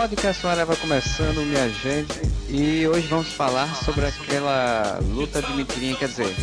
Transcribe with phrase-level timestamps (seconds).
[0.00, 6.08] Podcast vai começando, minha gente, e hoje vamos falar sobre aquela luta de mentirinha, quer
[6.08, 6.34] dizer,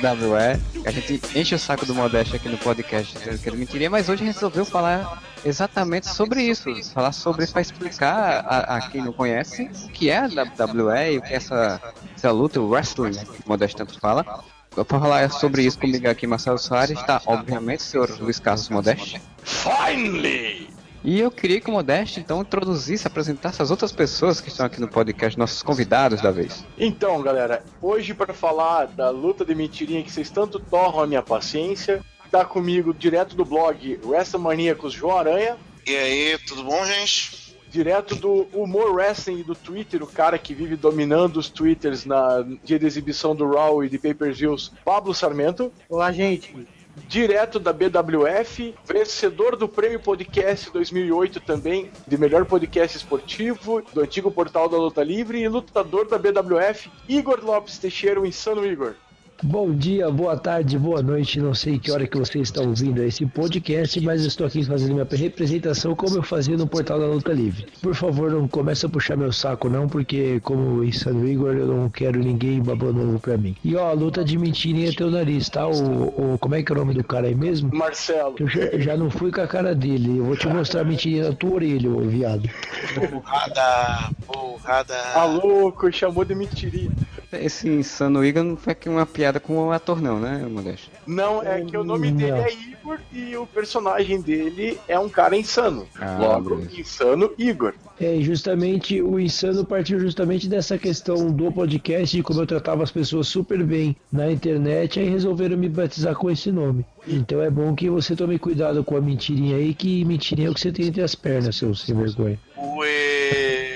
[0.00, 0.86] da WWE.
[0.86, 4.08] A gente enche o saco do Modeste aqui no podcast dizendo que é mentirinha, mas
[4.08, 9.68] hoje resolveu falar exatamente sobre isso, falar sobre para explicar a, a, quem não conhece
[9.86, 11.82] o que é a WWE, o que é essa,
[12.14, 14.44] essa luta, o wrestling, que o Modeste tanto fala.
[14.70, 19.20] Para falar sobre isso comigo aqui, Marcelo Soares, está obviamente o senhor Luiz Carlos Modeste.
[19.42, 20.77] Finally!
[21.04, 24.80] E eu queria que o Modeste então introduzisse, apresentasse as outras pessoas que estão aqui
[24.80, 26.64] no podcast, nossos convidados da vez.
[26.76, 31.22] Então, galera, hoje para falar da luta de mentirinha que vocês tanto torram a minha
[31.22, 35.56] paciência, tá comigo direto do blog WrestleManiacos João Aranha.
[35.86, 37.56] E aí, tudo bom, gente?
[37.70, 42.44] Direto do Humor Wrestling e do Twitter, o cara que vive dominando os Twitters na
[42.64, 45.70] dia de exibição do Raw e de pay-per-views, Pablo Sarmento.
[45.88, 46.66] Olá, gente
[47.06, 54.30] direto da BWF, vencedor do Prêmio Podcast 2008 também, de melhor podcast esportivo, do antigo
[54.30, 58.94] portal da Luta Livre e lutador da BWF, Igor Lopes Teixeira, o insano Igor.
[59.40, 61.40] Bom dia, boa tarde, boa noite.
[61.40, 65.06] Não sei que hora que você está ouvindo esse podcast, mas estou aqui fazendo minha
[65.08, 67.64] representação como eu fazia no portal da Luta Livre.
[67.80, 71.88] Por favor, não comece a puxar meu saco não, porque como insano Igor, eu não
[71.88, 73.54] quero ninguém babando ovo pra mim.
[73.62, 75.68] E ó, a luta de mentirinha é teu nariz, tá?
[75.68, 77.72] O, o, como é que é o nome do cara aí mesmo?
[77.72, 78.34] Marcelo.
[78.40, 80.18] Eu já, já não fui com a cara dele.
[80.18, 82.50] Eu vou te mostrar a mentirinha na tua orelha, ô viado.
[82.92, 84.94] Porrada, porrada.
[85.14, 86.90] Tá louco, chamou de mentirinha.
[87.30, 90.90] Esse insano Igor não foi aqui uma piada com o ator, não, né, Modesto?
[91.06, 95.36] Não, é que o nome dele é Igor e o personagem dele é um cara
[95.36, 95.86] insano.
[96.00, 96.80] Ah, Logo, beleza.
[96.80, 97.74] insano Igor.
[98.00, 102.90] É, justamente o insano partiu justamente dessa questão do podcast, de como eu tratava as
[102.90, 106.86] pessoas super bem na internet, aí resolveram me batizar com esse nome.
[107.06, 110.54] Então é bom que você tome cuidado com a mentirinha aí, que mentirinha é o
[110.54, 112.38] que você tem entre as pernas, seu sem vergonha.
[112.56, 113.68] Ué.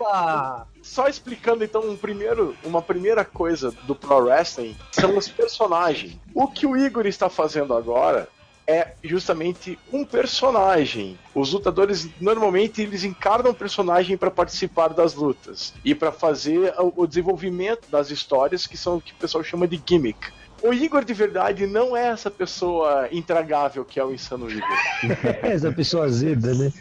[0.00, 0.67] Opa!
[0.88, 6.18] Só explicando então um primeiro, uma primeira coisa do Pro Wrestling são os personagens.
[6.34, 8.26] O que o Igor está fazendo agora
[8.66, 11.18] é justamente um personagem.
[11.34, 17.06] Os lutadores normalmente eles encarnam um personagem para participar das lutas e para fazer o
[17.06, 20.32] desenvolvimento das histórias que são o que o pessoal chama de gimmick.
[20.62, 24.68] O Igor de verdade não é essa pessoa intragável que é o insano Igor.
[25.42, 26.72] É essa pessoa azeda, né?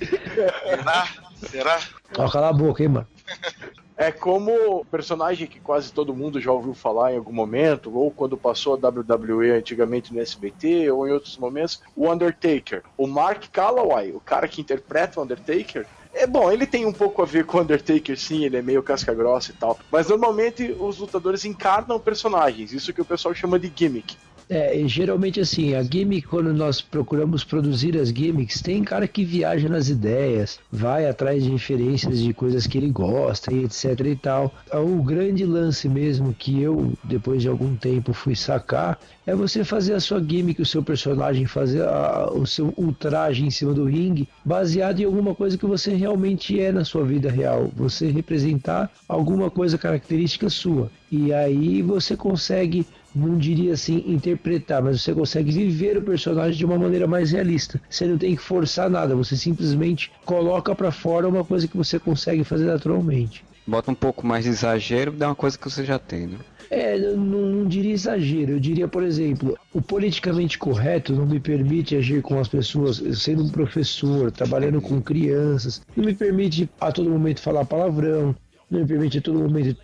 [0.64, 1.08] Será?
[1.50, 1.80] Será?
[2.18, 3.08] Ó, cala a boca, hein, mano.
[3.98, 8.38] É como personagem que quase todo mundo já ouviu falar em algum momento, ou quando
[8.38, 12.84] passou a WWE antigamente no SBT, ou em outros momentos, o Undertaker.
[12.96, 17.24] O Mark Calloway, o cara que interpreta o Undertaker, é bom, ele tem um pouco
[17.24, 19.80] a ver com o Undertaker, sim, ele é meio casca grossa e tal.
[19.92, 24.16] Mas normalmente os lutadores encarnam personagens, isso que o pessoal chama de gimmick.
[24.50, 29.68] É, geralmente assim, a gimmick, quando nós procuramos produzir as gimmicks, tem cara que viaja
[29.68, 34.54] nas ideias, vai atrás de inferências de coisas que ele gosta e etc e tal.
[34.74, 38.98] O grande lance mesmo que eu, depois de algum tempo, fui sacar
[39.28, 43.52] é você fazer a sua gimmick, o seu personagem, fazer a, o seu ultraje em
[43.52, 47.70] cima do ringue, baseado em alguma coisa que você realmente é na sua vida real.
[47.76, 50.90] Você representar alguma coisa característica sua.
[51.12, 52.86] E aí você consegue
[53.18, 57.82] não diria assim interpretar, mas você consegue viver o personagem de uma maneira mais realista.
[57.90, 62.00] Você não tem que forçar nada, você simplesmente coloca para fora uma coisa que você
[62.00, 63.44] consegue fazer naturalmente.
[63.66, 66.38] Bota um pouco mais de exagero, dá uma coisa que você já tem, né?
[66.70, 71.96] É, não, não, diria exagero, eu diria, por exemplo, o politicamente correto não me permite
[71.96, 77.10] agir com as pessoas, sendo um professor, trabalhando com crianças, não me permite a todo
[77.10, 78.36] momento falar palavrão,
[78.70, 79.80] não me permite a todo momento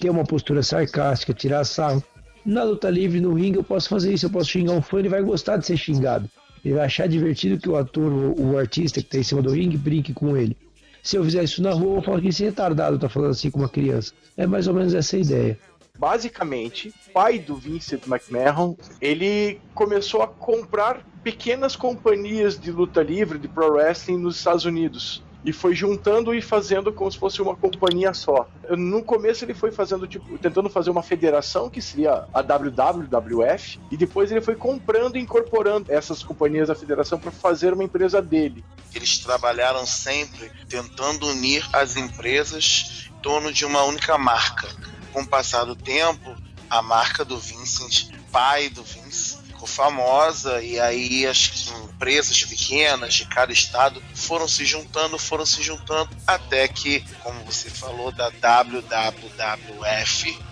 [0.00, 2.02] ter uma postura sarcástica, tirar sarro.
[2.44, 4.26] Na luta livre, no ringue, eu posso fazer isso.
[4.26, 6.28] Eu posso xingar um fã, ele vai gostar de ser xingado.
[6.64, 9.50] Ele vai achar divertido que o ator, o, o artista que está em cima do
[9.50, 10.56] ringue, brinque com ele.
[11.02, 13.60] Se eu fizer isso na rua, eu falar que esse retardado tá falando assim com
[13.60, 14.12] uma criança.
[14.36, 15.58] É mais ou menos essa a ideia.
[15.98, 23.48] Basicamente, pai do Vincent McMahon, ele começou a comprar pequenas companhias de luta livre, de
[23.48, 25.22] pro wrestling nos Estados Unidos.
[25.48, 28.46] E foi juntando e fazendo como se fosse uma companhia só.
[28.76, 33.96] No começo ele foi fazendo tipo tentando fazer uma federação que seria a WWF e
[33.96, 38.62] depois ele foi comprando e incorporando essas companhias da federação para fazer uma empresa dele.
[38.94, 44.68] Eles trabalharam sempre tentando unir as empresas em torno de uma única marca.
[45.14, 46.36] Com o passar do tempo,
[46.68, 53.26] a marca do Vincent, pai do Vince, ficou famosa e aí as empresas pequenas de
[53.26, 58.78] cada estado foram se juntando, foram se juntando até que, como você falou, da WWF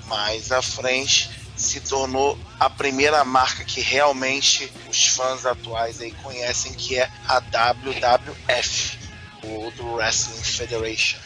[0.07, 6.75] mais à frente se tornou a primeira marca que realmente os fãs atuais aí conhecem,
[6.75, 8.99] que é a WWF,
[9.43, 11.19] World Wrestling Federation.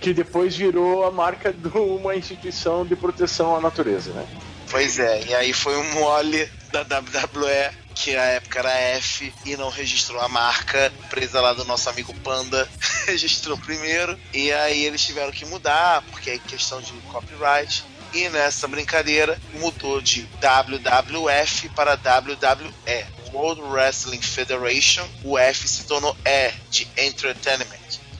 [0.00, 4.26] Que depois virou a marca de uma instituição de proteção à natureza, né?
[4.70, 9.56] Pois é, e aí foi um mole da WWE, que na época era F, e
[9.56, 12.68] não registrou a marca, presa lá do nosso amigo Panda,
[13.06, 18.66] registrou primeiro, e aí eles tiveram que mudar, porque é questão de copyright, e nessa
[18.66, 23.18] brincadeira mudou de WWF para WWE.
[23.30, 27.77] World Wrestling Federation, o F se tornou E de Entertainment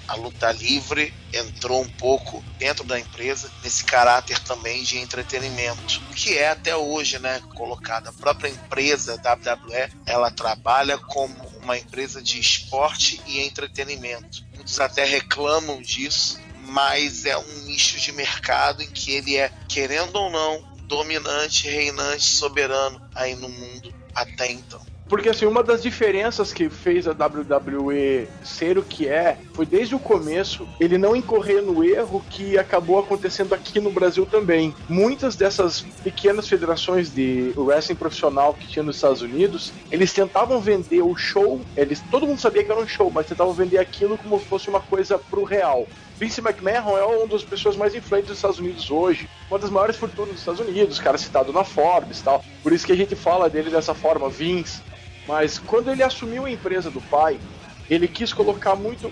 [0.08, 6.36] a luta livre entrou um pouco dentro da empresa nesse caráter também de entretenimento, que
[6.36, 8.08] é até hoje, né, colocada.
[8.08, 14.42] A própria empresa WWE, ela trabalha como uma empresa de esporte e entretenimento.
[14.54, 20.16] Muitos até reclamam disso, mas é um nicho de mercado em que ele é, querendo
[20.16, 24.84] ou não, dominante, reinante, soberano aí no mundo até então.
[25.08, 29.94] Porque assim, uma das diferenças que fez a WWE ser o que é, foi desde
[29.94, 34.74] o começo ele não incorrer no erro que acabou acontecendo aqui no Brasil também.
[34.88, 41.02] Muitas dessas pequenas federações de wrestling profissional que tinha nos Estados Unidos, eles tentavam vender
[41.02, 44.38] o show, eles todo mundo sabia que era um show, mas tentavam vender aquilo como
[44.38, 45.86] se fosse uma coisa pro real.
[46.18, 49.96] Vince McMahon é uma das pessoas mais influentes dos Estados Unidos hoje, uma das maiores
[49.96, 52.44] fortunas dos Estados Unidos, cara citado na Forbes tal.
[52.62, 54.82] Por isso que a gente fala dele dessa forma, Vince.
[55.28, 57.38] Mas quando ele assumiu a empresa do pai,
[57.86, 59.10] ele quis colocar muito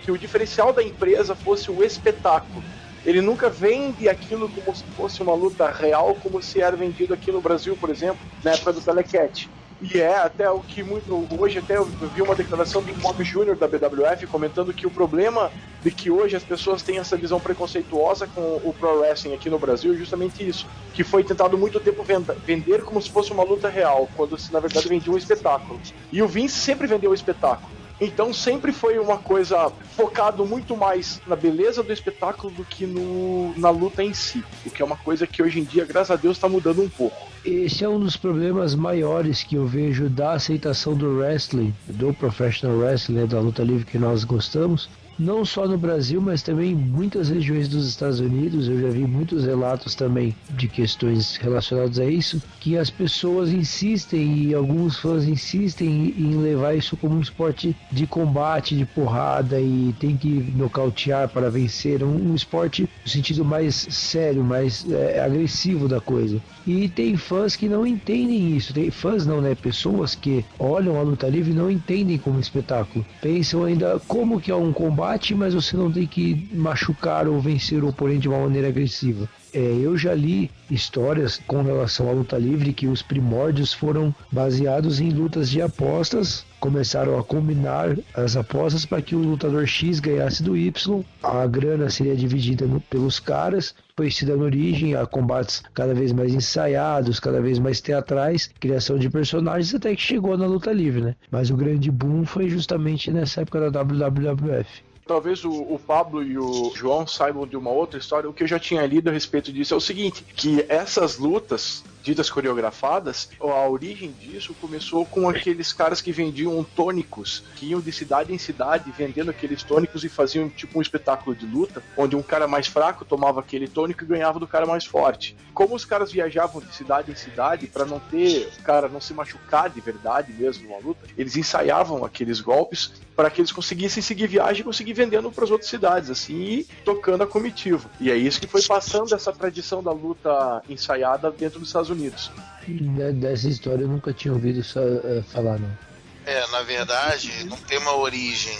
[0.00, 2.64] que o diferencial da empresa fosse o espetáculo.
[3.04, 7.32] Ele nunca vende aquilo como se fosse uma luta real, como se era vendido aqui
[7.32, 9.50] no Brasil, por exemplo, na época do Telecat.
[9.80, 11.28] E é até o que muito.
[11.38, 13.54] Hoje até eu vi uma declaração do Bob Jr.
[13.54, 15.52] da BWF comentando que o problema
[15.82, 19.58] de que hoje as pessoas têm essa visão preconceituosa com o pro wrestling aqui no
[19.58, 20.66] Brasil é justamente isso.
[20.92, 22.04] Que foi tentado muito tempo
[22.44, 25.80] vender como se fosse uma luta real, quando se na verdade vendia um espetáculo.
[26.10, 27.78] E o Vince sempre vendeu o espetáculo.
[28.00, 33.52] Então sempre foi uma coisa focado muito mais na beleza do espetáculo do que no,
[33.56, 34.44] na luta em si.
[34.64, 36.88] O que é uma coisa que hoje em dia, graças a Deus, está mudando um
[36.88, 37.16] pouco.
[37.50, 42.76] Esse é um dos problemas maiores que eu vejo da aceitação do wrestling, do professional
[42.76, 46.74] wrestling, né, da luta livre que nós gostamos, não só no Brasil, mas também em
[46.74, 48.68] muitas regiões dos Estados Unidos.
[48.68, 54.44] Eu já vi muitos relatos também de questões relacionadas a isso, que as pessoas insistem
[54.44, 59.94] e alguns fãs insistem em levar isso como um esporte de combate, de porrada e
[59.98, 62.02] tem que nocautear para vencer.
[62.02, 66.40] Um, um esporte no sentido mais sério, mais é, agressivo da coisa.
[66.66, 68.74] E tem fãs que não entendem isso.
[68.74, 69.54] Tem fãs não, né?
[69.54, 73.04] Pessoas que olham a luta livre e não entendem como espetáculo.
[73.22, 77.40] Pensam ainda como que é um combate combate, mas você não tem que machucar ou
[77.40, 79.26] vencer o oponente de uma maneira agressiva.
[79.54, 85.00] É, eu já li histórias com relação à luta livre que os primórdios foram baseados
[85.00, 86.44] em lutas de apostas.
[86.60, 91.02] Começaram a combinar as apostas para que o lutador X ganhasse do Y.
[91.22, 93.74] A grana seria dividida no, pelos caras.
[93.96, 98.98] Foi se dando origem a combates cada vez mais ensaiados, cada vez mais teatrais, criação
[98.98, 101.16] de personagens, até que chegou na luta livre, né?
[101.30, 106.38] Mas o grande boom foi justamente nessa época da WWF talvez o, o, Pablo e
[106.38, 108.28] o João saibam de uma outra história.
[108.28, 111.82] O que eu já tinha lido a respeito disso é o seguinte: que essas lutas
[112.02, 117.92] ditas coreografadas, a origem disso começou com aqueles caras que vendiam tônicos, que iam de
[117.92, 122.22] cidade em cidade vendendo aqueles tônicos e faziam tipo um espetáculo de luta, onde um
[122.22, 125.36] cara mais fraco tomava aquele tônico e ganhava do cara mais forte.
[125.52, 129.70] Como os caras viajavam de cidade em cidade para não ter cara não se machucar
[129.70, 134.60] de verdade mesmo numa luta, eles ensaiavam aqueles golpes para que eles conseguissem seguir viagem
[134.60, 137.90] e conseguir vendendo para as outras cidades, assim, tocando a comitiva.
[137.98, 142.30] E é isso que foi passando essa tradição da luta ensaiada dentro dos Estados Unidos.
[142.66, 143.14] Unidos.
[143.14, 145.78] Dessa história eu nunca tinha ouvido só, uh, falar, não.
[146.26, 148.56] É, na verdade, não tem uma origem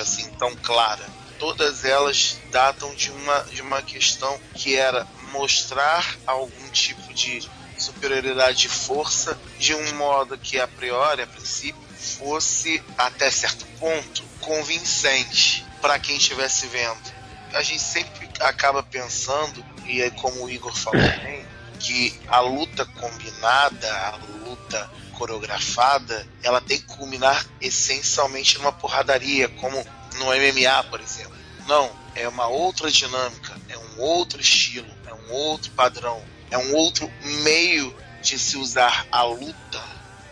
[0.00, 1.04] assim tão clara.
[1.38, 8.58] Todas elas datam de uma, de uma questão que era mostrar algum tipo de superioridade
[8.58, 15.64] de força de um modo que a priori, a princípio, fosse até certo ponto convincente.
[15.80, 17.00] para quem estivesse vendo.
[17.54, 21.44] A gente sempre acaba pensando, e é como o Igor falou também,
[21.80, 29.76] que a luta combinada, a luta coreografada, ela tem que culminar essencialmente numa porradaria, como
[30.18, 31.34] no MMA, por exemplo.
[31.66, 36.74] Não, é uma outra dinâmica, é um outro estilo, é um outro padrão, é um
[36.74, 37.10] outro
[37.42, 39.82] meio de se usar a luta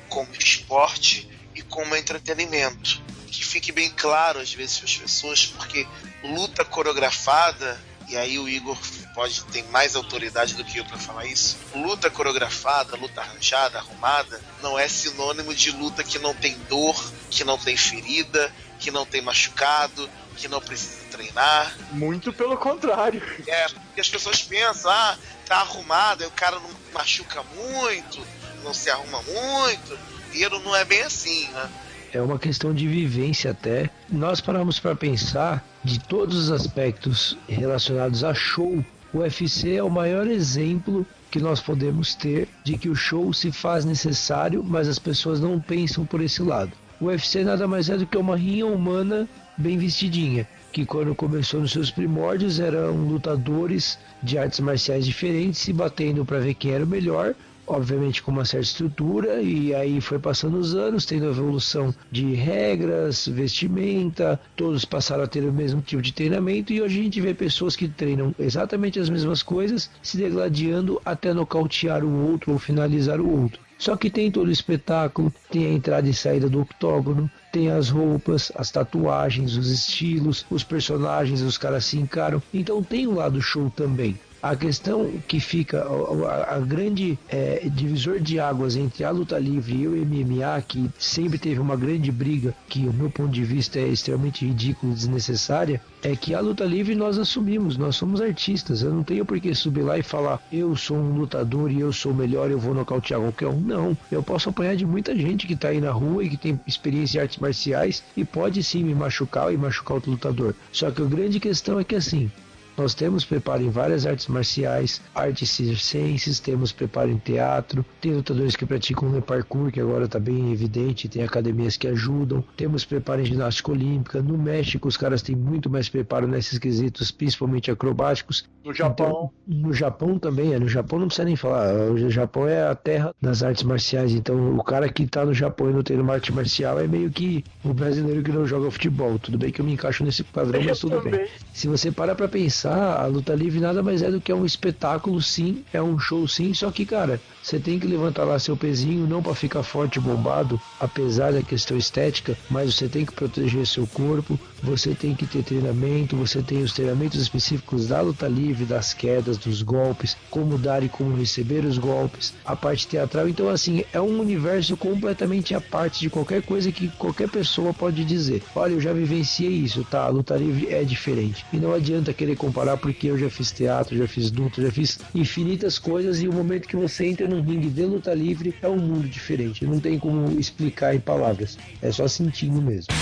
[0.08, 3.02] como esporte e como entretenimento.
[3.26, 5.86] Que fique bem claro às vezes para as pessoas, porque
[6.22, 8.78] luta coreografada, e aí o Igor
[9.14, 11.58] pode ter mais autoridade do que eu para falar isso.
[11.74, 16.96] Luta coreografada, luta arranjada, arrumada, não é sinônimo de luta que não tem dor,
[17.30, 21.76] que não tem ferida, que não tem machucado, que não precisa treinar.
[21.90, 23.22] Muito pelo contrário.
[23.46, 28.26] É, porque as pessoas pensam, ah, tá arrumado, aí o cara não machuca muito,
[28.62, 29.98] não se arruma muito.
[30.32, 31.70] E não é bem assim, né?
[32.12, 33.90] É uma questão de vivência até.
[34.10, 38.82] Nós paramos para pensar de todos os aspectos relacionados a show.
[39.12, 43.52] O UFC é o maior exemplo que nós podemos ter de que o show se
[43.52, 46.72] faz necessário, mas as pessoas não pensam por esse lado.
[47.00, 51.60] O UFC nada mais é do que uma rinha humana bem vestidinha, que quando começou
[51.60, 56.84] nos seus primórdios eram lutadores de artes marciais diferentes se batendo para ver quem era
[56.84, 57.34] o melhor,
[57.68, 63.28] obviamente com uma certa estrutura, e aí foi passando os anos, tendo evolução de regras,
[63.28, 67.34] vestimenta, todos passaram a ter o mesmo tipo de treinamento, e hoje a gente vê
[67.34, 73.20] pessoas que treinam exatamente as mesmas coisas, se degladiando até nocautear o outro ou finalizar
[73.20, 73.60] o outro.
[73.78, 77.88] Só que tem todo o espetáculo, tem a entrada e saída do octógono, tem as
[77.88, 82.42] roupas, as tatuagens, os estilos, os personagens, os caras se encaram.
[82.52, 84.18] Então tem um lado show também.
[84.40, 89.76] A questão que fica, a, a grande é, divisor de águas entre a luta livre
[89.76, 93.80] e o MMA, que sempre teve uma grande briga, que o meu ponto de vista
[93.80, 98.82] é extremamente ridículo e desnecessária, é que a luta livre nós assumimos, nós somos artistas.
[98.82, 101.92] Eu não tenho por que subir lá e falar eu sou um lutador e eu
[101.92, 103.60] sou melhor, eu vou nocautear qualquer um.
[103.60, 106.60] Não, eu posso apanhar de muita gente que tá aí na rua e que tem
[106.66, 110.54] experiência em artes marciais e pode sim me machucar e machucar outro lutador.
[110.72, 112.30] Só que a grande questão é que assim,
[112.78, 118.54] nós temos preparo em várias artes marciais, artes circenses, temos preparo em teatro, tem lutadores
[118.54, 123.20] que praticam no parkour, que agora está bem evidente, tem academias que ajudam, temos preparo
[123.20, 124.22] em ginástica olímpica.
[124.22, 128.48] No México, os caras têm muito mais preparo nesses quesitos, principalmente acrobáticos.
[128.64, 129.30] No Japão.
[129.46, 130.58] Então, no Japão também, é.
[130.58, 131.74] No Japão não precisa nem falar.
[131.90, 134.12] O Japão é a terra das artes marciais.
[134.12, 137.10] Então, o cara que está no Japão e não tem uma arte marcial é meio
[137.10, 139.18] que o brasileiro que não joga futebol.
[139.18, 141.26] Tudo bem que eu me encaixo nesse padrão, mas tudo bem.
[141.52, 144.44] Se você para pra pensar, pensar, a luta livre nada mais é do que um
[144.44, 146.52] espetáculo, sim, é um show, sim.
[146.52, 150.00] Só que, cara, você tem que levantar lá seu pezinho, não para ficar forte e
[150.00, 155.26] bombado, apesar da questão estética, mas você tem que proteger seu corpo, você tem que
[155.26, 160.58] ter treinamento, você tem os treinamentos específicos da luta livre, das quedas, dos golpes, como
[160.58, 163.28] dar e como receber os golpes, a parte teatral.
[163.28, 168.04] Então, assim, é um universo completamente à parte de qualquer coisa que qualquer pessoa pode
[168.04, 168.42] dizer.
[168.54, 170.04] Olha, eu já vivenciei isso, tá?
[170.04, 171.46] A luta livre é diferente.
[171.52, 174.70] E não adianta querer comparar comparar porque eu já fiz teatro, já fiz luta, já
[174.70, 178.68] fiz infinitas coisas e o momento que você entra num ringue de luta livre é
[178.68, 179.64] um mundo diferente.
[179.64, 181.56] Não tem como explicar em palavras.
[181.80, 182.92] É só sentindo mesmo.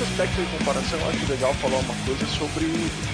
[0.00, 2.64] Nesse aspecto de comparação, eu acho legal falar uma coisa sobre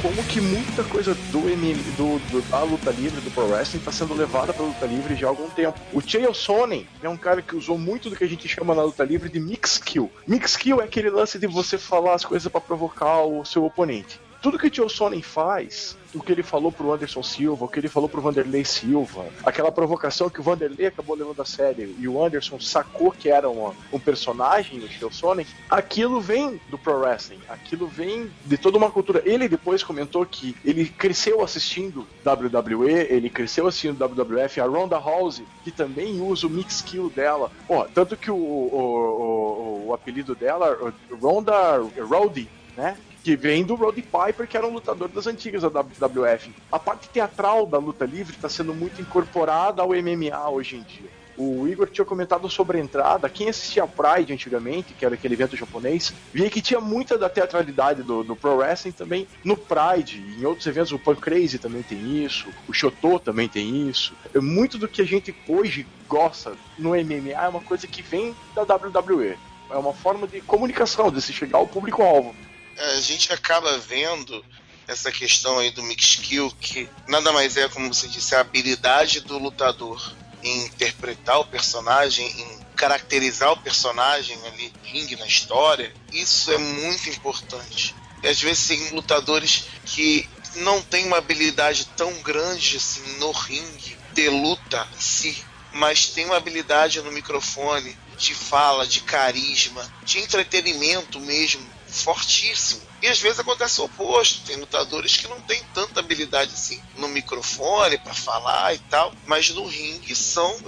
[0.00, 3.90] como que muita coisa do MM, do, do da luta livre, do pro wrestling, está
[3.90, 5.80] sendo levada para luta livre já há algum tempo.
[5.92, 8.82] O Chael Sonnen é um cara que usou muito do que a gente chama na
[8.82, 10.10] luta livre de mix kill.
[10.26, 14.20] Mix kill é aquele lance de você falar as coisas para provocar o seu oponente
[14.46, 17.80] tudo que o Tio Sonnen faz, o que ele falou pro Anderson Silva, o que
[17.80, 22.06] ele falou pro Vanderlei Silva, aquela provocação que o Vanderlei acabou levando a sério e
[22.06, 27.00] o Anderson sacou que era um, um personagem do Tio Sonnen, aquilo vem do pro
[27.00, 29.20] wrestling, aquilo vem de toda uma cultura.
[29.24, 35.42] Ele depois comentou que ele cresceu assistindo WWE, ele cresceu assistindo WWF, a Ronda House,
[35.64, 37.50] que também usa o mix kill dela.
[37.66, 42.96] Pô, tanto que o, o, o, o apelido dela, Ronda Rowdy, né?
[43.26, 46.48] Que vem do Roddy Piper, que era um lutador das antigas da WWF.
[46.70, 51.10] A parte teatral da luta livre está sendo muito incorporada ao MMA hoje em dia.
[51.36, 53.28] O Igor tinha comentado sobre a entrada.
[53.28, 57.28] Quem assistia a Pride antigamente, que era aquele evento japonês, via que tinha muita da
[57.28, 60.24] teatralidade do, do Pro Wrestling também no Pride.
[60.38, 64.14] Em outros eventos, o Punk Crazy também tem isso, o Shoto também tem isso.
[64.32, 68.36] É muito do que a gente hoje gosta no MMA é uma coisa que vem
[68.54, 69.36] da WWE.
[69.68, 72.32] É uma forma de comunicação, de se chegar ao público-alvo
[72.78, 74.44] a gente acaba vendo
[74.86, 79.20] essa questão aí do mix kill, que nada mais é, como você disse, a habilidade
[79.20, 86.52] do lutador em interpretar o personagem, em caracterizar o personagem ali, ringue na história, isso
[86.52, 87.94] é muito importante.
[88.22, 93.96] E às vezes tem lutadores que não têm uma habilidade tão grande assim no ringue
[94.12, 100.18] de luta em si, mas tem uma habilidade no microfone de fala, de carisma, de
[100.18, 101.66] entretenimento mesmo,
[102.02, 102.82] fortíssimo.
[103.02, 104.44] E às vezes acontece o oposto.
[104.44, 109.50] Tem lutadores que não têm tanta habilidade assim no microfone para falar e tal, mas
[109.50, 110.58] no ringue são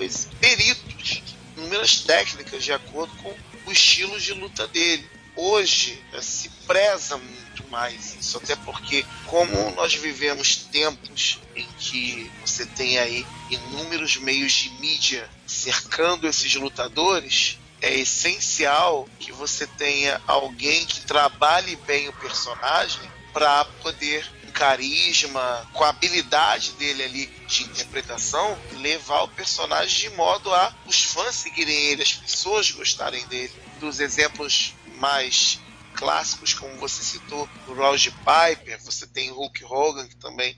[0.41, 1.23] peritos,
[1.57, 3.35] inúmeras técnicas de acordo com
[3.67, 5.09] o estilo de luta dele.
[5.37, 12.31] Hoje eh, se preza muito mais isso, até porque como nós vivemos tempos em que
[12.45, 20.21] você tem aí inúmeros meios de mídia cercando esses lutadores, é essencial que você tenha
[20.27, 27.63] alguém que trabalhe bem o personagem para poder carisma, com a habilidade dele ali de
[27.63, 33.53] interpretação, levar o personagem de modo a os fãs seguirem ele, as pessoas gostarem dele.
[33.79, 35.61] Dos exemplos mais
[35.95, 40.57] clássicos, como você citou, o Roger Piper, você tem Hulk Hogan, que também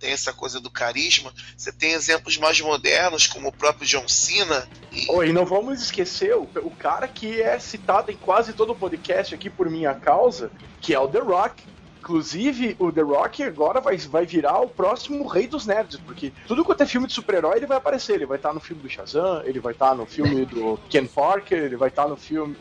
[0.00, 1.32] tem essa coisa do carisma.
[1.56, 4.66] Você tem exemplos mais modernos, como o próprio John Cena.
[4.90, 8.72] E, oh, e não vamos esquecer o, o cara que é citado em quase todo
[8.72, 11.69] o podcast aqui por minha causa, que é o The Rock.
[12.00, 16.64] Inclusive, o The Rock agora vai, vai virar o próximo rei dos nerds, porque tudo
[16.64, 18.14] quanto é filme de super-herói ele vai aparecer.
[18.14, 21.58] Ele vai estar no filme do Shazam, ele vai estar no filme do Ken Parker,
[21.58, 22.56] ele vai estar no filme.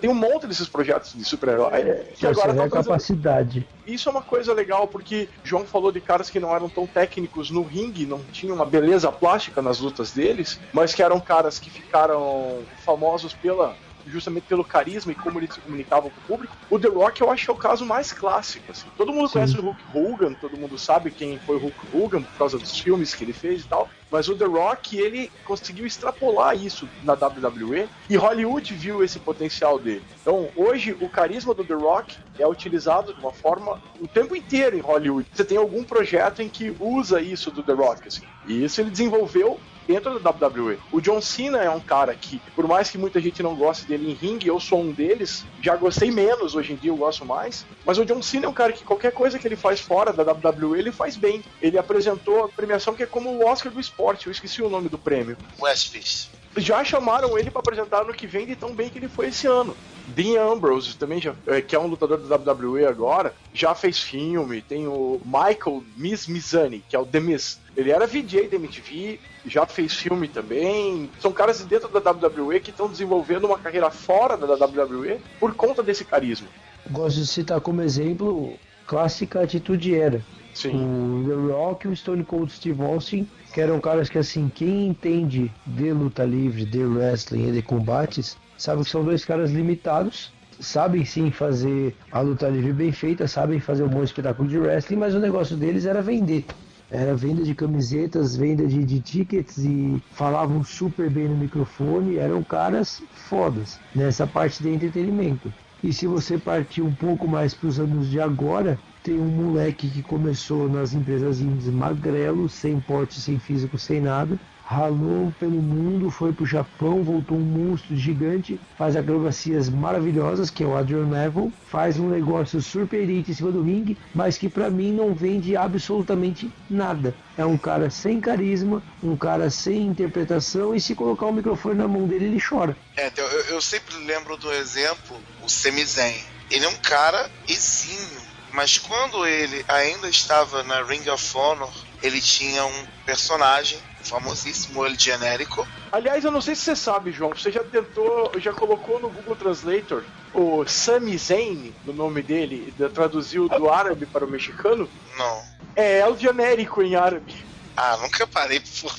[0.00, 3.66] Tem um monte desses projetos de super-herói que agora é capacidade.
[3.84, 7.50] Isso é uma coisa legal, porque João falou de caras que não eram tão técnicos
[7.50, 11.68] no ringue, não tinham uma beleza plástica nas lutas deles, mas que eram caras que
[11.68, 16.56] ficaram famosos pela justamente pelo carisma e como ele se comunicava com o público.
[16.70, 18.70] O The Rock eu acho que é o caso mais clássico.
[18.70, 18.86] Assim.
[18.96, 19.34] Todo mundo Sim.
[19.34, 22.78] conhece o Hulk Hogan, todo mundo sabe quem foi o Hulk Hogan por causa dos
[22.78, 23.88] filmes que ele fez e tal.
[24.10, 29.78] Mas o The Rock, ele conseguiu extrapolar isso na WWE e Hollywood viu esse potencial
[29.78, 30.04] dele.
[30.20, 34.76] Então, hoje, o carisma do The Rock é utilizado de uma forma o tempo inteiro
[34.76, 35.28] em Hollywood.
[35.32, 38.22] Você tem algum projeto em que usa isso do The Rock, assim.
[38.46, 40.78] E isso ele desenvolveu dentro da WWE.
[40.92, 44.10] O John Cena é um cara que, por mais que muita gente não goste dele
[44.10, 47.66] em ringue, eu sou um deles, já gostei menos, hoje em dia eu gosto mais,
[47.84, 50.22] mas o John Cena é um cara que qualquer coisa que ele faz fora da
[50.32, 51.42] WWE, ele faz bem.
[51.60, 54.88] Ele apresentou a premiação que é como o Oscar do esporte, eu esqueci o nome
[54.88, 55.36] do prêmio.
[55.60, 56.30] Westfist.
[56.56, 59.46] Já chamaram ele para apresentar no que vem de tão bem que ele foi esse
[59.46, 59.76] ano.
[60.08, 64.60] Dean Ambrose também, já, é, que é um lutador da WWE agora, já fez filme.
[64.60, 67.60] Tem o Michael Miss Mizani, que é o The Miz.
[67.76, 71.10] Ele era VJ da MTV, já fez filme também.
[71.20, 75.54] São caras de dentro da WWE que estão desenvolvendo uma carreira fora da WWE por
[75.54, 76.46] conta desse carisma.
[76.90, 80.22] Gosto de citar como exemplo clássica atitude era.
[80.54, 80.70] Sim.
[80.70, 85.48] O The Rock o Stone Cold Steve Austin, que eram caras que assim, quem entende
[85.64, 91.04] de luta livre, de wrestling e de combates, sabe que são dois caras limitados, sabem
[91.04, 95.14] sim fazer a luta livre bem feita, sabem fazer um bom espetáculo de wrestling, mas
[95.14, 96.44] o negócio deles era vender.
[96.90, 102.18] Era venda de camisetas, venda de, de tickets e falavam super bem no microfone.
[102.18, 105.52] Eram caras fodas nessa parte de entretenimento.
[105.82, 109.90] E se você partir um pouco mais para os anos de agora, tem um moleque
[109.90, 116.10] que começou nas empresas indies magrelo, sem porte, sem físico, sem nada, ralou pelo mundo,
[116.10, 121.52] foi pro Japão, voltou um monstro gigante, faz acrobacias maravilhosas, que é o Adrian Neville,
[121.70, 126.50] faz um negócio surpreendente em cima do ringue, mas que para mim não vende absolutamente
[126.70, 127.14] nada.
[127.36, 131.86] É um cara sem carisma, um cara sem interpretação, e se colocar o microfone na
[131.86, 132.74] mão dele, ele chora.
[132.96, 136.24] É, então, eu, eu sempre lembro do exemplo, o Semizen.
[136.50, 142.20] Ele é um cara exímio, mas quando ele ainda estava na Ring of Honor, ele
[142.20, 145.66] tinha um personagem famosíssimo, ele genérico.
[145.90, 149.36] Aliás, eu não sei se você sabe, João, você já tentou, já colocou no Google
[149.36, 154.88] Translator o Sami Zayn, no nome dele, traduziu do árabe para o mexicano?
[155.16, 155.42] Não.
[155.76, 157.34] É El genérico em árabe.
[157.76, 158.94] Ah, nunca parei por,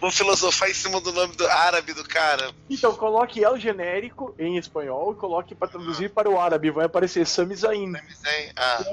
[0.00, 2.52] por filosofar em cima do nome do árabe do cara.
[2.68, 6.70] Então, coloque El genérico em espanhol e coloque para traduzir para o árabe.
[6.70, 7.92] Vai aparecer Sami Zayn.
[7.92, 8.84] Sami Zayn, ah.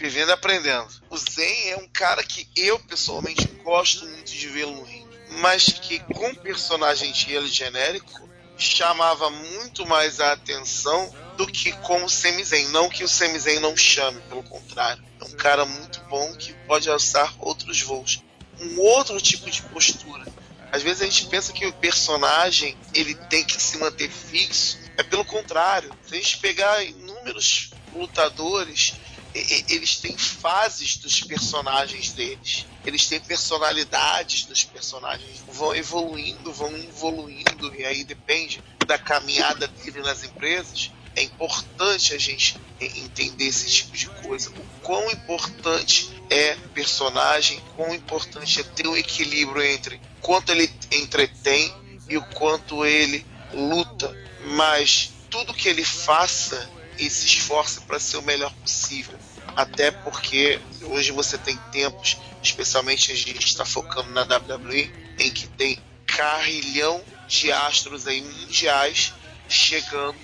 [0.00, 0.88] Vivendo e aprendendo.
[1.10, 5.14] O Zayn é um cara que eu, pessoalmente, gosto muito de vê-lo no ringue.
[5.40, 12.04] Mas que, com personagem de ele genérico, chamava muito mais a atenção do que com
[12.04, 12.68] o Semizen.
[12.68, 15.02] Não que o Semizen não chame, pelo contrário.
[15.20, 18.23] É um cara muito bom que pode alçar outros voos
[18.60, 20.24] um outro tipo de postura.
[20.72, 24.78] Às vezes a gente pensa que o personagem ele tem que se manter fixo.
[24.96, 25.92] É pelo contrário.
[26.06, 28.94] Se a gente pegar inúmeros lutadores
[29.34, 32.66] eles têm fases dos personagens deles.
[32.86, 35.42] Eles têm personalidades dos personagens.
[35.48, 40.92] Vão evoluindo, vão evoluindo, e aí depende da caminhada dele nas empresas.
[41.16, 44.50] É importante a gente entender esse tipo de coisa.
[44.50, 51.72] O quão importante é personagem, quão importante é ter um equilíbrio entre quanto ele entretém
[52.08, 54.14] e o quanto ele luta.
[54.46, 59.18] Mas tudo que ele faça e se esforce para ser o melhor possível.
[59.56, 65.46] Até porque hoje você tem tempos, especialmente a gente está focando na WWE, em que
[65.48, 69.12] tem carrilhão de astros aí mundiais
[69.48, 70.16] chegando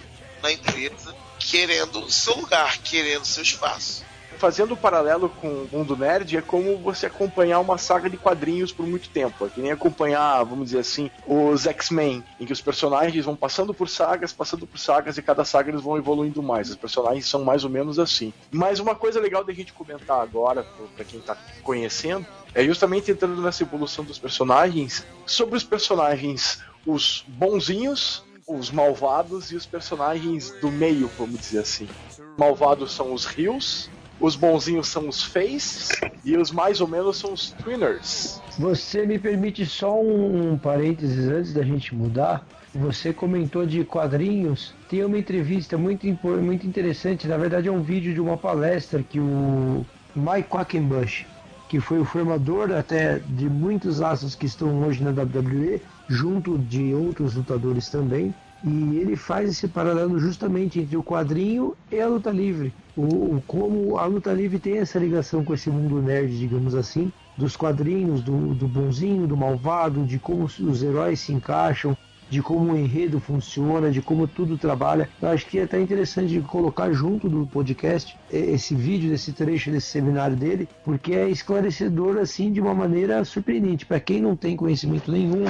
[0.42, 4.05] na empresa, querendo seu lugar, querendo seu espaço
[4.40, 8.72] fazendo o paralelo com o mundo nerd, é como você acompanhar uma saga de quadrinhos
[8.72, 9.44] por muito tempo.
[9.44, 13.74] É que nem acompanhar, vamos dizer assim, os X-Men, em que os personagens vão passando
[13.74, 16.70] por sagas, passando por sagas, e cada saga eles vão evoluindo mais.
[16.70, 18.33] Os personagens são mais ou menos assim.
[18.50, 23.42] Mas uma coisa legal da gente comentar agora, para quem tá conhecendo, é justamente entrando
[23.42, 30.71] nessa evolução dos personagens, sobre os personagens, os bonzinhos, os malvados e os personagens do
[30.71, 31.89] meio, vamos dizer assim.
[32.37, 35.93] Malvados são os rios, os bonzinhos são os Face
[36.25, 38.41] e os mais ou menos são os Twinners.
[38.59, 42.45] Você me permite só um, um parênteses antes da gente mudar?
[42.75, 44.75] Você comentou de quadrinhos.
[44.89, 49.19] Tem uma entrevista muito, muito interessante, na verdade é um vídeo de uma palestra que
[49.19, 49.85] o
[50.15, 51.27] Mike Quackenbush,
[51.69, 56.92] que foi o formador até de muitos astros que estão hoje na WWE, junto de
[56.92, 62.31] outros lutadores também, e ele faz esse paralelo justamente entre o quadrinho e a luta
[62.31, 62.75] livre.
[62.96, 67.12] O, o, como a luta livre tem essa ligação com esse mundo nerd, digamos assim,
[67.38, 71.96] dos quadrinhos, do, do bonzinho, do malvado, de como os heróis se encaixam,
[72.31, 75.11] de como o enredo funciona, de como tudo trabalha.
[75.21, 79.88] Eu acho que é até interessante colocar junto do podcast esse vídeo, desse trecho, desse
[79.88, 83.85] seminário dele, porque é esclarecedor assim de uma maneira surpreendente.
[83.85, 85.45] Para quem não tem conhecimento nenhum,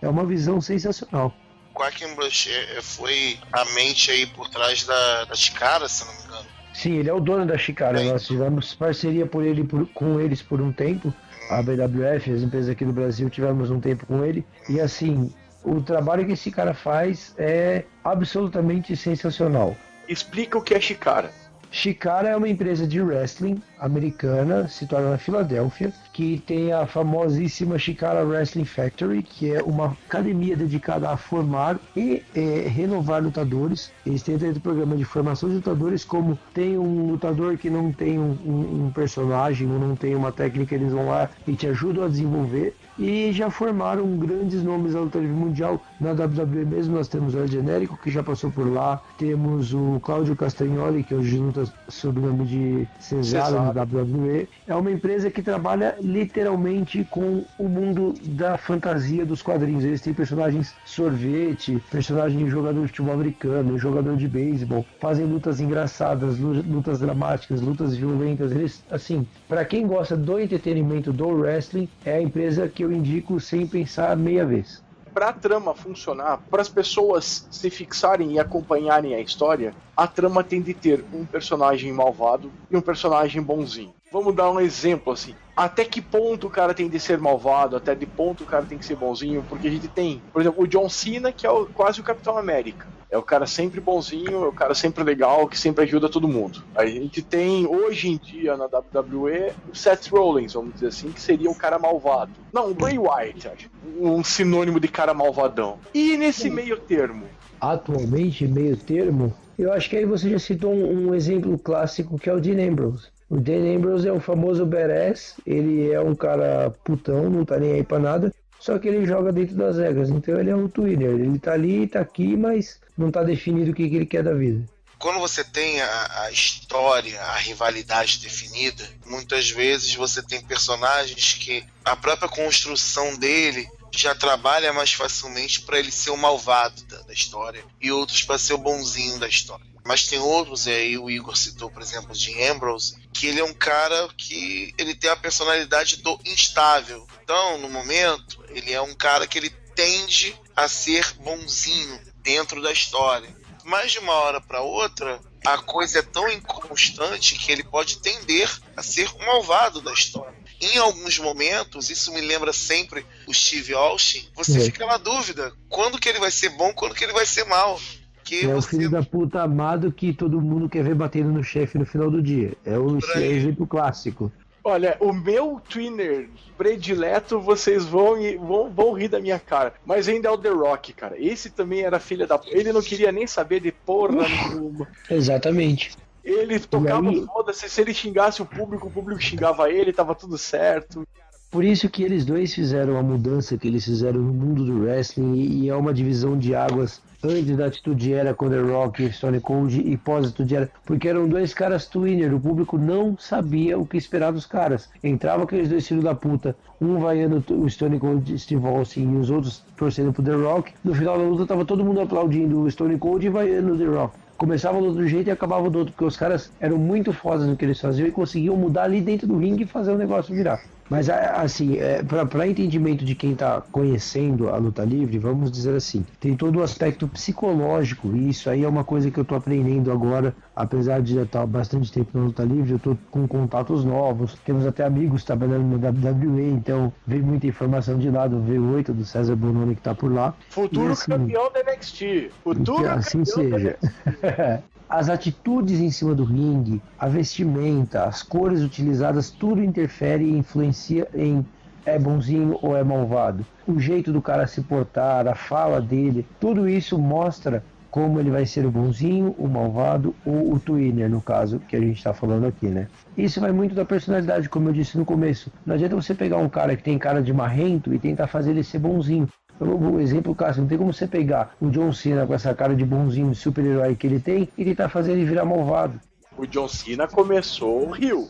[0.00, 1.34] é uma visão sensacional.
[1.74, 6.22] Quackenbush é, é, foi a mente aí por trás da, da Chicara, se não me
[6.24, 6.46] engano.
[6.72, 8.02] Sim, ele é o dono da Chicara.
[8.02, 11.12] Nós tivemos parceria por ele, por, com eles por um tempo.
[11.50, 14.44] A BWF, as empresas aqui do Brasil, tivemos um tempo com ele.
[14.68, 15.32] E assim,
[15.66, 19.76] o trabalho que esse cara faz é absolutamente sensacional.
[20.08, 21.30] Explica o que é Chicara.
[21.72, 28.24] Chikara é uma empresa de wrestling americana, situada na Filadélfia, que tem a famosíssima Chikara
[28.24, 33.92] Wrestling Factory, que é uma academia dedicada a formar e é, renovar lutadores.
[34.04, 37.92] Eles têm dentro do programa de formação de lutadores, como tem um lutador que não
[37.92, 41.66] tem um, um, um personagem ou não tem uma técnica, eles vão lá e te
[41.66, 45.82] ajudam a desenvolver e já formaram grandes nomes da luta livre mundial.
[46.00, 50.00] Na WWE mesmo nós temos o El Genérico, que já passou por lá, temos o
[50.02, 54.48] Cláudio Castagnoli, que hoje luta sob o nome de Cesaro WWE.
[54.66, 59.84] É uma empresa que trabalha literalmente com o mundo da fantasia dos quadrinhos.
[59.84, 65.60] Eles têm personagens sorvete, personagem de jogador de futebol americano, jogador de beisebol, fazem lutas
[65.60, 68.52] engraçadas, lutas dramáticas, lutas violentas.
[68.52, 73.40] Eles, assim, para quem gosta do entretenimento do wrestling, é a empresa que eu indico
[73.40, 74.85] sem pensar meia vez.
[75.16, 80.44] Para a trama funcionar, para as pessoas se fixarem e acompanharem a história, a trama
[80.44, 83.94] tem de ter um personagem malvado e um personagem bonzinho.
[84.12, 85.34] Vamos dar um exemplo assim.
[85.56, 88.76] Até que ponto o cara tem de ser malvado, até que ponto o cara tem
[88.76, 91.64] que ser bonzinho, porque a gente tem, por exemplo, o John Cena, que é o,
[91.64, 92.86] quase o Capitão América.
[93.10, 96.62] É o cara sempre bonzinho, é o cara sempre legal, que sempre ajuda todo mundo.
[96.74, 101.20] A gente tem, hoje em dia, na WWE, o Seth Rollins, vamos dizer assim, que
[101.20, 102.32] seria o cara malvado.
[102.52, 105.78] Não, o Bray Wyatt, um sinônimo de cara malvadão.
[105.94, 107.24] E nesse meio termo?
[107.60, 112.28] Atualmente, meio termo, eu acho que aí você já citou um, um exemplo clássico que
[112.28, 113.08] é o Dean Ambrose.
[113.28, 117.72] O Dan Ambrose é o famoso badass, ele é um cara putão, não tá nem
[117.72, 121.10] aí pra nada, só que ele joga dentro das regras, então ele é um twinner,
[121.10, 124.34] ele tá ali, tá aqui, mas não tá definido o que, que ele quer da
[124.34, 124.66] vida.
[124.98, 131.64] Quando você tem a, a história, a rivalidade definida, muitas vezes você tem personagens que
[131.84, 137.12] a própria construção dele já trabalha mais facilmente para ele ser o malvado da, da
[137.12, 139.66] história e outros para ser o bonzinho da história.
[139.84, 143.44] Mas tem outros, e aí o Igor citou, por exemplo, de Ambrose, que ele é
[143.44, 147.06] um cara que ele tem a personalidade do instável.
[147.22, 152.72] Então, no momento, ele é um cara que ele tende a ser bonzinho dentro da
[152.72, 153.28] história.
[153.64, 158.50] Mas de uma hora para outra, a coisa é tão inconstante que ele pode tender
[158.76, 160.34] a ser o malvado da história.
[160.60, 164.60] Em alguns momentos, isso me lembra sempre o Steve Austin, você é.
[164.60, 167.78] fica na dúvida, quando que ele vai ser bom, quando que ele vai ser mal.
[168.24, 171.44] que É o você filho da puta amado que todo mundo quer ver batendo no
[171.44, 172.56] chefe no final do dia.
[172.64, 174.32] É o exemplo clássico.
[174.68, 179.74] Olha, o meu twinner predileto, vocês vão, vão, vão rir da minha cara.
[179.86, 181.14] Mas ainda é o The Rock, cara.
[181.16, 182.40] Esse também era filha da.
[182.48, 184.88] Ele não queria nem saber de porra nenhuma.
[185.08, 185.96] Exatamente.
[186.24, 187.70] Ele tocava aí- foda-se.
[187.70, 191.06] Se ele xingasse o público, o público xingava ele, tava tudo certo.
[191.48, 195.36] Por isso que eles dois fizeram a mudança que eles fizeram no mundo do wrestling
[195.36, 199.40] e é uma divisão de águas antes da atitude era com The Rock e Stone
[199.40, 203.96] Cold e pós-atitude era porque eram dois caras twinner, o público não sabia o que
[203.96, 204.88] esperar dos caras.
[205.02, 209.30] Entrava aqueles dois filhos da puta, um vaiando o Stone Cold Steve Austin e os
[209.30, 210.72] outros torcendo pro The Rock.
[210.84, 213.84] No final da luta tava todo mundo aplaudindo o Stone Cold e vaiando o The
[213.84, 214.16] Rock.
[214.36, 217.56] Começava do outro jeito e acabava do outro, porque os caras eram muito fodas no
[217.56, 220.62] que eles faziam e conseguiam mudar ali dentro do ringue e fazer o negócio virar.
[220.88, 226.04] Mas assim, é, para entendimento de quem está conhecendo a luta livre, vamos dizer assim,
[226.20, 229.90] tem todo o aspecto psicológico, e isso aí é uma coisa que eu estou aprendendo
[229.90, 233.84] agora, apesar de já estar há bastante tempo na luta livre, eu estou com contatos
[233.84, 238.92] novos, temos até amigos trabalhando no WWE, então veio muita informação de lá do V8
[238.92, 240.34] do César Bononi que está por lá.
[240.50, 242.30] Futuro E assim, campeão da NXT.
[242.44, 243.78] Futuro que assim campeão da seja.
[244.06, 244.62] NXT.
[244.88, 251.08] As atitudes em cima do ringue, a vestimenta, as cores utilizadas, tudo interfere e influencia
[251.14, 251.44] em
[251.84, 253.46] é bonzinho ou é malvado.
[253.66, 258.44] O jeito do cara se portar, a fala dele, tudo isso mostra como ele vai
[258.44, 262.46] ser o bonzinho, o malvado ou o twinner, no caso que a gente está falando
[262.46, 262.88] aqui, né?
[263.16, 265.50] Isso vai muito da personalidade, como eu disse no começo.
[265.64, 268.62] Não adianta você pegar um cara que tem cara de marrento e tentar fazer ele
[268.62, 269.26] ser bonzinho.
[269.58, 272.84] O exemplo clássico, não tem como você pegar o John Cena com essa cara de
[272.84, 275.98] bonzinho, de super-herói que ele tem e tentar fazer ele virar malvado.
[276.36, 278.28] O John Cena começou o Rio.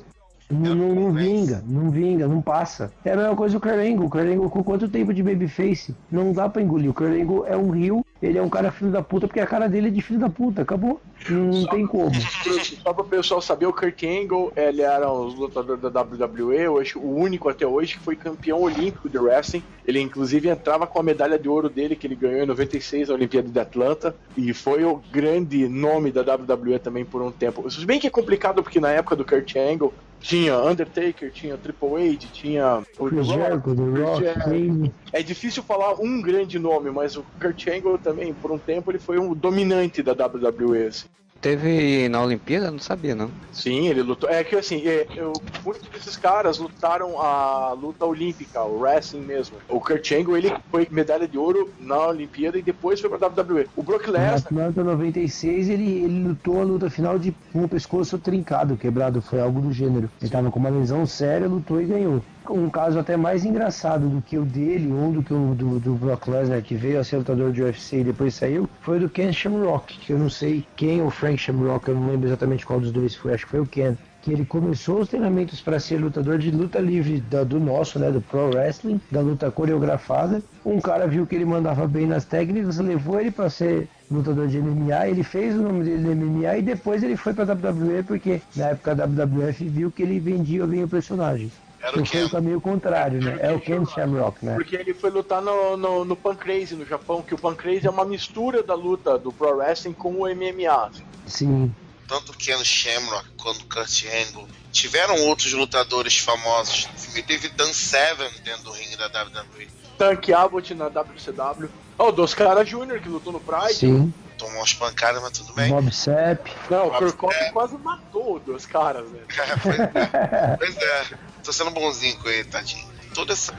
[0.49, 2.93] Não, não, não vinga, não vinga, não passa.
[3.05, 4.07] É a mesma coisa o Angle.
[4.07, 5.95] O Angle com quanto tempo de babyface?
[6.11, 6.89] Não dá pra engolir.
[6.91, 9.69] O Angle é um rio, ele é um cara filho da puta, porque a cara
[9.69, 11.01] dele é de filho da puta, acabou.
[11.29, 12.11] Não, não tem como.
[12.83, 16.97] Só para o pessoal saber, o Kurt Angle, ele era um lutador da WWE, hoje,
[16.97, 19.63] o único até hoje que foi campeão olímpico de wrestling.
[19.87, 23.15] Ele inclusive entrava com a medalha de ouro dele que ele ganhou em 96 na
[23.15, 27.69] Olimpíada de Atlanta e foi o grande nome da WWE também por um tempo.
[27.71, 32.15] Se bem que é complicado porque na época do Kurt Angle tinha Undertaker, tinha Triple
[32.15, 34.41] H, tinha o Chris Jericho, The Rock.
[34.41, 34.95] Kane.
[35.13, 38.99] É difícil falar um grande nome, mas o Kurt Angle também, por um tempo, ele
[38.99, 40.87] foi um dominante da WWE.
[40.87, 41.06] assim.
[41.41, 42.71] Teve na Olimpíada?
[42.71, 43.31] Não sabia, não.
[43.53, 44.29] Sim, ele lutou.
[44.29, 45.33] É que assim, é, eu,
[45.65, 49.57] muitos desses caras lutaram a luta olímpica, o wrestling mesmo.
[49.69, 53.67] O Kurt Angle, ele foi medalha de ouro na Olimpíada e depois foi pra WWE.
[53.77, 57.69] O Brock Na Lesnar, Atlanta 96, ele, ele lutou a luta final de com o
[57.69, 60.11] pescoço trincado, quebrado, foi algo do gênero.
[60.21, 62.23] Ele tava com uma lesão séria, lutou e ganhou.
[62.51, 65.95] Um caso até mais engraçado do que o dele, um do que o do, do
[65.95, 69.09] Brock Lesnar, que veio a ser lutador de UFC e depois saiu, foi o do
[69.11, 72.81] Ken Shamrock, que eu não sei quem, o Frank Shamrock, eu não lembro exatamente qual
[72.81, 73.95] dos dois foi, acho que foi o Ken.
[74.23, 78.11] Que ele começou os treinamentos para ser lutador de luta livre da- do nosso, né,
[78.11, 80.43] do Pro Wrestling, da luta coreografada.
[80.65, 84.59] Um cara viu que ele mandava bem nas técnicas, levou ele para ser lutador de
[84.59, 88.41] MMA, ele fez o nome dele no MMA e depois ele foi para WWE porque
[88.57, 91.51] na época a WWF viu que ele vendia bem o personagem.
[91.81, 92.29] Era o foi o Ken.
[92.29, 93.39] caminho contrário, né?
[93.41, 94.55] É o Ken Shamrock, né?
[94.55, 98.05] porque ele foi lutar no, no, no Pancrase no Japão, que o Pancrase é uma
[98.05, 100.91] mistura da luta do Pro Wrestling com o MMA.
[101.27, 101.75] Sim.
[102.09, 106.89] tanto Ken Shamrock quanto Kurt Angle tiveram outros lutadores famosos.
[107.27, 109.69] Teve Dan Severn dentro do ringue da WWE.
[109.97, 111.71] Tank Abbott na WCW.
[111.99, 113.75] Oh, o Dos Cara Jr., que lutou no Pride.
[113.75, 114.13] Sim.
[114.39, 115.71] Tomou umas pancadas, mas tudo bem.
[115.71, 116.47] Bob Sepp.
[116.71, 117.53] Não, o Bob Sepp.
[117.53, 119.21] quase matou os dois caras, né?
[119.63, 120.57] pois é.
[120.59, 121.19] Pois é.
[121.43, 122.87] Tô sendo bonzinho com ele, tadinho.
[123.15, 123.55] Toda essa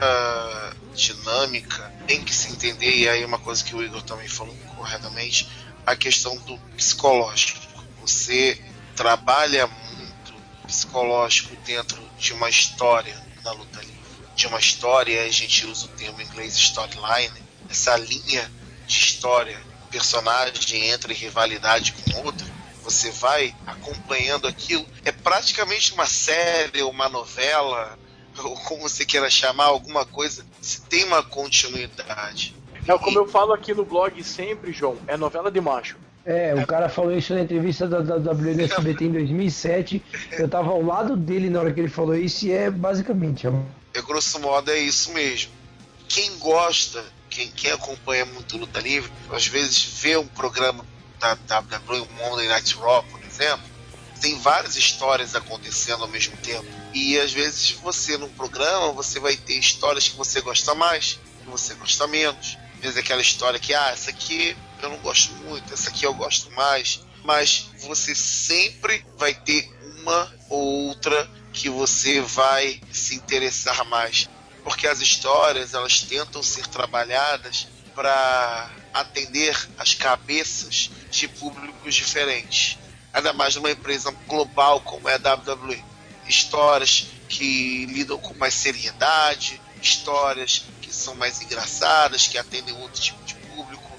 [0.94, 5.48] dinâmica tem que se entender, e aí uma coisa que o Igor também falou corretamente,
[5.84, 7.60] a questão do psicológico.
[8.02, 8.60] Você
[8.94, 10.34] trabalha muito
[10.66, 13.98] psicológico dentro de uma história na luta livre.
[14.36, 18.50] De uma história, a gente usa o termo em inglês storyline, essa linha
[18.86, 19.58] de história,
[19.90, 22.46] personagem entra em rivalidade com outro,
[22.82, 24.86] você vai acompanhando aquilo.
[25.04, 27.98] É praticamente uma série, uma novela,
[28.42, 30.44] ou como você queira chamar, alguma coisa.
[30.60, 32.56] Se tem uma continuidade.
[32.86, 35.96] É como eu falo aqui no blog sempre, João, é novela de macho.
[36.24, 40.02] É, o cara falou isso na entrevista da, da WNSBT em 2007.
[40.32, 43.46] Eu tava ao lado dele na hora que ele falou isso e é basicamente.
[43.46, 43.52] é
[43.94, 45.52] É grosso modo é isso mesmo.
[46.06, 50.84] Quem gosta, quem, quem acompanha muito luta livre, às vezes vê um programa
[51.18, 53.64] da WWE, um Monday Night Raw, por exemplo,
[54.20, 56.66] tem várias histórias acontecendo ao mesmo tempo.
[56.92, 61.50] E às vezes você num programa, você vai ter histórias que você gosta mais, que
[61.50, 62.58] você gosta menos.
[62.74, 66.14] Às vezes aquela história que, ah, essa aqui eu não gosto muito, essa aqui eu
[66.14, 67.00] gosto mais.
[67.24, 69.68] Mas você sempre vai ter
[70.00, 74.28] uma ou outra que você vai se interessar mais.
[74.68, 82.76] Porque as histórias, elas tentam ser trabalhadas para atender as cabeças de públicos diferentes.
[83.10, 85.82] Ainda mais numa empresa global como é a WWE.
[86.26, 93.24] Histórias que lidam com mais seriedade, histórias que são mais engraçadas, que atendem outro tipo
[93.24, 93.90] de público,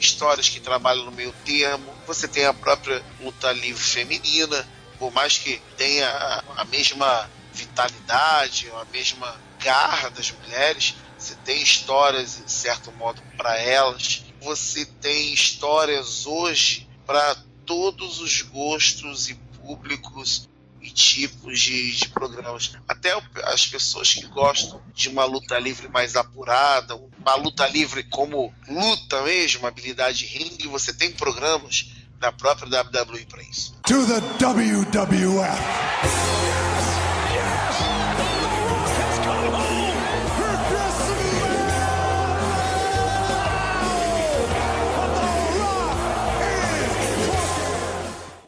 [0.00, 1.94] histórias que trabalham no meio termo.
[2.06, 4.66] Você tem a própria luta livre feminina,
[4.98, 6.08] por mais que tenha
[6.56, 13.58] a mesma vitalidade, a mesma garra das mulheres, você tem histórias, de certo modo, para
[13.58, 14.22] elas.
[14.42, 20.48] Você tem histórias hoje para todos os gostos e públicos
[20.82, 22.76] e tipos de, de, programas.
[22.86, 28.54] Até as pessoas que gostam de uma luta livre mais apurada, uma luta livre como
[28.68, 33.74] luta mesmo, habilidade ringue, você tem programas da própria WWE para isso.
[33.86, 36.53] To the WWF.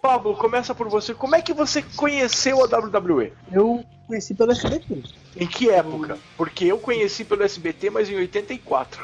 [0.06, 1.12] Pablo, começa por você.
[1.12, 3.32] Como é que você conheceu a WWE?
[3.50, 5.02] Eu conheci pelo SBT.
[5.36, 6.16] Em que época?
[6.36, 9.02] Porque eu conheci pelo SBT, mas em 84.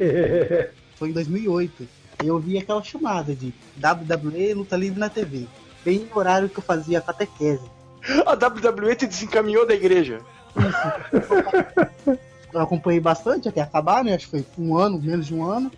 [0.96, 1.86] Foi em 2008.
[2.24, 5.46] Eu vi aquela chamada de WWE Luta Livre na TV.
[5.84, 7.70] Bem no horário que eu fazia catequese.
[8.26, 10.20] A WWE te desencaminhou da igreja.
[10.56, 12.18] Isso.
[12.52, 14.14] Eu acompanhei bastante até acabar, né?
[14.14, 15.70] Acho que foi um ano, menos de um ano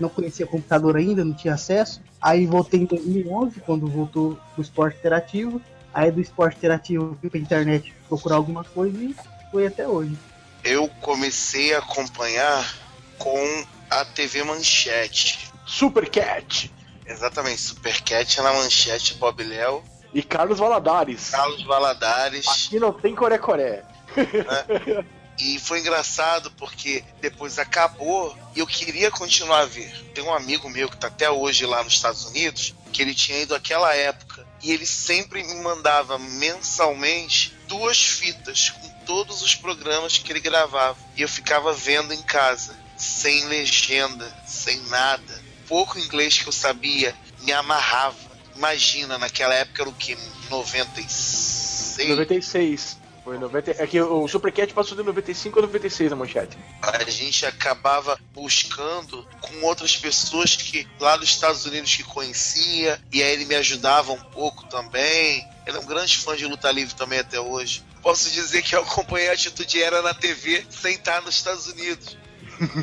[0.00, 2.00] não conhecia computador ainda, não tinha acesso.
[2.20, 5.60] Aí voltei em 2011, quando voltou o esporte interativo.
[5.92, 9.14] Aí do esporte interativo fui pra internet procurar alguma coisa e
[9.50, 10.16] foi até hoje.
[10.62, 12.76] Eu comecei a acompanhar
[13.18, 15.50] com a TV Manchete.
[15.66, 16.70] Supercat!
[17.06, 19.82] Exatamente, Supercat na Manchete, Bob Léo.
[20.14, 21.30] E Carlos Valadares.
[21.30, 22.46] Carlos Valadares.
[22.48, 23.84] Aqui não tem Coré-Coré.
[24.16, 25.04] Né?
[25.40, 29.90] E foi engraçado porque depois acabou e eu queria continuar a ver.
[30.14, 33.38] Tem um amigo meu que está até hoje lá nos Estados Unidos, que ele tinha
[33.38, 40.18] ido aquela época e ele sempre me mandava mensalmente duas fitas com todos os programas
[40.18, 40.98] que ele gravava.
[41.16, 45.42] E eu ficava vendo em casa, sem legenda, sem nada.
[45.66, 48.18] Pouco inglês que eu sabia me amarrava.
[48.54, 50.18] Imagina, naquela época era o que?
[50.50, 52.08] 96?
[52.10, 52.99] 96.
[53.24, 53.82] Foi 90.
[53.82, 56.56] É que o Supercat passou de 95 a 96 na manchete.
[56.82, 63.22] A gente acabava buscando com outras pessoas que lá dos Estados Unidos que conhecia, e
[63.22, 65.46] aí ele me ajudava um pouco também.
[65.66, 67.84] Ele é um grande fã de luta livre também até hoje.
[68.02, 72.16] Posso dizer que eu acompanhei a Atitude Era na TV sem estar nos Estados Unidos.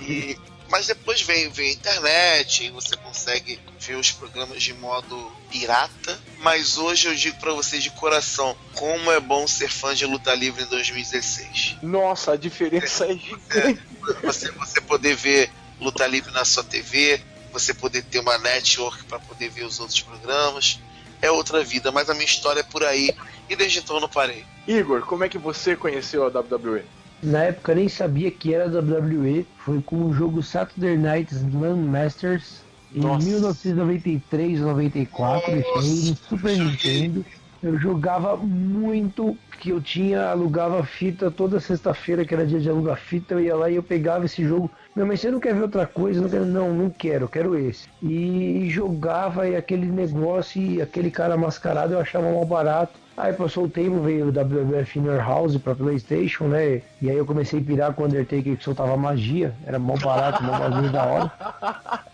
[0.03, 0.37] E
[0.69, 6.19] mas depois vem, vem a internet e você consegue ver os programas de modo pirata.
[6.39, 10.33] Mas hoje eu digo para vocês de coração, como é bom ser fã de luta
[10.35, 11.77] livre em 2016.
[11.81, 13.81] Nossa, a diferença é, é gigante.
[14.11, 17.19] É, você, você poder ver luta livre na sua TV,
[17.51, 20.79] você poder ter uma network para poder ver os outros programas.
[21.21, 23.09] É outra vida, mas a minha história é por aí
[23.49, 24.45] e desde então eu não parei.
[24.67, 26.83] Igor, como é que você conheceu a WWE?
[27.23, 29.47] Na época nem sabia que era WWE.
[29.65, 32.66] Foi com o jogo Saturday Night Slam Masters
[32.97, 33.25] em Nossa.
[33.25, 37.25] 1993 ou 94, no Super Nintendo.
[37.61, 42.97] Eu jogava muito, que eu tinha, alugava fita toda sexta-feira, que era dia de alugar
[42.97, 44.69] fita, eu ia lá e eu pegava esse jogo.
[44.97, 46.19] Meu, mas você não quer ver outra coisa?
[46.19, 47.87] Não, quero, não, não quero, quero esse.
[48.01, 52.93] E jogava e aquele negócio e aquele cara mascarado eu achava mal barato.
[53.15, 56.81] Aí passou o tempo, veio o WWF Inner House pra Playstation, né?
[56.99, 59.53] E aí eu comecei a pirar com o Undertaker que soltava magia.
[59.67, 61.31] Era mó barato, mó bagulho da hora.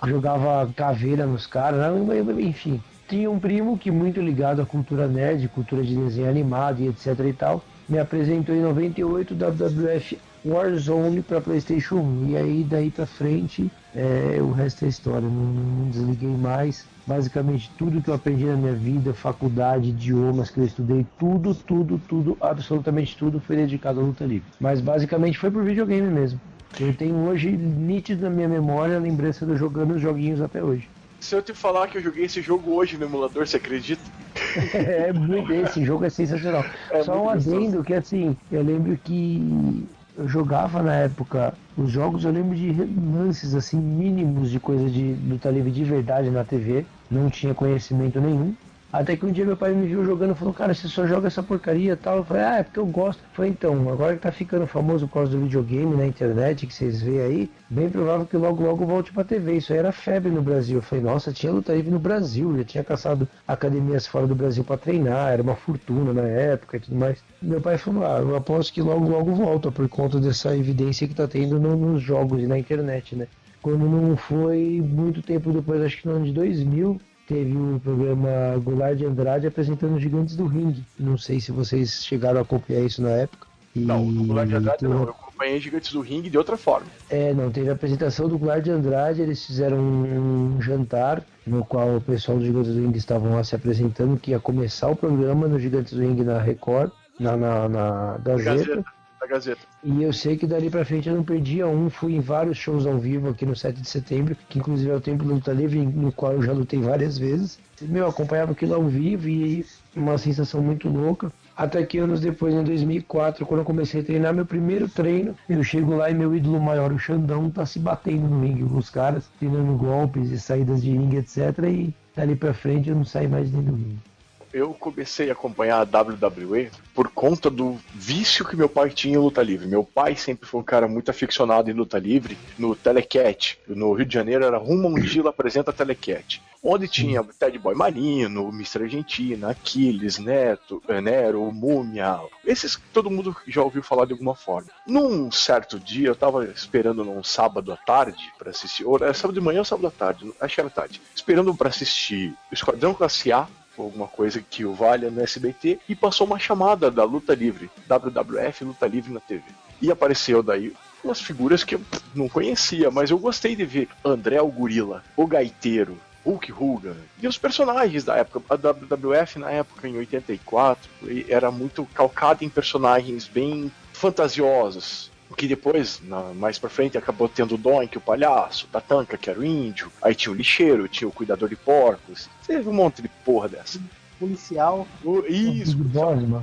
[0.06, 2.20] Jogava caveira nos caras, né?
[2.42, 2.84] enfim.
[3.08, 7.18] Tinha um primo que muito ligado à cultura nerd, cultura de desenho animado e etc
[7.26, 7.64] e tal.
[7.88, 12.30] Me apresentou em 98 o WWF Warzone para PlayStation 1.
[12.30, 15.28] E aí daí para frente é, o resto é história.
[15.28, 16.86] Não, não, desliguei mais.
[17.06, 22.00] Basicamente tudo que eu aprendi na minha vida, faculdade, idiomas que eu estudei, tudo, tudo,
[22.08, 24.48] tudo, absolutamente tudo foi dedicado à luta livre.
[24.60, 26.40] Mas basicamente foi por videogame mesmo.
[26.80, 30.64] Eu tenho hoje nítido na minha memória a lembrança de eu jogando os joguinhos até
[30.64, 30.88] hoje.
[31.20, 34.02] Se eu te falar que eu joguei esse jogo hoje no emulador, você acredita?
[34.74, 36.66] é muito, esse jogo é sensacional.
[36.90, 39.86] É Só um adendo que assim, eu lembro que
[40.18, 45.16] eu jogava na época os jogos, eu lembro de lances assim mínimos de coisa de
[45.28, 48.54] luta livre de verdade na TV, não tinha conhecimento nenhum.
[48.94, 51.26] Até que um dia meu pai me viu jogando e falou, cara, você só joga
[51.26, 52.18] essa porcaria e tal.
[52.18, 53.22] Eu falei, ah, é porque eu gosto.
[53.22, 56.74] Eu falei, então, agora que tá ficando famoso por causa do videogame na internet, que
[56.76, 59.58] vocês veem aí, bem provável que logo logo volte pra TV.
[59.58, 60.78] Isso aí era febre no Brasil.
[60.78, 64.64] Eu falei, nossa, tinha luta livre no Brasil, já tinha caçado academias fora do Brasil
[64.64, 67.18] para treinar, era uma fortuna na época e tudo mais.
[67.42, 71.16] Meu pai falou, ah, eu aposto que logo logo volta por conta dessa evidência que
[71.16, 73.26] tá tendo no, nos jogos e na internet, né?
[73.60, 78.30] Quando não foi muito tempo depois, acho que no ano de 2000, teve o programa
[78.64, 80.84] Goulart de Andrade apresentando os Gigantes do Ring.
[81.00, 83.48] Não sei se vocês chegaram a acompanhar isso na época.
[83.76, 83.80] E...
[83.80, 86.88] Não, o Goulart de Andrade não, eu acompanhei Gigantes do Ring de outra forma.
[87.10, 91.98] É, não, teve a apresentação do Goulart de Andrade, eles fizeram um jantar no qual
[91.98, 95.48] o pessoal do Gigantes do Ring estavam lá se apresentando, que ia começar o programa
[95.48, 98.56] no Gigantes do Ring na Record, na, na, na Gazeta.
[98.56, 99.62] Gazeta da Gazeta.
[99.84, 102.86] E eu sei que dali pra frente eu não perdia um, fui em vários shows
[102.86, 105.80] ao vivo aqui no 7 de setembro, que inclusive é o tempo do luta livre,
[105.86, 107.58] no qual eu já lutei várias vezes.
[107.82, 109.66] Meu, acompanhava aquilo ao vivo e
[109.96, 111.32] uma sensação muito louca.
[111.56, 115.64] Até que anos depois, em 2004, quando eu comecei a treinar meu primeiro treino, eu
[115.64, 118.90] chego lá e meu ídolo maior, o Xandão, tá se batendo no ringue com os
[118.90, 121.38] caras, treinando golpes e saídas de ringue, etc.
[121.68, 124.13] E dali pra frente eu não saí mais dentro do ringue
[124.54, 129.20] eu comecei a acompanhar a WWE por conta do vício que meu pai tinha em
[129.20, 129.68] luta livre.
[129.68, 132.38] Meu pai sempre foi um cara muito aficionado em luta livre.
[132.58, 136.40] No Telecat, no Rio de Janeiro, era Rumondila apresenta Telecat.
[136.62, 138.84] Onde tinha Ted Boy Marino, Mr.
[138.84, 142.22] Argentina, Aquiles, Neto, eh, Nero, Múmia.
[142.46, 144.70] Esses todo mundo já ouviu falar de alguma forma.
[144.88, 148.86] Num certo dia, eu tava esperando num sábado à tarde para assistir.
[148.86, 151.02] Ou era sábado de manhã ou sábado à tarde, acho que era tarde.
[151.14, 153.48] Esperando para assistir Esquadrão Classe A
[153.82, 158.66] alguma coisa que o valha no SBT e passou uma chamada da luta livre, WWF
[158.66, 159.44] Luta Livre na TV.
[159.82, 161.82] E apareceu daí umas figuras que eu
[162.16, 167.28] não conhecia, mas eu gostei de ver André o Gorila, o Gaiteiro, Hulk Hogan e
[167.28, 168.42] os personagens da época.
[168.50, 170.90] A WWF na época, em 84,
[171.28, 177.56] era muito calcada em personagens bem fantasiosos que depois, na, mais pra frente, acabou tendo
[177.56, 181.12] o Doink, o palhaço, Tatanka, que era o índio, aí tinha o lixeiro, tinha o
[181.12, 183.80] cuidador de porcos, teve um monte de porra dessa.
[184.20, 184.88] Policial.
[185.04, 185.76] O, isso.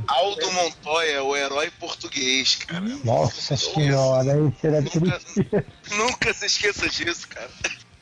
[0.06, 2.84] Aldo Montoya, o herói português, cara.
[3.04, 5.66] Nossa senhora, esse era nunca,
[5.96, 7.50] nunca se esqueça disso, cara.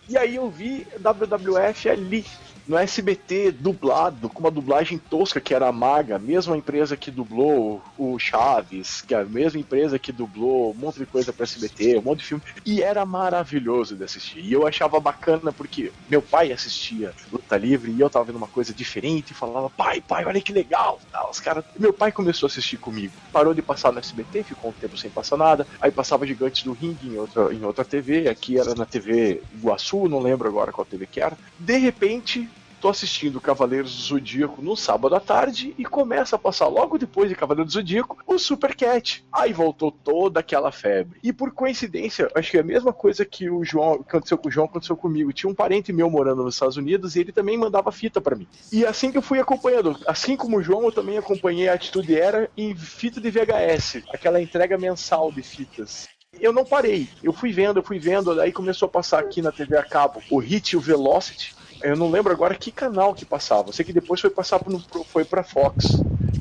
[0.08, 2.24] E aí eu vi WWF ali,
[2.68, 7.10] no SBT dublado, com uma dublagem tosca que era a Maga, a mesma empresa que
[7.10, 11.44] dublou o Chaves, que é a mesma empresa que dublou um monte de coisa para
[11.44, 14.40] SBT, um monte de filme, e era maravilhoso de assistir.
[14.40, 18.46] E eu achava bacana porque meu pai assistia Luta Livre e eu tava vendo uma
[18.46, 21.00] coisa diferente e falava: "Pai, pai, olha que legal".
[21.10, 23.14] Tá, os caras, meu pai começou a assistir comigo.
[23.32, 26.72] Parou de passar no SBT, ficou um tempo sem passar nada, aí passava Gigantes do
[26.72, 30.84] Ringue em outra em outra TV, aqui era na TV Iguaçu, não lembro agora qual
[30.84, 31.38] TV que era.
[31.58, 32.48] De repente,
[32.80, 37.28] tô assistindo Cavaleiros do Zodíaco no sábado à tarde e começa a passar logo depois
[37.28, 39.24] de Cavaleiros do Zodíaco o Super Cat.
[39.32, 41.18] Aí voltou toda aquela febre.
[41.22, 44.48] E por coincidência, acho que é a mesma coisa que o João que aconteceu com
[44.48, 45.32] o João aconteceu comigo.
[45.32, 48.46] Tinha um parente meu morando nos Estados Unidos e ele também mandava fita para mim.
[48.72, 52.18] E assim que eu fui acompanhando, assim como o João, eu também acompanhei a Atitude
[52.18, 56.08] Era em fita de VHS, aquela entrega mensal de fitas
[56.40, 57.08] eu não parei.
[57.22, 60.22] Eu fui vendo, eu fui vendo, aí começou a passar aqui na TV a cabo
[60.30, 63.68] o Hit e o Velocity, eu não lembro agora que canal que passava.
[63.68, 65.86] Eu sei que depois foi passar pro, foi pra Fox.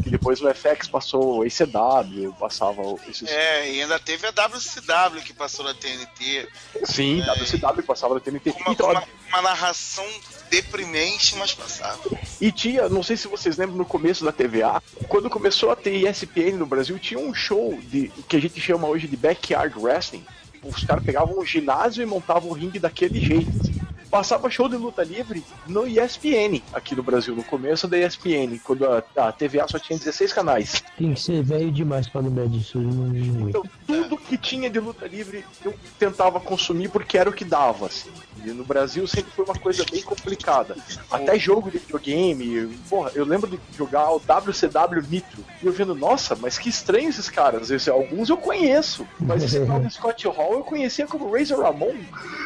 [0.04, 3.30] Que depois o FX passou o ECW, passava esses.
[3.30, 6.48] É, e ainda teve a WCW que passou na TNT.
[6.86, 8.52] Sim, é, WCW passava na TNT.
[8.52, 10.06] Uma, então, uma, uma narração
[10.50, 12.00] deprimente, mas passava.
[12.40, 15.96] E tinha, não sei se vocês lembram no começo da TVA, quando começou a ter
[16.08, 20.26] ESPN no Brasil, tinha um show de que a gente chama hoje de backyard wrestling.
[20.64, 23.50] Os caras pegavam um ginásio e montavam um ringue daquele jeito.
[23.62, 23.77] Assim
[24.10, 28.86] passava show de luta livre no ESPN aqui no Brasil, no começo da ESPN, quando
[28.86, 30.84] a, a TVA só tinha 16 canais.
[30.98, 32.80] Tem que ser velho demais para lembrar disso.
[32.80, 33.50] Não...
[33.50, 37.88] Então, tudo que tinha de luta livre eu tentava consumir porque era o que dava,
[37.88, 38.12] assim.
[38.46, 40.76] E no Brasil sempre foi uma coisa bem complicada.
[41.10, 45.44] Até jogo de videogame, porra, eu lembro de jogar o WCW Nitro.
[45.62, 47.70] E eu vendo, nossa, mas que estranho esses caras.
[47.70, 51.96] Esse, alguns eu conheço, mas esse tal do Scott Hall eu conhecia como Razor Ramon.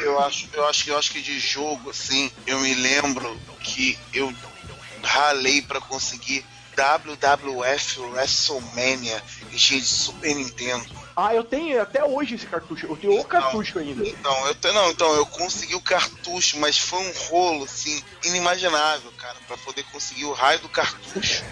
[0.02, 3.98] Eu acho, eu acho que eu acho que de jogo, assim, eu me lembro que
[4.14, 4.34] eu
[5.04, 11.01] ralei para conseguir WWF WrestleMania que tinha de Super Nintendo.
[11.16, 12.88] Ah, eu tenho até hoje esse cartucho.
[12.88, 14.02] Eu tenho o cartucho ainda.
[14.06, 19.12] Então, eu tenho, não, então eu consegui o cartucho, mas foi um rolo assim inimaginável,
[19.18, 21.44] cara, para poder conseguir o raio do cartucho.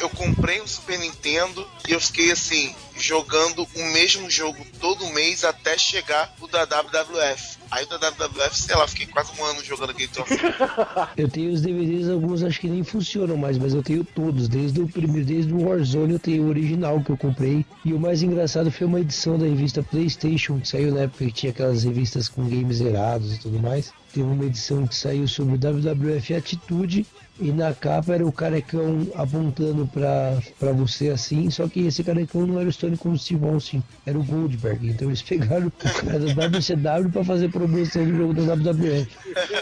[0.00, 5.44] Eu comprei um Super Nintendo e eu fiquei assim, jogando o mesmo jogo todo mês
[5.44, 7.58] até chegar o da WWF.
[7.70, 10.38] Aí o da WWF, sei lá, fiquei quase um ano jogando aquele troféu.
[11.16, 14.80] Eu tenho os DVDs, alguns acho que nem funcionam mais, mas eu tenho todos, desde
[14.80, 17.64] o primeiro, desde o Warzone eu tenho o original que eu comprei.
[17.84, 21.32] E o mais engraçado foi uma edição da revista PlayStation, que saiu na época que
[21.32, 23.92] tinha aquelas revistas com games zerados e tudo mais.
[24.12, 27.06] Teve uma edição que saiu sobre o WWF Atitude
[27.40, 32.46] e na capa era o carecão apontando pra, pra você assim, só que esse carecão
[32.46, 34.88] não era o Stone como Steve Austin, era o Goldberg.
[34.90, 39.08] Então eles pegaram o cara da WCW pra fazer promoção do jogo da WWF.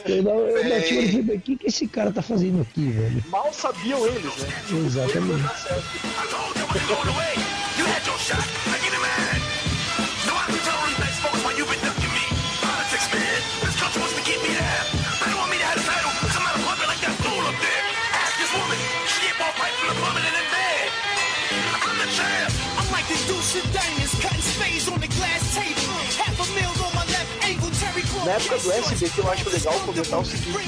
[0.06, 2.62] Eu, não, eu bati o olho e falei, o que, que esse cara tá fazendo
[2.62, 3.22] aqui, velho?
[3.28, 4.48] Mal sabiam eles, né?
[4.86, 5.44] Exatamente.
[28.24, 30.58] Na época do SBT eu acho legal comentar o seguinte,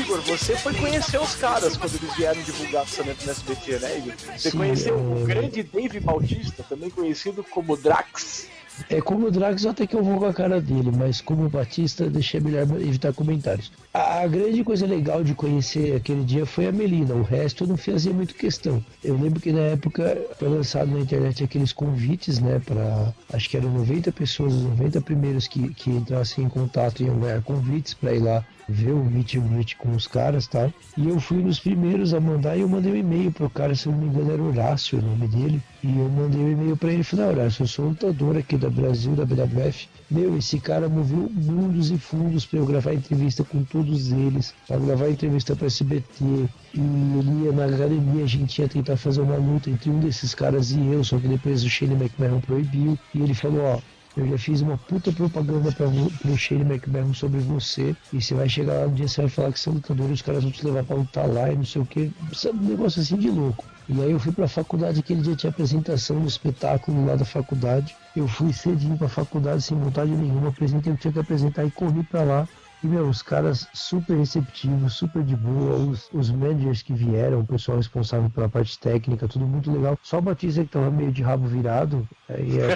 [0.00, 4.12] Igor, você foi conhecer os caras quando eles vieram divulgar lançamento no SBT, né, Igor?
[4.36, 8.48] Você Sim, conheceu eu- o grande Dave Bautista, também conhecido como Drax.
[8.90, 11.48] É como o Drax até que eu vou com a cara dele, mas como o
[11.48, 13.72] Batista, deixei melhor evitar comentários.
[13.92, 17.68] A, a grande coisa legal de conhecer aquele dia foi a Melina, o resto eu
[17.68, 18.84] não fazia muito questão.
[19.02, 23.56] Eu lembro que na época foi lançado na internet aqueles convites, né, para acho que
[23.56, 28.14] eram 90 pessoas, os 90 primeiros que, que entrassem em contato iam ganhar convites para
[28.14, 30.72] ir lá ver o and greet com os caras tal.
[30.96, 33.86] E eu fui nos primeiros a mandar e eu mandei um e-mail pro cara, se
[33.86, 35.62] eu não me engano era Horácio o nome dele.
[35.82, 38.56] E eu mandei um e-mail pra ele e falei, "Ah, Horácio, eu sou lutador aqui
[38.56, 39.88] da Brasil, da BWF.
[40.10, 44.78] Meu, esse cara moveu mundos e fundos pra eu gravar entrevista com todos eles, pra
[44.78, 46.24] gravar entrevista pra SBT.
[46.74, 50.34] E ele ia na academia, a gente ia tentar fazer uma luta entre um desses
[50.34, 52.98] caras e eu, só que depois o Shane McMahon proibiu.
[53.14, 53.78] E ele falou, ó,
[54.16, 55.86] eu já fiz uma puta propaganda pra,
[56.22, 57.94] pro Shane McMahon sobre você.
[58.12, 60.12] E você vai chegar lá um dia, você vai falar que você é lutador e
[60.12, 62.10] os caras vão te levar pra lutar lá e não sei o que.
[62.32, 63.64] Sabe, um negócio assim de louco.
[63.88, 67.94] E aí eu fui pra faculdade, aquele dia tinha apresentação do espetáculo lá da faculdade.
[68.16, 71.70] Eu fui cedinho pra faculdade sem vontade nenhuma, apresentei o que tinha que apresentar e
[71.70, 72.48] corri pra lá.
[72.82, 77.46] E, meu, os caras super receptivos, super de boa, os, os managers que vieram, o
[77.46, 79.96] pessoal responsável pela parte técnica, tudo muito legal.
[80.02, 82.66] Só o Batista que tava meio de rabo virado, aí é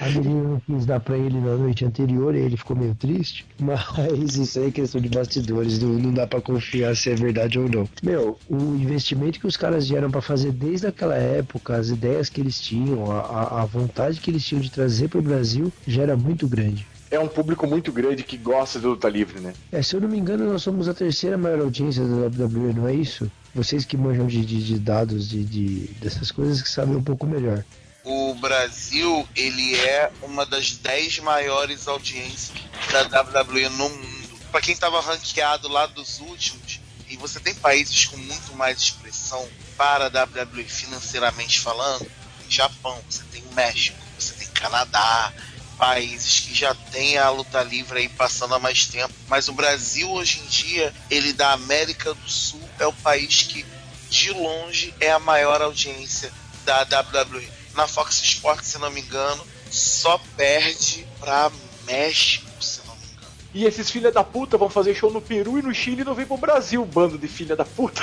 [0.00, 3.46] a menina não quis dar pra ele na noite anterior e ele ficou meio triste.
[3.60, 7.58] Mas isso aí é questão de bastidores, não, não dá pra confiar se é verdade
[7.58, 7.88] ou não.
[8.02, 12.40] Meu, o investimento que os caras vieram pra fazer desde aquela época, as ideias que
[12.40, 16.48] eles tinham, a- a vontade que eles tinham de trazer pro Brasil já era muito
[16.48, 16.86] grande.
[17.10, 19.52] É um público muito grande que gosta de luta livre, né?
[19.70, 22.88] É, se eu não me engano, nós somos a terceira maior audiência da WWE, não
[22.88, 23.30] é isso?
[23.54, 27.26] Vocês que manjam de, de, de dados, de, de, dessas coisas que sabem um pouco
[27.26, 27.64] melhor.
[28.02, 32.52] O Brasil, ele é uma das 10 maiores audiências
[32.90, 34.38] da WWE no mundo.
[34.50, 39.46] Pra quem tava ranqueado lá dos últimos, e você tem países com muito mais expressão
[39.76, 42.06] para a WWE financeiramente falando,
[42.48, 45.32] Japão, você tem México, você tem Canadá,
[45.78, 49.12] países que já tem a luta livre aí passando há mais tempo.
[49.28, 53.64] Mas o Brasil hoje em dia, ele da América do Sul é o país que
[54.10, 56.32] de longe é a maior audiência
[56.64, 57.48] da WWE.
[57.74, 61.50] Na Fox Sports, se não me engano, só perde pra
[61.84, 63.32] México, se não me engano.
[63.52, 66.14] E esses filha da puta vão fazer show no Peru e no Chile e não
[66.14, 68.02] vem pro Brasil, bando de filha da puta.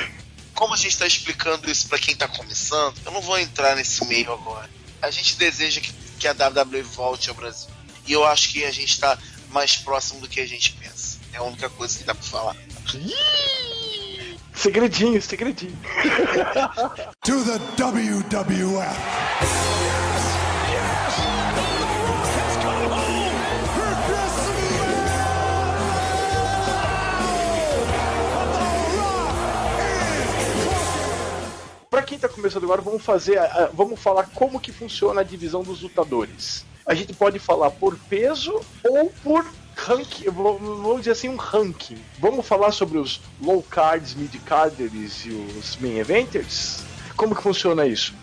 [0.53, 4.05] Como a gente está explicando isso para quem está começando, eu não vou entrar nesse
[4.05, 4.69] meio agora.
[5.01, 5.91] A gente deseja que,
[6.21, 7.67] que a WWE volte ao Brasil.
[8.05, 9.17] E eu acho que a gente está
[9.49, 11.17] mais próximo do que a gente pensa.
[11.33, 12.55] É a única coisa que dá para falar.
[14.53, 15.75] Segredinho, segredinho.
[17.25, 18.95] to the WWF.
[31.91, 35.23] Pra quem tá começando agora, vamos fazer, a- a- vamos falar como que funciona a
[35.25, 36.63] divisão dos lutadores.
[36.85, 42.01] A gente pode falar por peso ou por ranking, vamos dizer assim, um ranking.
[42.17, 46.81] Vamos falar sobre os low cards, mid carders e os main eventers?
[47.17, 48.13] Como que funciona isso?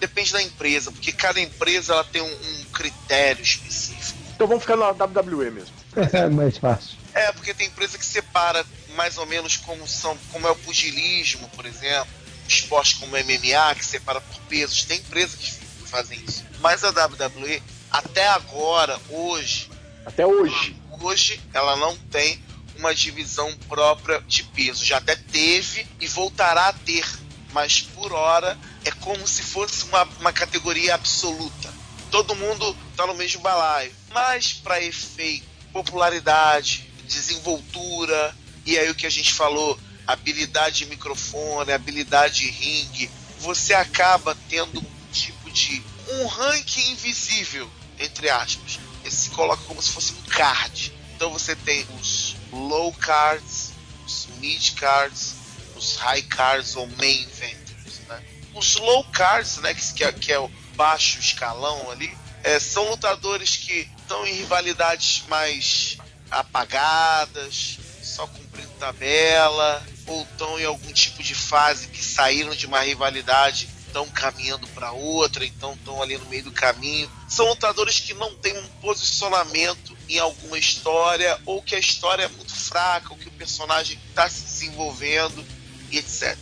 [0.00, 4.16] Depende da empresa, porque cada empresa ela tem um, um critério específico.
[4.34, 5.74] Então vamos ficar na WWE mesmo.
[6.14, 6.96] É mais fácil.
[7.12, 8.64] É, porque tem empresa que separa
[8.96, 12.08] mais ou menos como são, como é o pugilismo, por exemplo,
[12.54, 14.84] esporte como MMA, que separa por pesos.
[14.84, 15.50] Tem empresas que
[15.88, 16.44] fazem isso.
[16.60, 19.70] Mas a WWE, até agora, hoje,
[20.04, 20.76] Até hoje.
[21.00, 22.42] hoje ela não tem
[22.76, 24.84] uma divisão própria de peso.
[24.84, 27.04] Já até teve e voltará a ter
[27.52, 31.72] mas por hora é como se fosse uma, uma categoria absoluta.
[32.10, 33.92] Todo mundo tá no mesmo balaio.
[34.12, 38.34] Mas para efeito, popularidade, desenvoltura,
[38.64, 39.78] e aí o que a gente falou,
[40.08, 47.70] habilidade de microfone, habilidade de ringue, você acaba tendo um tipo de um ranking invisível,
[47.98, 48.80] entre aspas.
[49.04, 50.94] Ele se coloca como se fosse um card.
[51.14, 53.72] Então você tem os low cards,
[54.06, 55.34] os mid cards,
[55.76, 58.00] os high cards ou main vendors.
[58.08, 58.24] Né?
[58.54, 63.56] Os low cards, né, que, é, que é o baixo escalão ali, é, são lutadores
[63.56, 65.98] que estão em rivalidades mais
[66.30, 72.80] apagadas, só cumprindo tabela, ou estão em algum tipo de fase que saíram de uma
[72.80, 77.10] rivalidade estão caminhando para outra, então estão ali no meio do caminho.
[77.28, 82.28] São lutadores que não têm um posicionamento em alguma história, ou que a história é
[82.28, 85.44] muito fraca, ou que o personagem está se desenvolvendo,
[85.90, 86.36] e etc.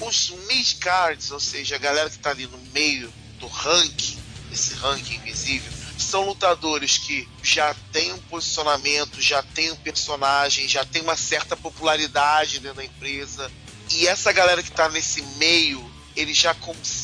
[0.00, 4.18] Os mid-cards, ou seja, a galera que está ali no meio do ranking,
[4.50, 5.72] esse ranking invisível,
[6.02, 11.56] são lutadores que já têm um posicionamento, já têm um personagem, já tem uma certa
[11.56, 13.50] popularidade dentro da empresa.
[13.90, 16.54] E essa galera que está nesse meio ele já,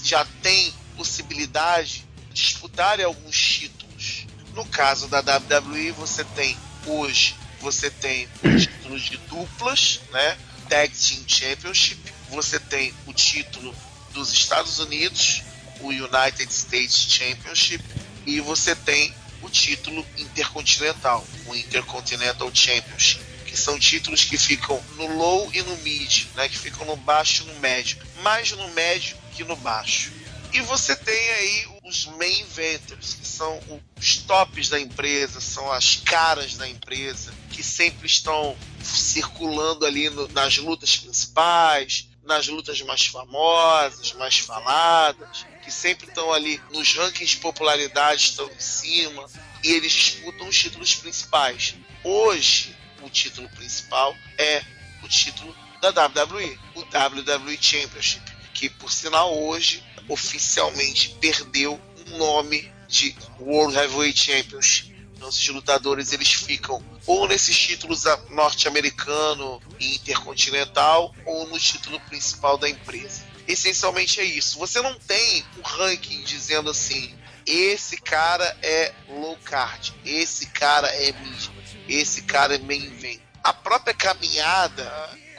[0.05, 4.27] já tem possibilidade de disputar alguns títulos.
[4.55, 10.39] No caso da WWE, você tem hoje você tem os títulos de duplas, né?
[10.69, 13.75] Tag Team Championship, você tem o título
[14.13, 15.43] dos Estados Unidos,
[15.81, 17.83] o United States Championship,
[18.29, 25.17] e você tem o título intercontinental, o Intercontinental Championship que são títulos que ficam no
[25.17, 29.17] low e no mid, né, que ficam no baixo e no médio, mais no médio
[29.33, 30.13] que no baixo.
[30.53, 33.59] E você tem aí os main vendors, que são
[33.99, 40.29] os tops da empresa, são as caras da empresa, que sempre estão circulando ali no,
[40.29, 47.31] nas lutas principais, nas lutas mais famosas, mais faladas, que sempre estão ali nos rankings
[47.31, 49.27] de popularidade, estão em cima,
[49.65, 51.75] e eles disputam os títulos principais.
[52.05, 54.63] Hoje, o título principal é
[55.03, 58.23] o título da WWE, o WWE Championship,
[58.53, 64.95] que por sinal hoje oficialmente perdeu o nome de World Heavyweight Championship.
[65.17, 72.59] Então, esses lutadores eles ficam ou nesses títulos norte-americano e intercontinental ou no título principal
[72.59, 73.23] da empresa.
[73.49, 74.59] Essencialmente é isso.
[74.59, 81.13] Você não tem um ranking dizendo assim: esse cara é low card, esse cara é
[81.13, 81.49] mid
[81.89, 83.19] esse cara é main event.
[83.43, 84.85] A própria caminhada,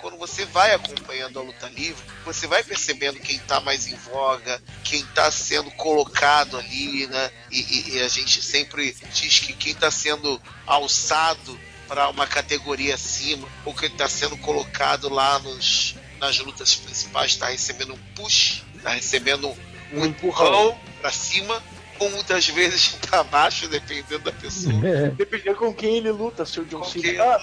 [0.01, 4.61] quando você vai acompanhando a luta livre, você vai percebendo quem está mais em voga,
[4.83, 7.31] quem está sendo colocado ali, né?
[7.51, 12.95] E, e, e, a gente sempre diz que quem está sendo alçado para uma categoria
[12.95, 18.63] acima, ou quem está sendo colocado lá nos, nas lutas principais, está recebendo um push,
[18.75, 19.57] está recebendo um,
[19.93, 21.61] um empurrão para cima,
[21.97, 24.87] ou muitas vezes para baixo, dependendo da pessoa.
[24.87, 25.09] É.
[25.09, 27.39] Dependendo com quem ele luta, se o John Cena.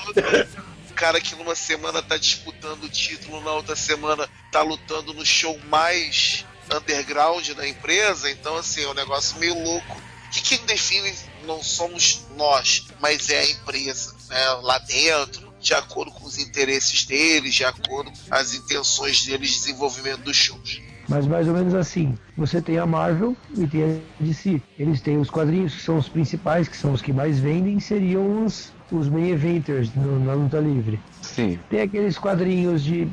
[0.97, 5.57] Cara que numa semana tá disputando o título, na outra semana tá lutando no show
[5.69, 6.45] mais
[6.75, 10.03] underground da empresa, então assim, é um negócio meio louco.
[10.33, 14.49] Que quem define não somos nós, mas é a empresa, né?
[14.63, 19.57] Lá dentro, de acordo com os interesses deles, de acordo com as intenções deles de
[19.57, 20.81] desenvolvimento dos shows.
[21.09, 22.19] Mas mais ou menos assim.
[22.37, 24.61] Você tem a Marvel e tem a DC.
[24.79, 28.45] Eles têm os quadrinhos que são os principais, que são os que mais vendem, seriam
[28.45, 30.99] os, os main eventers no, na luta livre.
[31.23, 31.59] Sim.
[31.69, 33.09] Tem aqueles quadrinhos de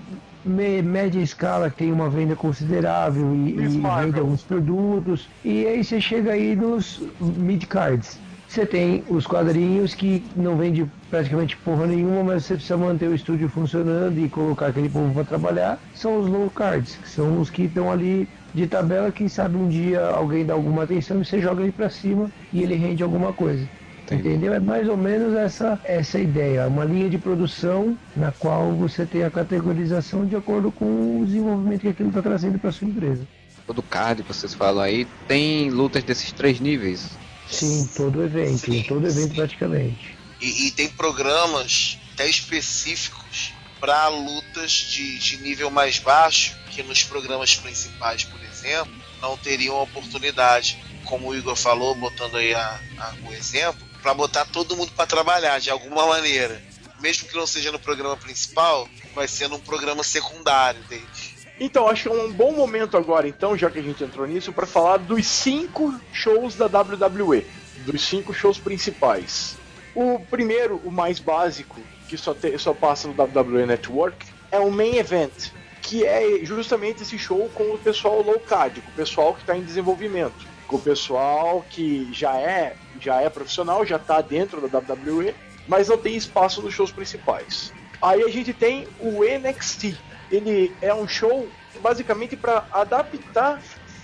[0.45, 5.29] média escala que tem uma venda considerável e, e vende alguns produtos.
[5.43, 8.19] E aí você chega aí nos mid cards.
[8.47, 13.15] Você tem os quadrinhos que não vende praticamente porra nenhuma, mas você precisa manter o
[13.15, 15.79] estúdio funcionando e colocar aquele povo para trabalhar.
[15.95, 19.67] São os low cards, que são os que estão ali de tabela, quem sabe um
[19.67, 23.33] dia alguém dá alguma atenção e você joga ele para cima e ele rende alguma
[23.33, 23.67] coisa.
[24.13, 24.53] Entendeu?
[24.53, 29.23] É mais ou menos essa, essa ideia, uma linha de produção na qual você tem
[29.23, 33.27] a categorização de acordo com o desenvolvimento que aquilo está trazendo para sua empresa.
[33.65, 37.09] Todo card, vocês falam aí, tem lutas desses três níveis.
[37.49, 39.35] Sim, todo evento, sim, todo evento sim.
[39.35, 40.15] praticamente.
[40.41, 47.03] E, e, tem programas até específicos para lutas de, de nível mais baixo, que nos
[47.03, 53.13] programas principais, por exemplo, não teriam oportunidade, como o Igor falou, botando aí a, a,
[53.27, 56.61] o exemplo, para botar todo mundo para trabalhar de alguma maneira.
[56.99, 61.33] Mesmo que não seja no programa principal, vai ser num programa secundário deles.
[61.59, 64.51] Então, acho que é um bom momento agora, então, já que a gente entrou nisso,
[64.51, 67.45] para falar dos cinco shows da WWE,
[67.85, 69.55] dos cinco shows principais.
[69.95, 71.79] O primeiro, o mais básico,
[72.09, 75.51] que só, te, só passa no WWE Network, é o Main Event,
[75.81, 79.55] que é justamente esse show com o pessoal low card, com o pessoal que está
[79.55, 84.79] em desenvolvimento, com o pessoal que já é já é profissional, já está dentro da
[84.79, 85.33] WWE,
[85.67, 87.73] mas não tem espaço nos shows principais.
[88.01, 89.95] Aí a gente tem o NXT.
[90.31, 91.47] Ele é um show
[91.81, 93.61] basicamente para adaptar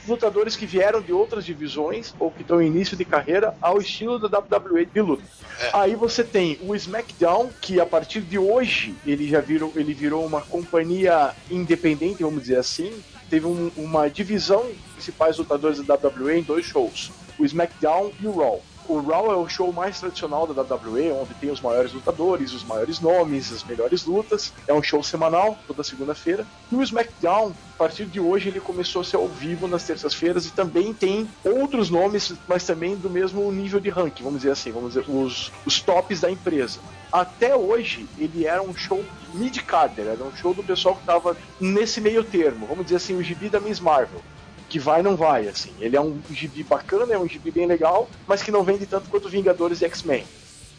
[0.08, 4.18] lutadores que vieram de outras divisões ou que estão em início de carreira ao estilo
[4.18, 5.24] da WWE de luta.
[5.60, 5.70] É.
[5.74, 10.26] Aí você tem o SmackDown, que a partir de hoje ele já virou, ele virou
[10.26, 12.92] uma companhia independente, vamos dizer assim.
[13.30, 18.32] Teve um- uma divisão principais lutadores da WWE em dois shows: o SmackDown e o
[18.38, 18.62] Raw.
[18.90, 22.64] O Raw é o show mais tradicional da WWE, onde tem os maiores lutadores, os
[22.64, 24.52] maiores nomes, as melhores lutas.
[24.68, 26.44] É um show semanal, toda segunda-feira.
[26.72, 30.48] E o SmackDown, a partir de hoje, ele começou a ser ao vivo nas terças-feiras
[30.48, 34.72] e também tem outros nomes, mas também do mesmo nível de ranking, vamos dizer assim,
[34.72, 36.80] vamos dizer, os, os tops da empresa.
[37.12, 42.02] Até hoje, ele era um show mid-carder, era um show do pessoal que estava nesse
[42.02, 44.20] meio termo, vamos dizer assim, o gibi da Miss Marvel
[44.70, 45.72] que vai não vai, assim.
[45.80, 49.10] Ele é um gibi bacana, é um gibi bem legal, mas que não vende tanto
[49.10, 50.24] quanto Vingadores e X-Men.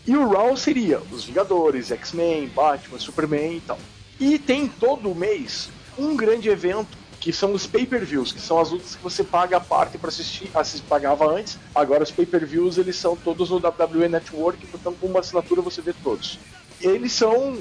[0.06, 3.78] E o Raw seria os Vingadores, X-Men, Batman, Superman e tal.
[4.18, 5.68] E tem todo mês
[5.98, 9.60] um grande evento que são os pay-per-views, que são as lutas que você paga a
[9.60, 11.58] parte para assistir, assist, pagava antes.
[11.74, 15.92] Agora os pay-per-views eles são todos no WWE Network, portanto com uma assinatura você vê
[15.92, 16.38] todos.
[16.80, 17.58] Eles são,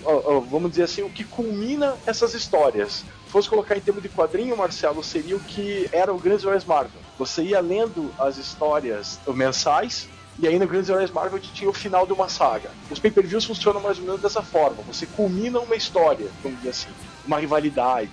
[0.49, 3.03] vamos dizer assim, o que culmina essas histórias.
[3.30, 6.65] Se fosse colocar em termos de quadrinho, Marcelo, seria o que era o Grandes Heróis
[6.65, 6.99] Marvel.
[7.19, 10.09] Você ia lendo as histórias mensais,
[10.39, 12.71] e aí no Grandes Heróis Marvel tinha o final de uma saga.
[12.89, 14.82] Os pay-per-views funcionam mais ou menos dessa forma.
[14.88, 16.89] Você culmina uma história, vamos dizer assim,
[17.23, 18.09] uma rivalidade.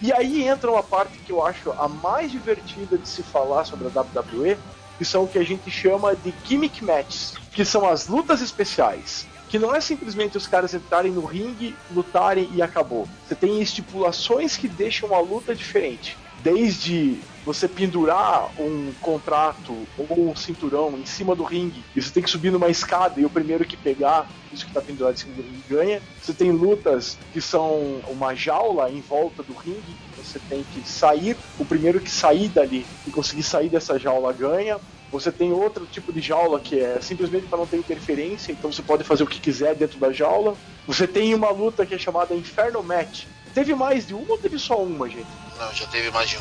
[0.00, 3.86] E aí entra uma parte que eu acho a mais divertida de se falar sobre
[3.86, 4.56] a WWE,
[4.96, 9.26] que são o que a gente chama de gimmick matches, que são as lutas especiais.
[9.52, 13.06] Que não é simplesmente os caras entrarem no ringue, lutarem e acabou.
[13.28, 16.16] Você tem estipulações que deixam a luta diferente.
[16.42, 22.22] Desde você pendurar um contrato ou um cinturão em cima do ringue e você tem
[22.22, 25.34] que subir numa escada e o primeiro que pegar isso que está pendurado em cima
[25.34, 26.02] do ringue ganha.
[26.22, 31.36] Você tem lutas que são uma jaula em volta do ringue, você tem que sair,
[31.58, 34.80] o primeiro que sair dali e conseguir sair dessa jaula ganha.
[35.12, 38.80] Você tem outro tipo de jaula que é simplesmente para não ter interferência, então você
[38.80, 40.56] pode fazer o que quiser dentro da jaula.
[40.86, 43.24] Você tem uma luta que é chamada Inferno Match.
[43.52, 45.26] Teve mais de uma ou teve só uma, gente?
[45.58, 46.40] Não, já teve mais de um.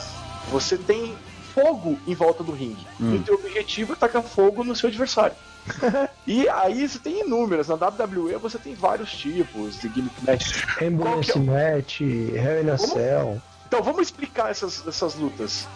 [0.51, 1.13] Você tem
[1.53, 2.87] fogo em volta do ringue.
[2.99, 3.15] Hum.
[3.15, 5.35] E o teu objetivo é tacar fogo no seu adversário.
[6.25, 7.67] e aí você tem inúmeras.
[7.67, 10.63] Na WWE você tem vários tipos de gimmick match.
[10.81, 12.77] Ambulance que Match, Hell in a?
[12.77, 13.41] Cell.
[13.67, 15.67] Então vamos explicar essas, essas lutas.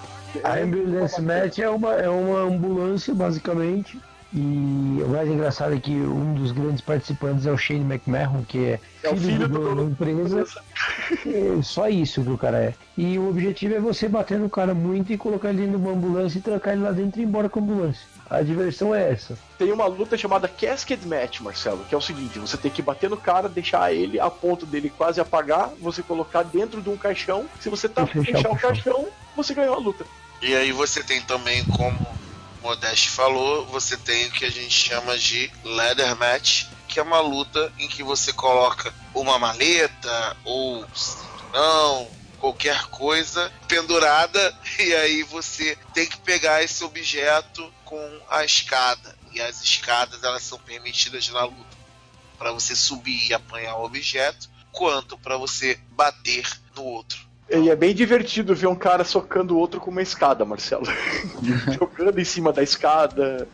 [0.43, 3.99] A Ambulance Match é uma, é uma ambulância, basicamente.
[4.33, 8.65] E o mais engraçado é que um dos grandes participantes é o Shane McMahon, que
[8.65, 10.43] é, É o filho do dono da empresa.
[11.25, 12.73] É só isso que o cara é.
[12.97, 15.93] E o objetivo é você bater no cara muito e colocar ele dentro de uma
[15.93, 18.05] ambulância e trancar ele lá dentro e ir embora com a ambulância.
[18.29, 19.37] A diversão é essa.
[19.57, 23.09] Tem uma luta chamada Casket Match, Marcelo, que é o seguinte: você tem que bater
[23.09, 27.45] no cara, deixar ele a ponto dele quase apagar, você colocar dentro de um caixão.
[27.59, 30.05] Se você tá fechar fechar o caixão, você ganhou a luta.
[30.41, 31.97] E aí você tem também, como
[32.61, 37.03] o Modeste falou, você tem o que a gente chama de Leather Match, que é
[37.03, 40.85] uma luta em que você coloca uma maleta ou
[41.51, 42.07] não,
[42.39, 49.15] qualquer coisa pendurada e aí você tem que pegar esse objeto com a escada.
[49.31, 51.75] E as escadas elas são permitidas na luta
[52.37, 57.25] para você subir e apanhar o objeto, quanto para você bater no outro.
[57.49, 60.85] E é bem divertido ver um cara socando o outro com uma escada, Marcelo.
[61.77, 63.47] Jogando em cima da escada.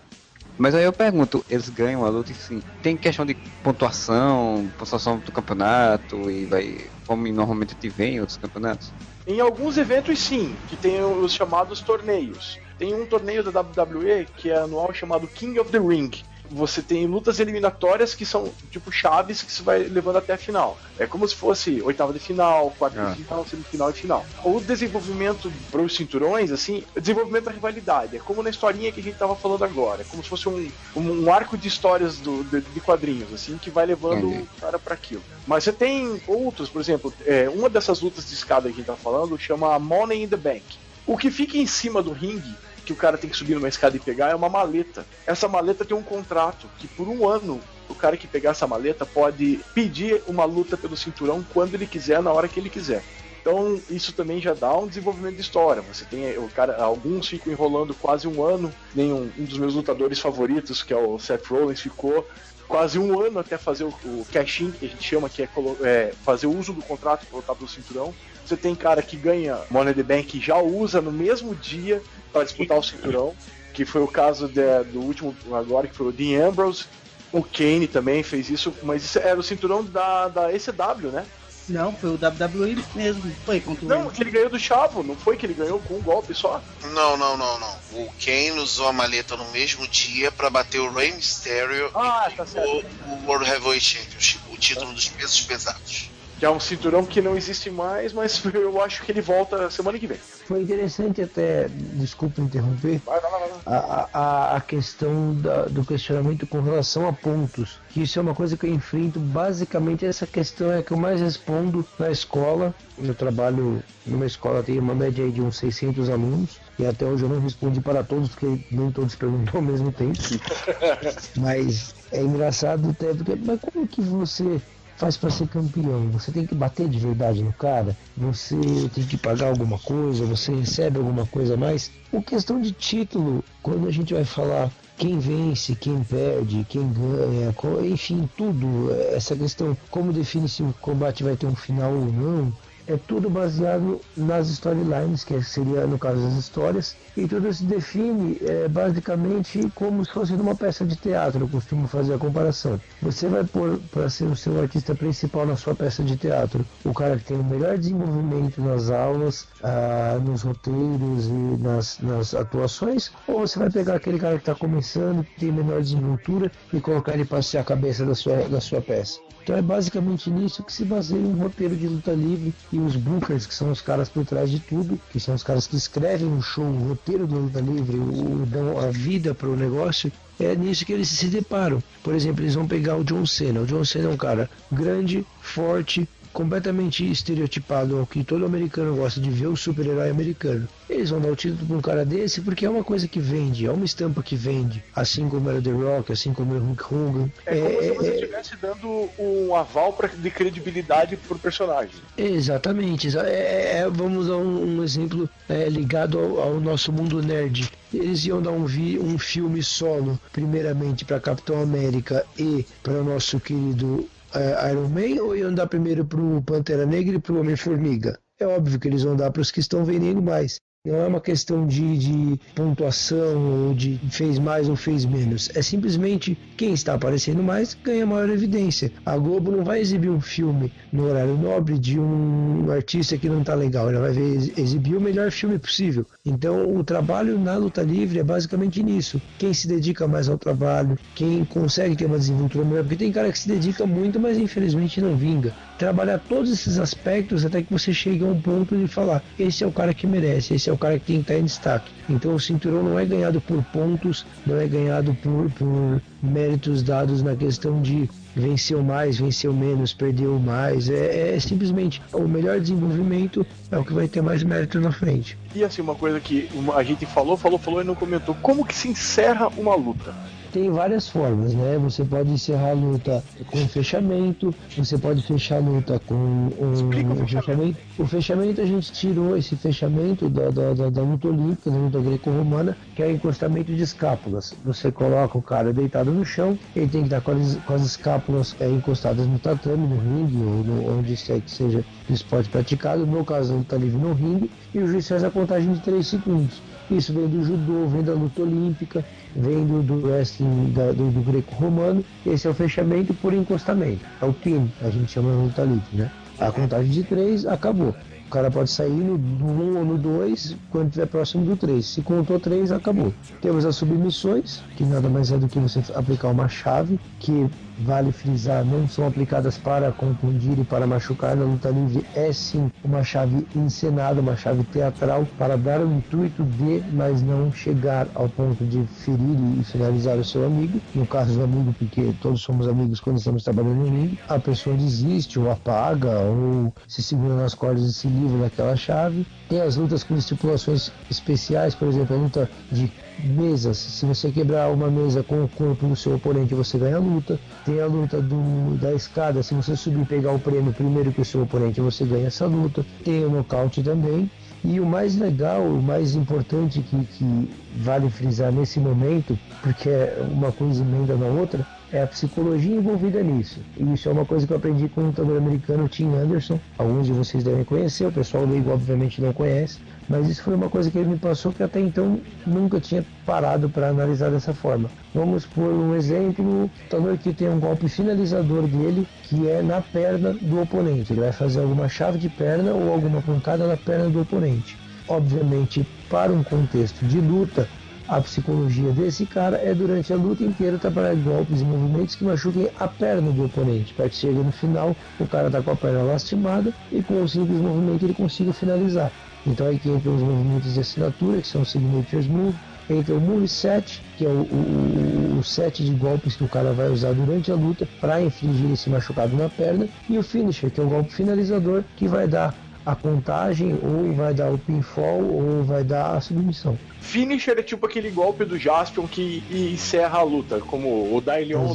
[0.58, 2.62] Mas aí eu pergunto, eles ganham a luta sim.
[2.82, 3.34] Tem questão de
[3.64, 6.78] pontuação, pontuação do campeonato e vai.
[7.06, 8.94] Como normalmente te vem em outros campeonatos?
[9.28, 12.60] Em alguns eventos, sim, que tem os chamados torneios.
[12.78, 16.12] Tem um torneio da WWE que é anual chamado King of the Ring.
[16.54, 20.78] Você tem lutas eliminatórias que são tipo chaves que você vai levando até a final.
[21.00, 23.12] É como se fosse oitava de final, quarta Ah.
[23.12, 24.26] de final, semifinal e final.
[24.44, 28.18] O desenvolvimento para os cinturões, assim, é desenvolvimento da rivalidade.
[28.18, 30.02] É como na historinha que a gente tava falando agora.
[30.02, 33.58] É como se fosse um, um, um arco de histórias do, de, de quadrinhos, assim,
[33.58, 34.44] que vai levando Entendi.
[34.58, 35.24] o cara para aquilo.
[35.48, 38.86] Mas você tem outros, por exemplo, é, uma dessas lutas de escada que a gente
[38.88, 40.64] tá falando chama Money in the Bank.
[41.08, 42.54] O que fica em cima do ringue,
[42.86, 45.06] que o cara tem que subir numa escada e pegar, é uma maleta.
[45.26, 47.60] Essa maleta tem um contrato que por um ano
[47.90, 52.22] o cara que pegar essa maleta pode pedir uma luta pelo cinturão quando ele quiser,
[52.22, 53.04] na hora que ele quiser.
[53.42, 55.82] Então isso também já dá um desenvolvimento de história.
[55.82, 58.72] Você tem o cara, alguns ficam enrolando quase um ano.
[58.94, 62.28] Nem um, dos meus lutadores favoritos, que é o Seth Rollins, ficou
[62.68, 65.50] quase um ano até fazer o, o cash-in, que a gente chama, que é,
[65.82, 68.14] é, fazer uso do contrato e colocar pelo cinturão.
[68.52, 72.44] Você tem cara que ganha Money the Bank e já usa no mesmo dia para
[72.44, 73.34] disputar o cinturão,
[73.74, 76.84] que foi o caso de- do último agora, que foi o Dean Ambrose.
[77.32, 81.26] O Kane também fez isso, mas isso era o cinturão da, da ECW, né?
[81.70, 83.34] Não, foi o WWE mesmo.
[83.46, 85.94] Foi contra o Não, que ele ganhou do Chavo, não foi que ele ganhou com
[85.94, 86.62] um golpe só?
[86.84, 87.74] Não, não, não, não.
[87.94, 92.46] O Kane usou a maleta no mesmo dia pra bater o Rey Mysterio Ah, tá
[92.46, 92.68] certo.
[92.68, 96.10] o, o World Heavyweight Championship, o título dos pesos pesados.
[96.42, 100.00] Que é um cinturão que não existe mais, mas eu acho que ele volta semana
[100.00, 100.18] que vem.
[100.48, 106.48] Foi interessante até, desculpa interromper, Vai, vai, vai, a, a, a questão da- do questionamento
[106.48, 107.80] com relação a pontos.
[107.90, 109.20] Que isso é uma coisa que eu enfrento.
[109.20, 112.74] Basicamente, essa questão é que eu mais respondo na escola.
[112.98, 116.60] Eu trabalho numa escola, tem uma média aí de uns 600 alunos.
[116.80, 120.18] E até hoje eu não respondi para todos, porque nem todos perguntam ao mesmo tempo.
[121.40, 124.60] Mas é engraçado até porque, mas como que você
[125.02, 126.12] faz para ser campeão?
[126.12, 127.98] Você tem que bater de verdade no cara?
[128.16, 128.56] Você
[128.94, 130.24] tem que pagar alguma coisa?
[130.28, 131.90] Você recebe alguma coisa a mais?
[132.12, 137.52] O questão de título, quando a gente vai falar quem vence, quem perde, quem ganha,
[137.92, 142.54] enfim, tudo, essa questão, como define se o combate vai ter um final ou não,
[142.88, 148.38] é tudo baseado nas storylines, que seria no caso as histórias, e tudo se define
[148.42, 152.80] é, basicamente como se fosse numa peça de teatro, eu costumo fazer a comparação.
[153.02, 156.94] Você vai pôr para ser o seu artista principal na sua peça de teatro, o
[156.94, 163.12] cara que tem o melhor desenvolvimento nas aulas, ah, nos roteiros e nas, nas atuações,
[163.28, 167.14] ou você vai pegar aquele cara que está começando, que tem menor desenvoltura e colocar
[167.14, 169.20] ele para ser a cabeça da sua, da sua peça.
[169.44, 173.46] Então é basicamente nisso que se baseia um roteiro de luta livre e os bookers,
[173.46, 176.42] que são os caras por trás de tudo, que são os caras que escrevem o
[176.42, 180.86] show, o roteiro da luta livre, o, dão a vida para o negócio, é nisso
[180.86, 181.82] que eles se deparam.
[182.04, 183.62] Por exemplo, eles vão pegar o John Cena.
[183.62, 189.20] O John Cena é um cara grande, forte, completamente estereotipado ao que todo americano gosta
[189.20, 190.68] de ver o super-herói americano.
[190.90, 193.66] Eles vão dar o título para um cara desse porque é uma coisa que vende,
[193.66, 196.68] é uma estampa que vende, assim como era o The Rock, assim como era o
[196.68, 197.30] Hulk Hogan.
[197.46, 202.02] É como se É, você é, estivesse dando um aval pra, de credibilidade pro personagem.
[202.18, 203.08] Exatamente.
[203.08, 207.70] exa- é- é- vamos dar um, um exemplo é, ligado ao, ao nosso mundo nerd.
[207.94, 213.04] Eles iam dar um, vi, um filme solo, primeiramente para Capitão América e para o
[213.04, 217.34] nosso querido é, Iron Man, ou iam dar primeiro para o Pantera Negra e para
[217.34, 218.20] o Homem-Formiga?
[218.40, 220.60] É óbvio que eles vão dar para os que estão vendendo mais.
[220.84, 225.48] Não é uma questão de, de pontuação ou de fez mais ou fez menos.
[225.54, 228.92] É simplesmente quem está aparecendo mais ganha maior evidência.
[229.06, 233.42] A Globo não vai exibir um filme no horário nobre de um artista que não
[233.42, 233.92] está legal.
[233.92, 236.04] Ela vai ver, ex- exibir o melhor filme possível.
[236.26, 239.22] Então o trabalho na luta livre é basicamente nisso.
[239.38, 242.82] Quem se dedica mais ao trabalho, quem consegue ter uma desenvoltura melhor.
[242.84, 245.54] Porque tem cara que se dedica muito, mas infelizmente não vinga.
[245.78, 249.68] Trabalhar todos esses aspectos até que você chegue a um ponto de falar: esse é
[249.68, 251.92] o cara que merece, esse é o cara que tem que estar em destaque.
[252.10, 257.22] Então o cinturão não é ganhado por pontos, não é ganhado por, por méritos dados
[257.22, 260.90] na questão de venceu mais, venceu menos, perdeu mais.
[260.90, 265.38] É, é simplesmente o melhor desenvolvimento é o que vai ter mais mérito na frente.
[265.54, 268.36] E assim, uma coisa que a gente falou, falou, falou e não comentou.
[268.42, 270.14] Como que se encerra uma luta?
[270.52, 271.78] Tem várias formas, né?
[271.82, 277.10] Você pode encerrar a luta com fechamento, você pode fechar a luta com um, Explica
[277.10, 277.78] o um fechamento.
[277.98, 282.00] O fechamento a gente tirou esse fechamento da, da, da, da luta olímpica, da luta
[282.02, 284.54] greco-romana, que é o encostamento de escápulas.
[284.66, 287.86] Você coloca o cara deitado no chão, ele tem que estar com as, com as
[287.86, 292.50] escápulas é, encostadas no tatame, no ringue, ou no, onde quer que seja do esporte
[292.50, 293.06] praticado.
[293.08, 296.06] No caso, a luta livre no ringue, e o juiz faz a contagem de 3
[296.06, 296.62] segundos.
[296.92, 299.04] Isso vem do judô, vem da luta olímpica,
[299.36, 302.04] vem do, do wrestling da- do, do greco-romano.
[302.26, 304.02] Esse é o fechamento por encostamento.
[304.22, 306.12] É o pin, a gente chama de luta livre, né?
[306.38, 307.96] A contagem de três acabou.
[308.28, 311.86] O cara pode sair no 1 um ou no 2 quando estiver próximo do 3.
[311.86, 313.14] Se contou 3, acabou.
[313.42, 317.50] Temos as submissões, que nada mais é do que você aplicar uma chave, que
[317.82, 321.36] vale frisar, não são aplicadas para contundir e para machucar.
[321.36, 326.44] Na luta livre é sim uma chave encenada, uma chave teatral, para dar o intuito
[326.44, 330.80] de, mas não chegar ao ponto de ferir e finalizar o seu amigo.
[330.94, 334.76] No caso do amigo, porque todos somos amigos quando estamos trabalhando no ringue, a pessoa
[334.76, 339.26] desiste ou apaga ou se segura nas cordas e se livra daquela chave.
[339.50, 342.92] Tem as lutas com estipulações especiais, por exemplo, a luta de
[343.24, 343.78] mesas.
[343.78, 347.40] Se você quebrar uma mesa com o corpo do seu oponente, você ganha a luta.
[347.66, 349.44] Tem a luta do, da escada.
[349.44, 352.46] Se você subir e pegar o prêmio primeiro que o seu oponente, você ganha essa
[352.46, 352.86] luta.
[353.04, 354.30] Tem o nocaute também.
[354.64, 360.24] E o mais legal, o mais importante que, que vale frisar nesse momento, porque é
[360.32, 363.60] uma coisa emenda na outra, é a psicologia envolvida nisso.
[363.76, 366.60] E isso é uma coisa que eu aprendi com o lutador americano Tim Anderson.
[366.78, 369.80] Alguns de vocês devem conhecer, o pessoal leigo obviamente não conhece,
[370.12, 373.70] mas isso foi uma coisa que ele me passou que até então nunca tinha parado
[373.70, 374.90] para analisar dessa forma.
[375.16, 380.34] Vamos por um exemplo, lutador que tem um golpe finalizador dele que é na perna
[380.34, 381.14] do oponente.
[381.14, 384.78] Ele vai fazer alguma chave de perna ou alguma pancada na perna do oponente.
[385.08, 387.68] Obviamente, para um contexto de luta,
[388.08, 392.70] a psicologia desse cara é durante a luta inteira trabalhar golpes e movimentos que machuquem
[392.78, 396.04] a perna do oponente, para que chegue no final o cara tá com a perna
[396.04, 399.10] lastimada e com um simples movimento ele consiga finalizar.
[399.46, 402.56] Então aí que entram os movimentos de assinatura, que são signatures move,
[402.90, 406.74] entra o move set, que é o, o, o set de golpes que o cara
[406.74, 410.80] vai usar durante a luta para infligir esse machucado na perna, e o finisher, que
[410.80, 412.54] é o golpe finalizador, que vai dar
[412.86, 416.78] a contagem, ou vai dar o pinfall, ou vai dar a submissão.
[417.00, 421.68] Finisher é tipo aquele golpe do Jaspion que encerra a luta, como o Dailion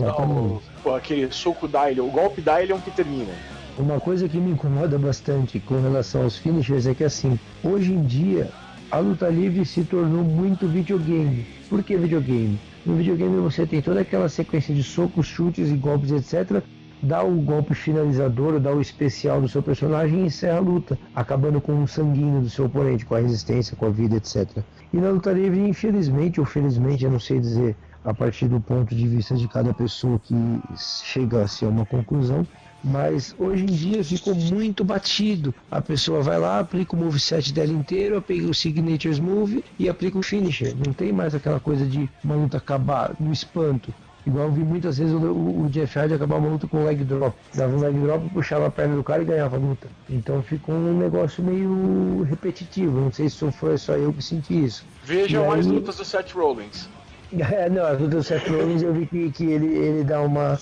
[0.96, 3.32] aquele soco Dailion, o golpe Dailion que termina.
[3.78, 8.02] Uma coisa que me incomoda bastante com relação aos finishers é que assim, hoje em
[8.02, 8.50] dia
[8.90, 11.46] a luta livre se tornou muito videogame.
[11.68, 12.58] Por que videogame?
[12.86, 16.64] No videogame você tem toda aquela sequência de socos, chutes e golpes, etc
[17.02, 21.60] dá o golpe finalizador, dá o especial do seu personagem e encerra a luta, acabando
[21.60, 24.62] com o sanguíneo do seu oponente, com a resistência, com a vida, etc.
[24.92, 28.94] E na luta livre, infelizmente ou felizmente, eu não sei dizer a partir do ponto
[28.94, 30.34] de vista de cada pessoa que
[30.76, 32.46] chega-se a uma conclusão,
[32.86, 35.52] mas hoje em dia ficou muito batido.
[35.68, 40.16] A pessoa vai lá, aplica o moveset dela inteiro, aplica o Signatures Move e aplica
[40.16, 40.72] o Finisher.
[40.76, 43.92] Não tem mais aquela coisa de uma luta acabar no espanto.
[44.24, 47.36] Igual eu vi muitas vezes o, o, Jeff Hardy acabar uma luta com leg drop.
[47.54, 49.88] Dava um leg drop, puxava a perna do cara e ganhava a luta.
[50.08, 53.00] Então ficou um negócio meio repetitivo.
[53.00, 54.84] Não sei se foi só eu que senti isso.
[55.04, 56.88] Vejam as lutas do Seth Rollins.
[57.36, 60.56] É, não, as lutas do Seth Rollins eu vi que, que ele, ele dá uma,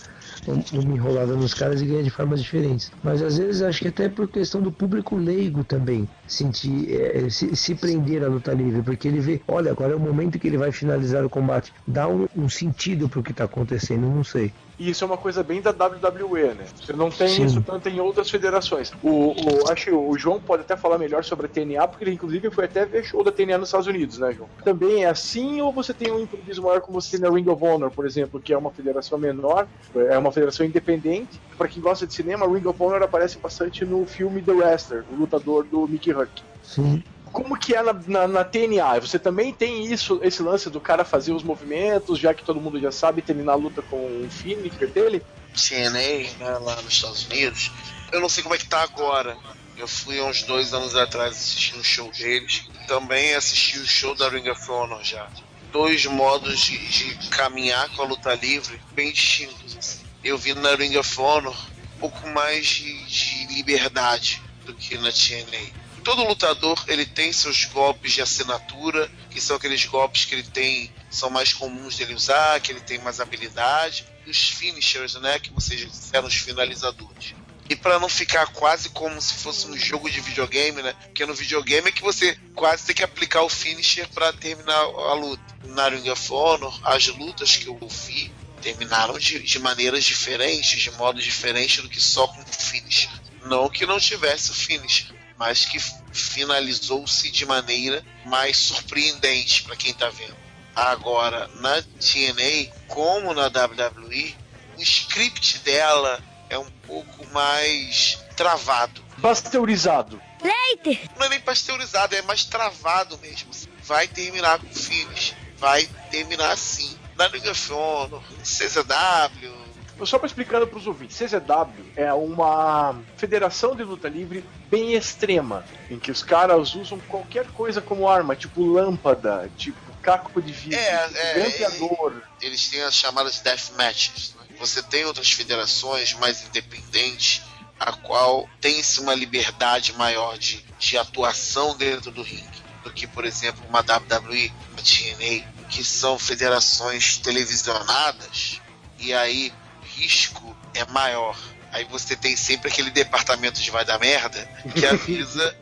[0.46, 2.90] uma enrolada nos caras e ganha de formas diferentes.
[3.02, 7.54] Mas às vezes acho que até por questão do público leigo também sentir é, se,
[7.56, 10.58] se, prender à luta livre, porque ele vê, olha, agora é o momento que ele
[10.58, 14.52] vai finalizar o combate, dá um, um sentido pro que tá acontecendo, não sei.
[14.78, 16.64] E isso é uma coisa bem da WWE, né?
[16.74, 17.44] Você não tem Sim.
[17.44, 18.92] isso tanto em outras federações.
[19.02, 22.12] O, o, acho que o João pode até falar melhor sobre a TNA, porque ele
[22.12, 24.48] inclusive foi até ver show da TNA nos Estados Unidos, né, João?
[24.64, 27.64] Também é assim, ou você tem um improviso maior como você tem na Ring of
[27.64, 31.40] Honor, por exemplo, que é uma federação menor, é uma federação independente.
[31.56, 35.14] Para quem gosta de cinema, Ring of Honor aparece bastante no filme The Wrestler, o
[35.14, 36.42] lutador do Mickey Rourke.
[36.62, 37.02] Sim
[37.34, 39.00] como que é na, na, na, TNA?
[39.00, 42.80] Você também tem isso, esse lance do cara fazer os movimentos, já que todo mundo
[42.80, 45.20] já sabe terminar a luta com o finisher dele?
[45.52, 47.72] TNA, né, lá nos Estados Unidos.
[48.12, 49.36] Eu não sei como é que tá agora.
[49.76, 52.68] Eu fui uns dois anos atrás assistir um show deles.
[52.86, 55.28] Também assisti o show da Ring of Honor já.
[55.72, 59.76] Dois modos de, de caminhar com a luta livre bem distintos.
[59.76, 59.98] Assim.
[60.22, 61.56] Eu vi na Ring of Honor
[61.96, 67.64] um pouco mais de, de liberdade do que na TNA todo lutador ele tem seus
[67.64, 72.60] golpes de assinatura, que são aqueles golpes que ele tem, são mais comuns dele usar,
[72.60, 77.34] que ele tem mais habilidade, e os finishers, né, que vocês disseram os finalizadores.
[77.68, 80.94] E para não ficar quase como se fosse um jogo de videogame, né?
[81.04, 85.14] Porque no videogame é que você quase tem que aplicar o finisher para terminar a
[85.14, 85.42] luta.
[85.64, 88.30] Na Ring of Honor, as lutas que eu vi
[88.60, 93.10] terminaram de, de maneiras diferentes, de modos diferentes do que só com o finisher.
[93.46, 95.13] Não que não tivesse o finisher,
[95.44, 95.78] mas que
[96.10, 100.34] finalizou-se de maneira mais surpreendente para quem está vendo.
[100.74, 104.34] Agora, na TNA, como na WWE,
[104.78, 106.18] o script dela
[106.48, 109.04] é um pouco mais travado.
[109.20, 110.18] Pasteurizado.
[110.42, 111.10] Leite!
[111.18, 113.50] Não é nem pasteurizado, é mais travado mesmo.
[113.82, 115.34] Vai terminar com finish.
[115.58, 116.98] Vai terminar assim.
[117.16, 119.64] Na Liga of Honor, CZW,
[120.04, 125.64] só para explicando para os ouvintes, CZW é uma federação de luta livre bem extrema,
[125.88, 130.78] em que os caras usam qualquer coisa como arma, tipo lâmpada, tipo caco de vidro,
[130.78, 132.22] é, tipo é, grampeador.
[132.42, 134.34] É, eles têm as chamadas death matches.
[134.34, 134.56] Né?
[134.58, 137.42] Você tem outras federações mais independentes,
[137.78, 143.24] a qual tem-se uma liberdade maior de, de atuação dentro do ringue do que, por
[143.24, 148.60] exemplo, uma WWE, uma TNA, que são federações televisionadas
[148.98, 149.52] e aí
[149.96, 151.36] risco é maior.
[151.74, 155.56] Aí você tem sempre aquele departamento de vai dar merda que avisa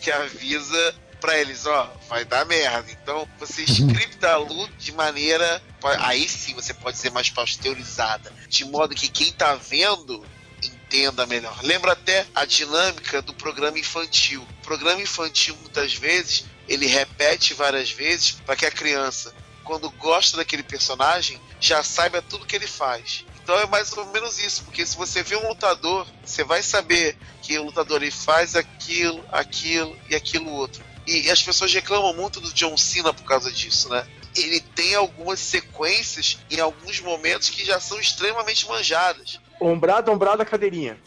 [0.00, 2.90] que avisa para eles, ó, vai dar merda.
[2.90, 5.62] Então você scripta a luta de maneira.
[6.00, 8.32] Aí sim você pode ser mais pasteurizada.
[8.48, 10.26] De modo que quem tá vendo
[10.60, 11.56] entenda melhor.
[11.62, 14.42] Lembra até a dinâmica do programa infantil.
[14.42, 20.36] O programa infantil, muitas vezes, ele repete várias vezes para que a criança, quando gosta
[20.36, 23.24] daquele personagem, já saiba tudo que ele faz.
[23.42, 27.16] Então é mais ou menos isso, porque se você vê um lutador, você vai saber
[27.42, 30.82] que o lutador ele faz aquilo, aquilo e aquilo outro.
[31.06, 34.06] E, e as pessoas reclamam muito do John Cena por causa disso, né?
[34.36, 39.38] Ele tem algumas sequências em alguns momentos que já são extremamente manjadas.
[39.60, 40.98] Ombrada, ombrada, cadeirinha.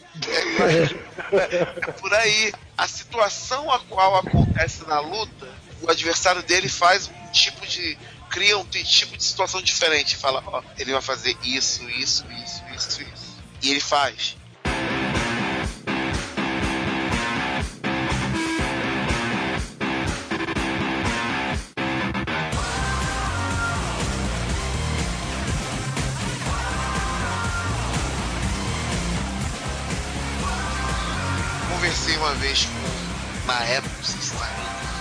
[1.32, 2.52] É por aí.
[2.76, 5.48] A situação a qual acontece na luta,
[5.82, 7.98] o adversário dele faz um tipo de.
[8.30, 10.16] Cria um tipo de situação diferente.
[10.16, 13.36] Fala, ó, ele vai fazer isso, isso, isso, isso, isso.
[13.62, 14.36] E ele faz.
[31.70, 33.96] Conversei uma vez com, na época,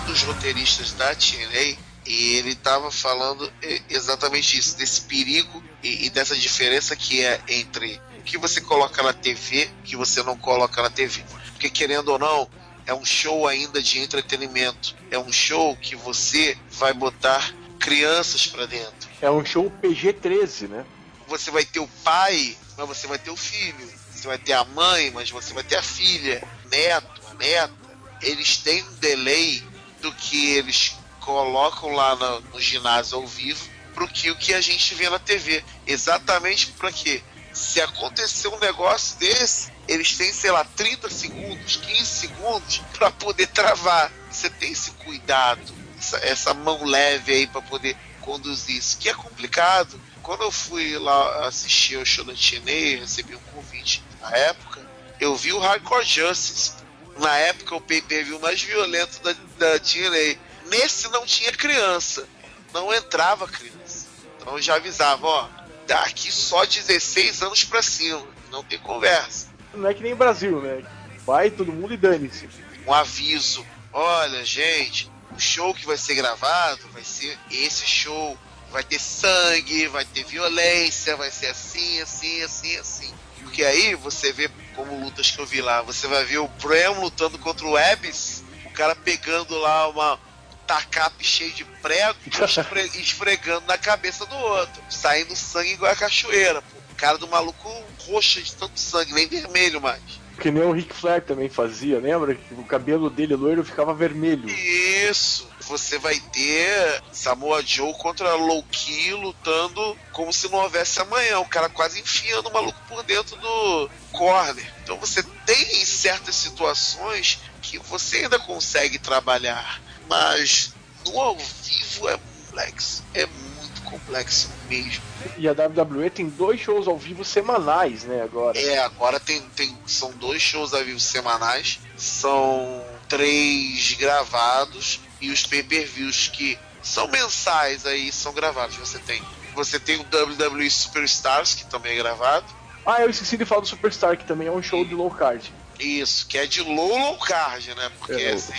[0.06, 3.52] dos roteiristas da TNA e ele estava falando
[3.90, 9.02] exatamente isso, desse perigo e, e dessa diferença que é entre o que você coloca
[9.02, 11.24] na TV e o que você não coloca na TV.
[11.54, 12.50] Porque querendo ou não,
[12.86, 14.96] é um show ainda de entretenimento.
[15.10, 19.10] É um show que você vai botar crianças para dentro.
[19.22, 20.86] É um show PG-13, né?
[21.28, 23.90] Você vai ter o pai, mas você vai ter o filho.
[24.12, 27.74] Você vai ter a mãe, mas você vai ter a filha, neto, a neta.
[28.22, 29.64] Eles têm um delay
[30.02, 30.96] do que eles
[31.26, 35.18] colocam lá no, no ginásio ao vivo pro que o que a gente vê na
[35.18, 35.64] TV.
[35.88, 37.24] Exatamente para quê?
[37.52, 43.48] Se acontecer um negócio desse, eles têm, sei lá, 30 segundos, 15 segundos para poder
[43.48, 44.12] travar.
[44.30, 49.14] Você tem esse cuidado, essa, essa mão leve aí para poder conduzir isso, que é
[49.14, 50.00] complicado.
[50.22, 54.86] Quando eu fui lá assistir ao show da TNA, recebi um convite na época,
[55.20, 56.74] eu vi o Hardcore Justice.
[57.18, 60.38] Na época, o pay-per-view mais violento da, da TNA.
[60.66, 62.28] Nesse não tinha criança,
[62.74, 64.08] não entrava criança.
[64.38, 65.50] Então eu já avisava, ó,
[65.88, 69.48] daqui só 16 anos pra cima, não tem conversa.
[69.74, 70.84] Não é que nem Brasil, né?
[71.26, 72.50] Vai todo mundo e dane-se.
[72.86, 78.38] Um aviso, olha gente, o show que vai ser gravado vai ser esse show,
[78.72, 83.14] vai ter sangue, vai ter violência, vai ser assim, assim, assim, assim.
[83.42, 87.00] Porque aí você vê como lutas que eu vi lá, você vai ver o Bram
[87.00, 90.20] lutando contra o Abyss, o cara pegando lá uma
[90.66, 96.62] tacape cheio de prego esfre- esfregando na cabeça do outro, saindo sangue igual a cachoeira.
[96.62, 96.78] Pô.
[96.92, 97.70] O cara do maluco
[98.08, 100.02] roxo de tanto sangue, nem vermelho mais.
[100.40, 102.36] Que nem o Ric Flair também fazia, lembra?
[102.36, 104.50] Que o cabelo dele loiro ficava vermelho.
[104.50, 105.48] Isso.
[105.62, 111.40] Você vai ter Samoa Joe contra Low-Ki lutando como se não houvesse amanhã.
[111.40, 114.70] O cara quase enfiando o maluco por dentro do corner.
[114.84, 119.82] Então você tem certas situações que você ainda consegue trabalhar.
[120.08, 120.74] Mas
[121.06, 123.04] no ao vivo é complexo.
[123.14, 125.04] É muito complexo mesmo.
[125.38, 128.60] E a WWE tem dois shows ao vivo semanais, né, agora.
[128.60, 135.46] É, agora tem, tem são dois shows ao vivo semanais, são três gravados e os
[135.46, 138.76] pay-per-views que são mensais aí são gravados.
[138.78, 139.22] Você tem,
[139.54, 142.46] você tem o WWE Superstars que também é gravado.
[142.86, 145.52] Ah, eu esqueci de falar do Superstar, que também é um show de low card.
[145.80, 147.92] Isso, que é de low low card, né?
[148.00, 148.54] Porque É, o- assim,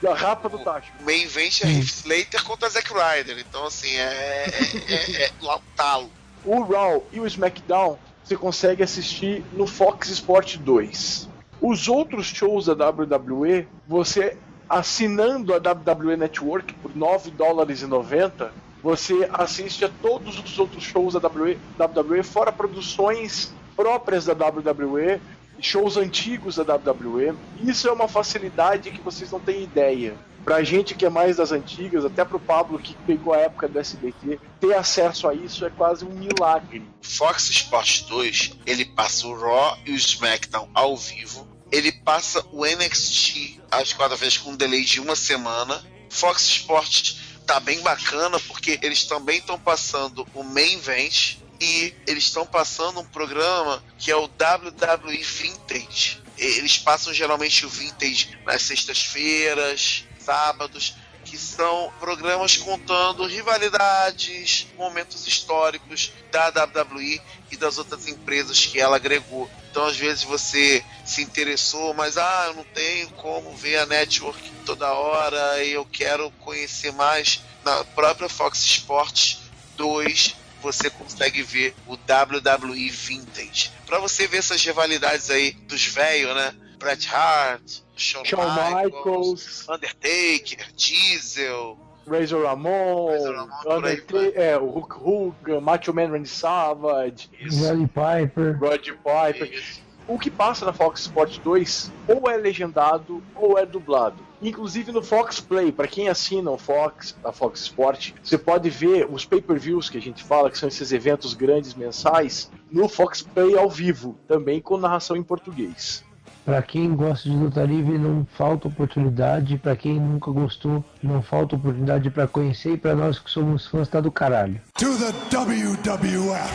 [0.00, 0.90] Da rapa do Tacho.
[1.00, 3.38] o main event é Heath Slater contra Zack Ryder.
[3.38, 4.46] Então assim, é,
[4.88, 6.10] é, é, é lá o talo.
[6.44, 11.28] O Raw e o SmackDown você consegue assistir no Fox Sport 2.
[11.60, 14.36] Os outros shows da WWE, você
[14.68, 18.52] assinando a WWE Network por 9 dólares e 90,
[18.82, 25.20] você assiste a todos os outros shows da WWE, WWE fora produções próprias da WWE,
[25.62, 27.34] shows antigos da WWE.
[27.64, 30.14] Isso é uma facilidade que vocês não têm ideia.
[30.44, 33.78] Pra gente que é mais das antigas, até pro Pablo que pegou a época do
[33.78, 36.82] SBT, ter acesso a isso é quase um milagre.
[37.00, 41.46] Fox Sports 2, ele passa o Raw e o SmackDown ao vivo.
[41.70, 45.82] Ele passa o NXT às quarta-feiras com um delay de uma semana.
[46.10, 52.24] Fox Sports tá bem bacana porque eles também estão passando o Main Event e eles
[52.24, 56.20] estão passando um programa que é o WWE Vintage.
[56.36, 66.12] Eles passam geralmente o Vintage nas sextas-feiras, sábados, que são programas contando rivalidades, momentos históricos
[66.32, 67.22] da WWE
[67.52, 69.48] e das outras empresas que ela agregou.
[69.70, 74.50] Então, às vezes você se interessou, mas ah, eu não tenho como ver a network
[74.66, 77.40] toda hora e eu quero conhecer mais.
[77.64, 79.38] Na própria Fox Sports
[79.76, 83.70] 2 você consegue ver o WWE Vintage.
[83.84, 86.54] Para você ver essas rivalidades aí dos velhos, né?
[86.78, 91.78] Bret Hart, Shawn, Shawn Michaels, Undertaker, Diesel,
[92.08, 97.30] Razor Ramon, Razor Ramon, Undertaker, é, o Hulk Hogan, Macho Man Randy Savage,
[97.60, 98.58] Roddy Piper.
[98.58, 99.52] Rod Piper.
[99.52, 99.82] Isso.
[100.08, 104.31] O que passa na Fox Sport 2 ou é legendado ou é dublado.
[104.42, 109.06] Inclusive no Fox Play, para quem assina o Fox, a Fox Sport, você pode ver
[109.08, 113.56] os pay-per-views que a gente fala, que são esses eventos grandes mensais, no Fox Play
[113.56, 116.04] ao vivo, também com narração em português.
[116.44, 119.58] Pra quem gosta de luta livre, não falta oportunidade.
[119.58, 122.72] Pra quem nunca gostou, não falta oportunidade pra conhecer.
[122.72, 124.60] E pra nós que somos fãs, tá do caralho.
[124.76, 126.50] To the WWF.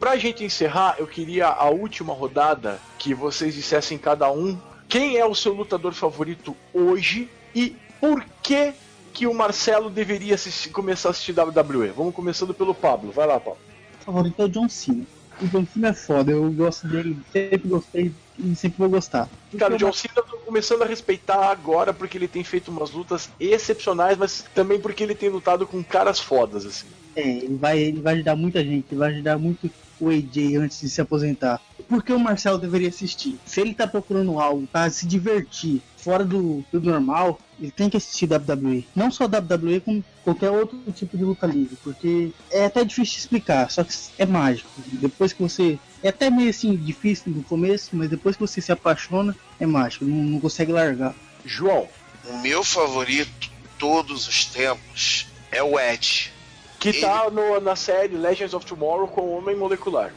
[0.00, 4.58] Pra gente encerrar, eu queria a última rodada que vocês dissessem cada um
[4.88, 8.72] quem é o seu lutador favorito hoje e por que
[9.12, 11.88] que o Marcelo deveria assistir- começar a assistir WWE.
[11.94, 13.12] Vamos começando pelo Pablo.
[13.12, 13.58] Vai lá, Pablo.
[14.00, 15.04] O favorito é o John Cena.
[15.40, 19.28] O John Cena é foda, eu gosto dele, sempre gostei e sempre vou gostar.
[19.58, 22.90] Cara, o John Cena eu tô começando a respeitar agora porque ele tem feito umas
[22.90, 26.86] lutas excepcionais, mas também porque ele tem lutado com caras fodas, assim.
[27.14, 29.70] É, ele vai, ele vai ajudar muita gente, ele vai ajudar muito
[30.00, 31.60] o AJ antes de se aposentar.
[31.88, 33.38] Por que o Marcelo deveria assistir?
[33.44, 37.96] Se ele tá procurando algo pra se divertir fora do, do normal, ele tem que
[37.96, 38.86] assistir WWE.
[38.94, 43.20] Não só WWE, como qualquer outro tipo de luta livre, porque é até difícil de
[43.20, 44.70] explicar, só que é mágico.
[44.92, 45.78] Depois que você.
[46.02, 50.04] É até meio assim difícil no começo, mas depois que você se apaixona, é mágico,
[50.04, 51.14] não, não consegue largar.
[51.44, 51.86] João,
[52.26, 56.32] O meu favorito todos os tempos é o Ed.
[56.80, 60.12] Que tá no- na série Legends of Tomorrow com o Homem Molecular.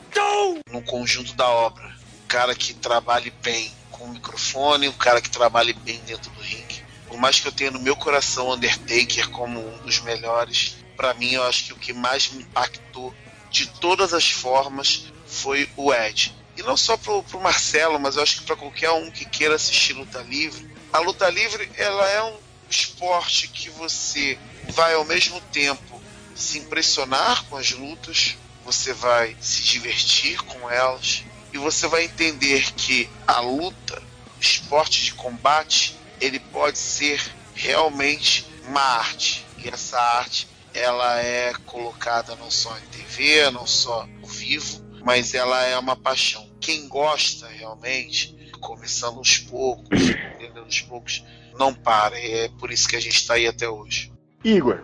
[0.71, 1.85] no conjunto da obra.
[2.23, 6.41] Um cara que trabalhe bem com o microfone, um cara que trabalhe bem dentro do
[6.41, 6.83] ringue.
[7.07, 11.33] Por mais que eu tenha no meu coração Undertaker como um dos melhores, pra mim
[11.33, 13.13] eu acho que o que mais me impactou
[13.51, 16.33] de todas as formas foi o Ed.
[16.57, 19.55] E não só pro, pro Marcelo, mas eu acho que pra qualquer um que queira
[19.55, 20.67] assistir luta livre.
[20.91, 22.37] A luta livre ela é um
[22.69, 24.37] esporte que você
[24.69, 25.92] vai ao mesmo tempo
[26.35, 31.23] se impressionar com as lutas, você vai se divertir com elas
[31.53, 34.01] e você vai entender que a luta,
[34.37, 37.21] o esporte de combate, ele pode ser
[37.53, 39.45] realmente uma arte.
[39.57, 45.33] E essa arte, ela é colocada não só em TV, não só ao vivo, mas
[45.33, 46.49] ela é uma paixão.
[46.59, 51.23] Quem gosta realmente, começando aos poucos, entendendo aos poucos,
[51.57, 52.19] não para.
[52.19, 54.11] E é por isso que a gente está aí até hoje.
[54.43, 54.83] Igor,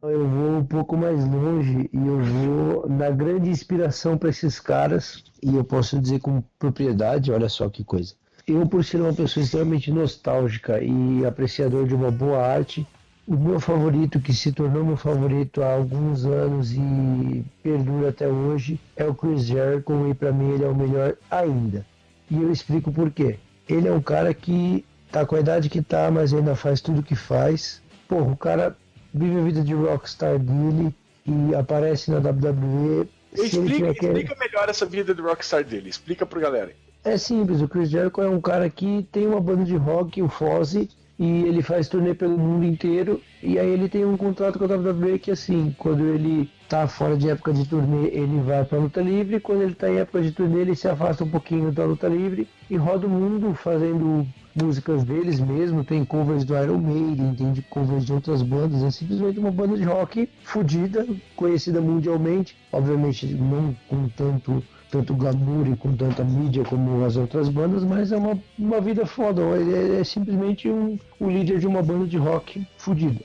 [0.00, 5.24] Eu vou um pouco mais longe e eu vou na grande inspiração para esses caras,
[5.42, 8.14] e eu posso dizer com propriedade, olha só que coisa.
[8.46, 12.86] Eu, por ser uma pessoa extremamente nostálgica e apreciador de uma boa arte,
[13.26, 18.80] o meu favorito, que se tornou meu favorito há alguns anos e perdura até hoje,
[18.96, 21.84] é o Chris Jericho, e para mim ele é o melhor ainda.
[22.30, 23.38] E eu explico por quê.
[23.68, 27.02] Ele é um cara que tá com a idade que tá, mas ainda faz tudo
[27.02, 27.82] que faz.
[28.08, 28.76] Porra, o cara
[29.18, 30.94] vive a vida de rockstar dele
[31.26, 33.08] e aparece na WWE.
[33.34, 35.90] Explica, que- explica melhor essa vida do Rockstar dele.
[35.90, 36.72] Explica pro galera.
[37.04, 40.28] É simples, o Chris Jericho é um cara que tem uma banda de rock, o
[40.28, 40.88] Fozzy,
[41.18, 43.20] e ele faz turnê pelo mundo inteiro.
[43.42, 47.16] E aí ele tem um contrato com a WWE que assim, quando ele tá fora
[47.16, 50.32] de época de turnê, ele vai pra luta livre, quando ele tá em época de
[50.32, 54.26] turnê, ele se afasta um pouquinho da luta livre e roda o mundo fazendo
[54.62, 58.90] músicas deles mesmo, tem covers do Iron Maiden, tem de covers de outras bandas, é
[58.90, 61.06] simplesmente uma banda de rock fodida,
[61.36, 67.48] conhecida mundialmente, obviamente não com tanto tanto glamour e com tanta mídia como as outras
[67.48, 69.42] bandas, mas é uma, uma vida foda.
[69.42, 73.20] Ele é, é simplesmente um, o líder de uma banda de rock fodida.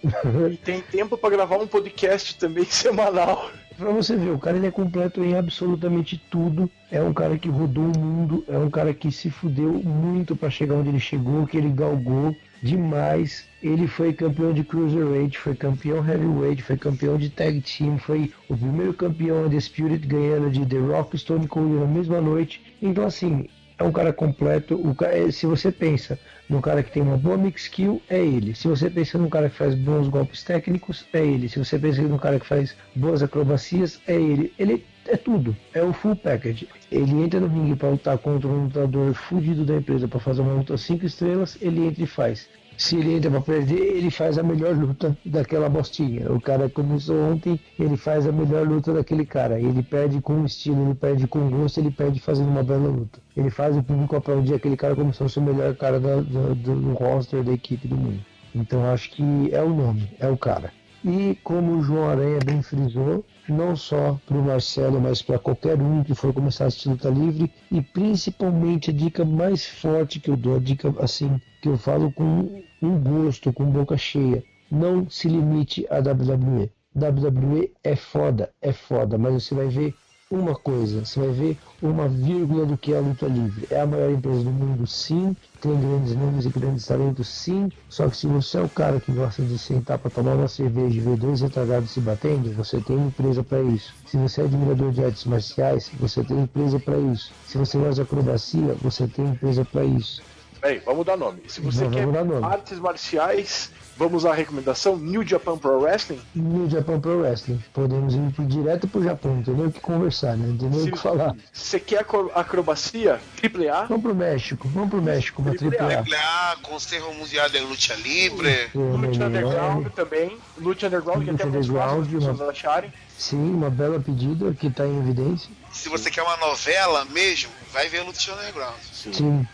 [0.52, 3.50] E tem tempo pra gravar um podcast também semanal.
[3.78, 6.70] Pra você ver, o cara ele é completo em absolutamente tudo.
[6.92, 10.50] É um cara que rodou o mundo, é um cara que se fudeu muito pra
[10.50, 13.46] chegar onde ele chegou, que ele galgou demais.
[13.62, 18.56] Ele foi campeão de Cruiserweight, foi campeão Heavyweight, foi campeão de Tag Team, foi o
[18.56, 22.62] primeiro campeão de Spirit ganhando de The Rock Stone Cold na mesma noite.
[22.82, 23.48] Então assim,
[23.78, 24.76] é um cara completo.
[24.76, 26.20] O cara, é, se você pensa
[26.50, 28.54] no cara que tem uma boa mix skill, é ele.
[28.56, 31.50] Se você pensa num cara que faz bons golpes técnicos, é ele.
[31.50, 34.54] Se você pensa num cara que faz boas acrobacias, é ele.
[34.60, 36.68] Ele é tudo, é o full package.
[36.92, 40.54] Ele entra no ringue para lutar contra um lutador fudido da empresa para fazer uma
[40.54, 42.48] luta 5 estrelas, ele entra e faz.
[42.78, 46.32] Se ele entra para perder, ele faz a melhor luta daquela bostinha.
[46.32, 49.60] O cara começou ontem, ele faz a melhor luta daquele cara.
[49.60, 53.20] Ele perde com estilo, ele perde com gosto, ele perde fazendo uma bela luta.
[53.38, 56.56] Ele faz o público aplaudir aquele cara como se fosse o melhor cara da- do,
[56.56, 58.20] do roster da equipe do mundo.
[58.56, 60.72] Então acho que é o nome, é o cara.
[61.06, 65.82] E como o João Aranha bem frisou, não só para o Marcelo, mas para qualquer
[65.82, 70.30] um que for começar a assistir luta livre, e principalmente a dica mais forte que
[70.30, 75.10] eu dou, a dica assim, que eu falo com um gosto, com boca cheia, não
[75.10, 76.72] se limite à WWE.
[76.96, 79.94] WWE é foda, é foda, mas você vai ver
[80.36, 83.66] uma coisa, você vai ver uma vírgula do que é a luta livre.
[83.70, 85.36] É a maior empresa do mundo, sim.
[85.60, 87.72] Tem grandes nomes e grandes talentos, sim.
[87.88, 90.98] Só que se você é o cara que gosta de sentar para tomar uma cerveja
[91.00, 93.96] e ver dois retardados se batendo, você tem empresa para isso.
[94.06, 97.36] Se você é admirador de artes marciais, você tem empresa para isso.
[97.44, 100.24] Se você gosta de acrobacia, você tem empresa para isso.
[100.64, 101.42] Peraí, vamos dar nome.
[101.50, 102.46] Se você Não, quer nome.
[102.46, 106.22] artes marciais, vamos à recomendação New Japan Pro Wrestling.
[106.34, 109.66] No Japão Pro Wrestling, podemos ir direto pro Japão, entendeu?
[109.68, 110.48] O que conversar, né?
[110.48, 111.36] Entendeu o que falar.
[111.52, 113.88] Se você quer acro- acrobacia, AAA.
[113.88, 115.80] Vamos pro México, vamos pro México, uma Triple A.
[115.80, 116.02] triple A.
[116.02, 118.70] Triple A, Conselho Mundial de Luta Livre.
[118.74, 120.38] Lucha Underground também.
[120.58, 122.94] Lucha Underground, que até Lucha mais fácil Underground, as pessoas uma- acharem.
[123.18, 125.50] Sim, uma bela pedida que tá em evidência.
[125.74, 128.80] Se você quer uma novela mesmo, vai ver Luta Underground.
[128.94, 129.48] Sim, sim.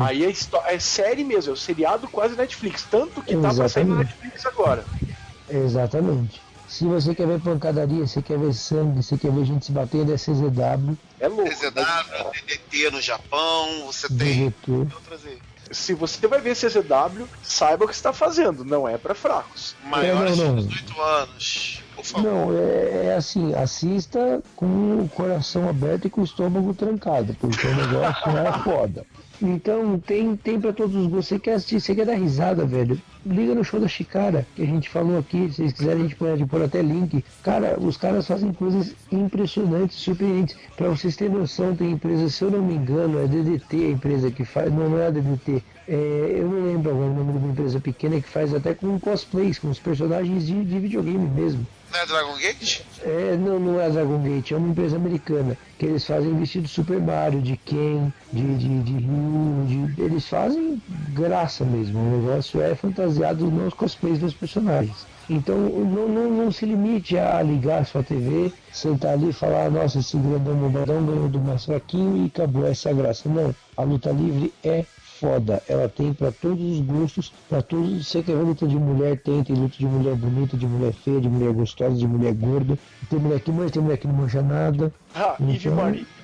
[0.00, 0.32] Aí é,
[0.72, 2.84] é série mesmo, é o seriado quase Netflix.
[2.90, 3.98] Tanto que tá pra sair na Exatamente.
[3.98, 4.84] Netflix agora.
[5.48, 6.42] Exatamente.
[6.68, 10.12] Se você quer ver pancadaria, você quer ver sangue, você quer ver gente se batendo,
[10.12, 11.48] é CZW, É louco.
[11.48, 14.52] TZW, DDT no Japão, você tem
[15.24, 15.38] aí.
[15.70, 18.64] Se você vai ver CZW, saiba o que você está fazendo.
[18.64, 19.74] Não é pra fracos.
[19.84, 20.62] Maiores não, não.
[20.62, 22.30] de 18 anos, por favor.
[22.30, 27.66] Não, é, é assim, assista com o coração aberto e com o estômago trancado, porque
[27.66, 29.06] o negócio é foda.
[29.42, 31.28] Então tem, tem pra todos os gostos.
[31.28, 33.00] Você quer assistir, você quer dar risada, velho?
[33.24, 35.48] Liga no show da Chicara, que a gente falou aqui.
[35.48, 37.24] Se vocês quiserem, a gente pode pôr até link.
[37.42, 40.56] Cara, os caras fazem coisas impressionantes, surpreendentes.
[40.76, 44.30] Pra vocês terem noção, tem empresa, se eu não me engano, é DDT a empresa
[44.30, 44.72] que faz.
[44.72, 45.62] Não, não é a DDT.
[45.88, 48.98] É, eu não lembro agora o nome de uma empresa pequena que faz até com
[48.98, 51.66] cosplays, com os personagens de, de videogame mesmo.
[51.92, 52.80] Não é Dragon Gate?
[53.02, 55.56] É, não, não é Dragon Gate, é uma empresa americana.
[55.78, 59.64] Que eles fazem vestido Super Mario, de Ken, de, de, de Ryu,
[59.94, 60.80] de, eles fazem
[61.10, 61.98] graça mesmo.
[61.98, 65.06] O negócio é fantasiado nos cosplays dos personagens.
[65.28, 69.98] Então não, não, não se limite a ligar sua TV, sentar ali e falar, nossa,
[69.98, 73.28] esse grandão bombadão ganhou do mais fraquinho e acabou essa graça.
[73.28, 74.84] Não, a luta livre é
[75.20, 75.62] foda.
[75.68, 78.06] Ela tem pra todos os gostos, pra todos.
[78.06, 81.20] Você quer ver luta de mulher, tem, tem luta de mulher bonita, de mulher feia,
[81.20, 82.78] de mulher gostosa, de mulher gorda.
[83.08, 84.92] Tem mulher que manja, tem mulher que não manja nada.
[85.14, 85.36] Ah,
[85.68, 85.76] Então,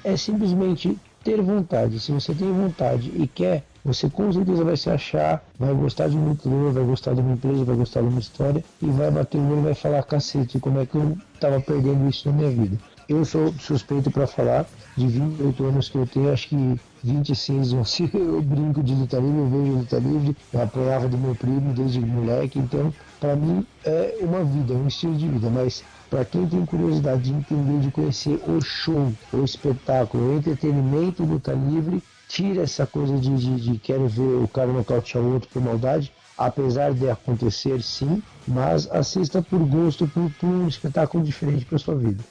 [0.04, 2.00] é simplesmente ter vontade.
[2.00, 6.16] Se você tem vontade e quer, você com certeza vai se achar, vai gostar de
[6.16, 9.38] um lutador, vai gostar de uma empresa, vai gostar de uma história e vai bater
[9.38, 12.50] o olho e vai falar, cacete, como é que eu tava perdendo isso na minha
[12.50, 12.76] vida.
[13.08, 14.66] Eu sou suspeito para falar,
[14.96, 19.18] de 28 anos que eu tenho, acho que 26 vão ser, eu brinco de luta
[19.18, 23.66] livre, eu vejo luta livre, eu apoiava do meu primo desde moleque, então para mim
[23.84, 27.80] é uma vida, é um estilo de vida, mas para quem tem curiosidade de entender,
[27.80, 33.56] de conhecer o show, o espetáculo, o entretenimento luta livre, tira essa coisa de, de,
[33.56, 38.90] de quero ver o cara nocautear o outro por maldade, apesar de acontecer sim, mas
[38.90, 42.22] assista por gosto, por, por um espetáculo diferente para sua vida.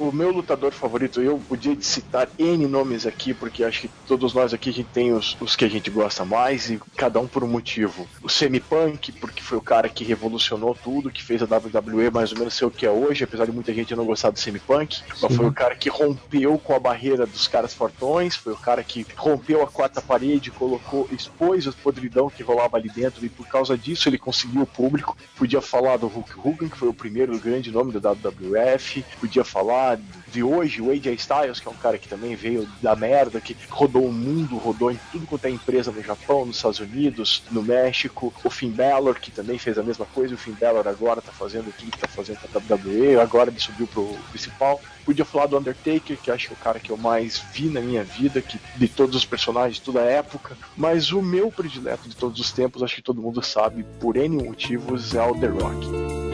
[0.00, 4.54] O meu lutador favorito, eu podia citar N nomes aqui, porque acho que todos nós
[4.54, 7.44] aqui a gente tem os, os que a gente gosta mais, e cada um por
[7.44, 8.08] um motivo.
[8.22, 12.38] O Semi-Punk, porque foi o cara que revolucionou tudo, que fez a WWE mais ou
[12.38, 15.02] menos ser o que é hoje, apesar de muita gente não gostar do Semi-Punk.
[15.20, 18.82] Mas foi o cara que rompeu com a barreira dos caras fortões, foi o cara
[18.82, 23.46] que rompeu a quarta parede, colocou, expôs o podridão que rolava ali dentro, e por
[23.46, 25.14] causa disso ele conseguiu o público.
[25.36, 29.89] Podia falar do Hulk Hogan, que foi o primeiro grande nome da WWF, podia falar
[30.30, 33.56] de hoje, o AJ Styles, que é um cara que também veio da merda, que
[33.68, 37.62] rodou o mundo, rodou em tudo quanto é empresa no Japão, nos Estados Unidos, no
[37.62, 38.32] México.
[38.44, 41.74] O Finn Balor, que também fez a mesma coisa, o Finn Balor agora tá fazendo
[41.76, 44.80] tudo que tá fazendo pra WWE, agora ele subiu pro principal.
[45.04, 47.80] Podia falar do Undertaker, que acho que é o cara que eu mais vi na
[47.80, 50.56] minha vida, que de todos os personagens de toda a época.
[50.76, 54.44] Mas o meu predileto de todos os tempos, acho que todo mundo sabe, por N
[54.44, 55.86] motivos, é o The Rock.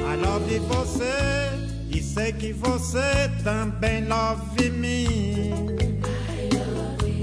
[0.06, 1.65] I love
[1.97, 5.06] e sei que você também love me.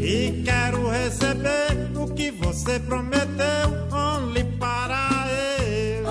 [0.01, 6.03] E quero receber o que você prometeu, only para eu.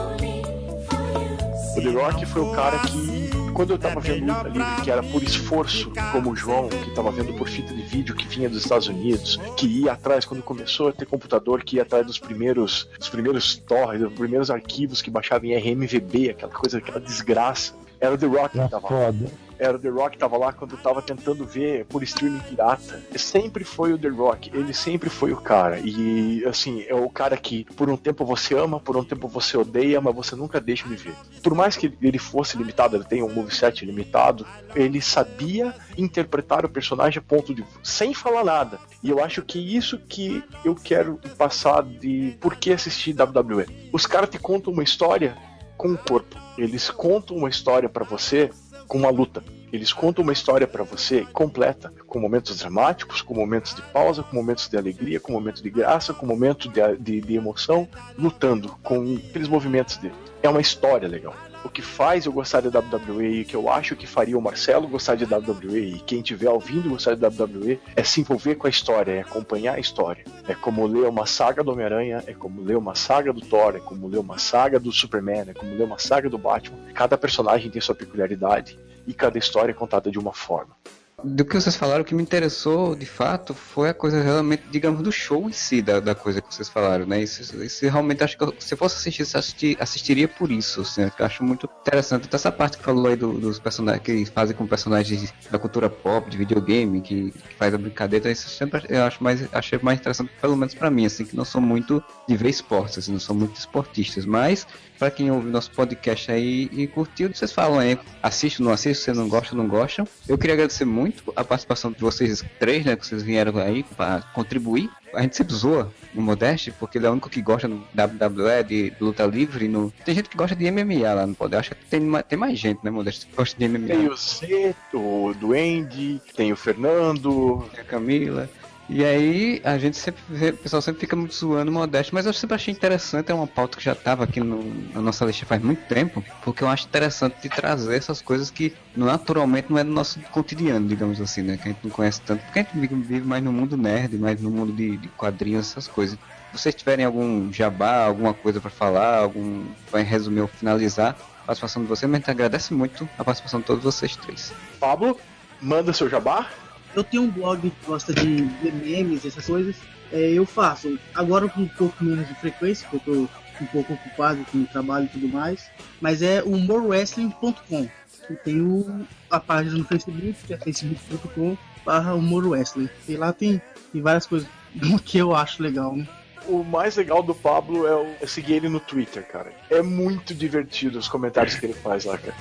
[1.76, 5.22] O Rock foi o cara que, quando eu tava vendo luta livre, que era por
[5.24, 8.86] esforço, como o João, que tava vendo por fita de vídeo que vinha dos Estados
[8.86, 13.08] Unidos, que ia atrás, quando começou a ter computador, que ia atrás dos primeiros, dos
[13.08, 17.82] primeiros torres, dos primeiros arquivos que baixavam em RMVB, aquela coisa, aquela desgraça.
[18.02, 19.06] Era o The Rock que Era tava lá.
[19.06, 19.30] foda.
[19.60, 23.00] era o The Rock tava lá quando eu tava tentando ver por streaming pirata.
[23.16, 25.78] Sempre foi o The Rock, ele sempre foi o cara.
[25.78, 29.56] E assim, é o cara que por um tempo você ama, por um tempo você
[29.56, 31.14] odeia, mas você nunca deixa de ver.
[31.44, 36.68] Por mais que ele fosse limitado, ele tenha um moveset limitado, ele sabia interpretar o
[36.68, 38.80] personagem a ponto de sem falar nada.
[39.00, 43.66] E eu acho que isso que eu quero passar de por que assistir WWE.
[43.92, 45.36] Os caras te contam uma história
[45.76, 46.36] com o corpo.
[46.56, 48.50] Eles contam uma história para você
[48.86, 49.42] com uma luta.
[49.72, 54.36] Eles contam uma história para você completa, com momentos dramáticos, com momentos de pausa, com
[54.36, 57.88] momentos de alegria, com momentos de graça, com momentos de, de, de emoção,
[58.18, 60.14] lutando com aqueles movimentos dele.
[60.42, 61.34] É uma história legal
[61.64, 64.42] o que faz eu gostar de WWE e o que eu acho que faria o
[64.42, 68.66] Marcelo gostar de WWE e quem estiver ouvindo gostar de WWE é se envolver com
[68.66, 70.24] a história, é acompanhar a história.
[70.46, 73.80] É como ler uma saga do Homem-Aranha, é como ler uma saga do Thor, é
[73.80, 76.78] como ler uma saga do Superman, é como ler uma saga do Batman.
[76.94, 80.76] Cada personagem tem sua peculiaridade e cada história é contada de uma forma
[81.24, 85.02] do que vocês falaram, o que me interessou de fato foi a coisa realmente, digamos,
[85.02, 87.22] do show em si, da, da coisa que vocês falaram, né?
[87.22, 91.02] Isso, isso realmente acho que eu, se eu fosse assistir, assistir, assistiria por isso, assim,
[91.02, 92.26] eu acho muito interessante.
[92.26, 95.88] Então, essa parte que falou aí do, dos personagens que fazem com personagens da cultura
[95.88, 99.98] pop, de videogame, que, que faz a brincadeira, isso sempre eu acho mais, achei mais
[99.98, 103.20] interessante, pelo menos para mim, assim, que não sou muito de ver esportes, assim, não
[103.20, 104.66] sou muito esportistas, mas
[105.02, 109.12] para quem ouve nosso podcast aí e curtiu, vocês falam aí, assiste, não assiste, você
[109.12, 110.06] não gosta, não gostam.
[110.28, 114.22] Eu queria agradecer muito a participação de vocês três, né, que vocês vieram aí para
[114.32, 114.88] contribuir.
[115.12, 118.62] A gente sempre zoa no Modeste, porque ele é o único que gosta no WWE,
[118.64, 119.66] de luta livre.
[119.66, 119.92] No...
[120.04, 121.56] Tem gente que gosta de MMA lá no poder.
[121.56, 123.88] Acho que tem, tem mais gente, né, Modeste, que gosta de MMA.
[123.88, 128.48] Tem o Zé, o Duende, tem o Fernando, tem a Camila.
[128.94, 132.32] E aí a gente sempre o pessoal sempre fica muito zoando o Modeste, mas eu
[132.34, 134.62] sempre achei interessante, é uma pauta que já estava aqui no,
[134.92, 138.74] na nossa lista faz muito tempo, porque eu acho interessante de trazer essas coisas que
[138.94, 141.56] naturalmente não é do nosso cotidiano, digamos assim, né?
[141.56, 144.38] Que a gente não conhece tanto, porque a gente vive mais no mundo nerd, mais
[144.42, 146.18] no mundo de, de quadrinhos, essas coisas.
[146.50, 151.46] Se vocês tiverem algum jabá, alguma coisa para falar, algum vai resumir ou finalizar, a
[151.46, 154.52] participação de vocês, mas a gente agradece muito a participação de todos vocês três.
[154.78, 155.18] Pablo,
[155.62, 156.50] manda seu jabá.
[156.94, 158.42] Eu tenho um blog que gosta de,
[158.72, 159.76] memes, essas coisas.
[160.12, 160.98] É, eu faço.
[161.14, 164.66] Agora com um pouco menos de frequência, porque eu tô um pouco ocupado com o
[164.66, 165.70] trabalho e tudo mais.
[166.00, 167.88] Mas é humorwrestling.com.
[168.28, 172.88] Eu tenho a página no Facebook, que é facebook.com barra humorwrestling.
[173.08, 173.60] E lá tem,
[173.92, 174.48] tem várias coisas
[175.04, 176.06] que eu acho legal, né?
[176.46, 179.52] O mais legal do Pablo é, o, é seguir ele no Twitter, cara.
[179.70, 182.34] É muito divertido os comentários que ele faz lá, cara.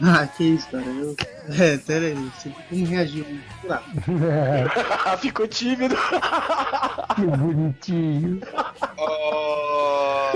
[0.02, 0.84] Ah, que isso, cara.
[0.84, 1.16] Eu...
[1.48, 2.32] É, pera aí.
[2.68, 3.24] Como reagir?
[5.22, 5.96] Ficou tímido.
[7.14, 8.40] que bonitinho.
[8.98, 10.32] Oh.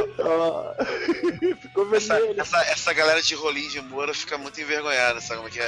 [1.61, 2.41] Ficou vermelho.
[2.41, 5.61] Essa, essa, essa, galera de rolinho de Moura fica muito envergonhada, sabe como é que
[5.61, 5.67] é?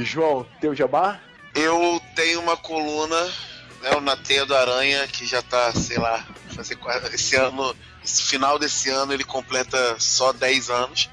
[0.00, 1.20] João, teu jabá?
[1.54, 3.24] Eu tenho uma coluna,
[3.82, 6.78] né, o Na Teia do Aranha, que já tá, sei lá, fazer
[7.12, 7.74] esse ano
[8.04, 11.08] esse final desse ano ele completa só 10 anos.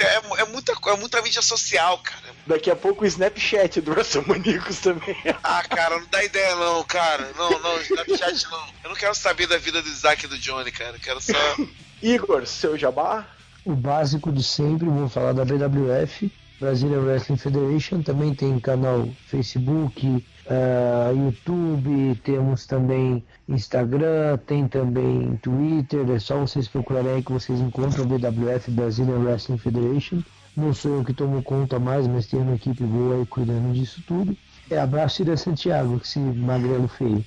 [0.00, 2.31] É, é, muita, é muita mídia social, cara.
[2.46, 5.16] Daqui a pouco o Snapchat do WrestleManiacos também.
[5.42, 7.30] Ah, cara, não dá ideia não, cara.
[7.36, 8.66] Não, não, Snapchat não.
[8.84, 10.96] Eu não quero saber da vida do Isaac e do Johnny, cara.
[10.96, 11.32] Eu quero só...
[12.02, 13.26] Igor, seu jabá?
[13.64, 16.30] O básico de sempre, vou falar da BWF.
[16.62, 26.08] Brazilian Wrestling Federation, também tem canal Facebook, uh, YouTube, temos também Instagram, tem também Twitter,
[26.08, 30.22] é só vocês procurarem aí que vocês encontram BWF Brazilian Wrestling Federation.
[30.56, 34.02] Não sou eu que tomo conta mais, mas tem uma equipe boa aí cuidando disso
[34.06, 34.36] tudo.
[34.70, 37.24] É, abraço Ira Santiago, que se magrelo feio.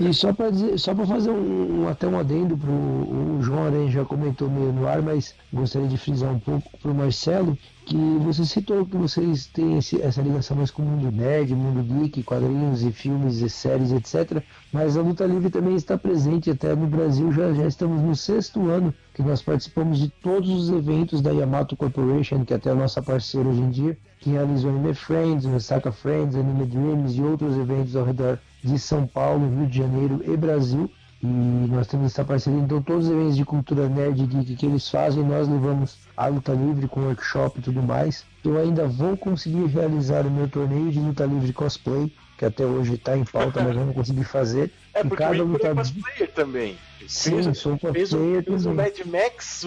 [0.00, 4.04] E só para só para fazer um, até um adendo pro o João Aranha já
[4.04, 7.56] comentou meio no ar, mas gostaria de frisar um pouco pro Marcelo
[7.86, 11.84] que você citou que vocês têm esse, essa ligação mais com o mundo nerd, mundo
[11.84, 14.42] geek, quadrinhos e filmes e séries, etc.
[14.72, 18.68] Mas a luta livre também está presente até no Brasil, já, já estamos no sexto
[18.68, 22.74] ano que nós participamos de todos os eventos da Yamato Corporation, que é até a
[22.74, 27.56] nossa parceira hoje em dia, que realizou Anime Friends, Osaka Friends, Anime Dreams e outros
[27.56, 30.90] eventos ao redor de São Paulo, Rio de Janeiro e Brasil.
[31.22, 34.66] E nós temos essa parceria, então todos os eventos de cultura nerd e geek que
[34.66, 38.24] eles fazem, nós levamos a luta livre com workshop e tudo mais.
[38.44, 42.94] Eu ainda vou conseguir realizar o meu torneio de luta livre cosplay, que até hoje
[42.94, 44.70] está em pauta, mas eu não consegui fazer.
[44.92, 46.76] É porque cada o é cosplayer também.
[47.08, 49.64] Sim, fez, sou cosplayer fez, fez o Mad Max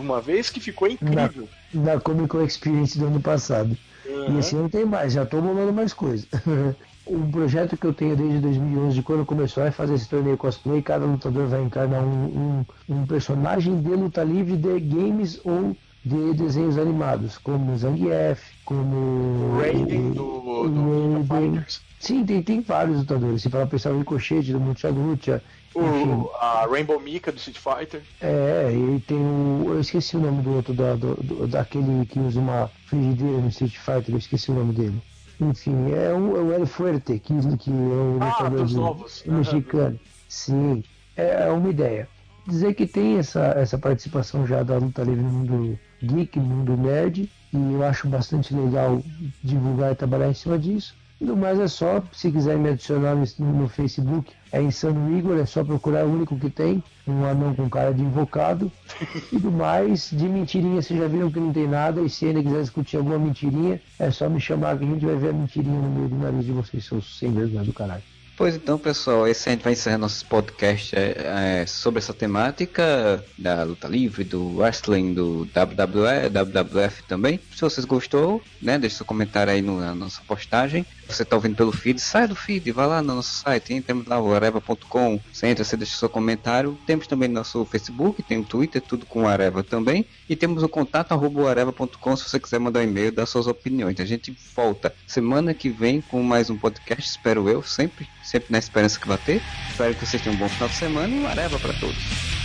[0.00, 1.48] uma vez que ficou incrível.
[1.72, 3.76] Na, na Comic Con Experience do ano passado.
[4.06, 4.36] Uhum.
[4.36, 6.26] E esse ano tem mais, já estou bolando mais coisa.
[7.08, 10.82] um projeto que eu tenho desde 2011, de quando começou a fazer esse torneio cosplay,
[10.82, 16.34] cada lutador vai encarnar um, um, um personagem de luta livre de games ou de
[16.34, 21.64] desenhos animados, como Zangief, como Raiden do, do Raiden.
[21.98, 23.42] Sim, tem, tem vários lutadores.
[23.42, 25.42] Se falar pensar o Ricochete do Mucha Lucha,
[25.74, 28.02] o, a Rainbow Mika do Street Fighter.
[28.20, 29.64] É, e tem o.
[29.68, 33.76] Eu esqueci o nome do outro, da, do, daquele que usa uma frigideira no Street
[33.76, 35.02] Fighter, eu esqueci o nome dele.
[35.40, 39.22] Enfim, é o, é o Fuerte, que, que é o ah, dos novos.
[39.24, 39.98] mexicano.
[40.28, 40.82] Sim,
[41.16, 42.08] é, é uma ideia.
[42.46, 46.76] Dizer que tem essa, essa participação já da luta livre no mundo geek, no mundo
[46.76, 49.02] nerd, e eu acho bastante legal
[49.42, 50.94] divulgar e trabalhar em cima disso.
[51.20, 55.44] No mais é só, se quiser me adicionar no, no, Facebook, é Insano Igor, é
[55.44, 58.70] só procurar o único que tem, um anão com cara de invocado.
[59.32, 62.42] E do mais, de mentirinha, vocês já viram que não tem nada, e se ainda
[62.42, 65.80] quiser discutir alguma mentirinha, é só me chamar que a gente vai ver a mentirinha
[65.80, 68.02] no meio do nariz de vocês, seus sem vergonha do caralho.
[68.38, 73.24] Pois então, pessoal, esse a gente vai encerrar nosso podcast é, é, sobre essa temática
[73.36, 77.40] da luta livre, do wrestling, do WWE, WWF também.
[77.52, 80.86] Se vocês gostou, né, deixe seu comentário aí no, na nossa postagem.
[81.08, 83.80] Você está ouvindo pelo feed, sai do feed, vai lá no nosso site, hein?
[83.80, 86.78] temos lá areva.com, você entra, você deixa seu comentário.
[86.86, 90.04] Temos também nosso Facebook, tem o Twitter, tudo com Areva também.
[90.28, 93.98] E temos o contato arroba areva.com se você quiser mandar um e-mail, dar suas opiniões.
[94.00, 98.58] A gente volta semana que vem com mais um podcast, espero eu, sempre sempre na
[98.58, 99.42] esperança que vai ter.
[99.70, 102.37] Espero que vocês tenham um bom final de semana e uma areva para todos.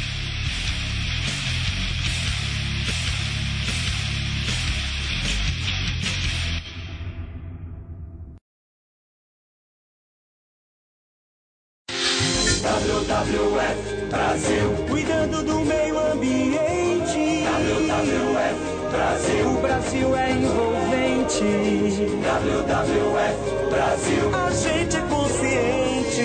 [14.33, 17.43] Brasil, cuidando do meio ambiente.
[17.45, 18.55] WWF
[18.89, 21.43] Brasil, o Brasil é envolvente.
[22.23, 26.23] WWF Brasil, a gente é consciente.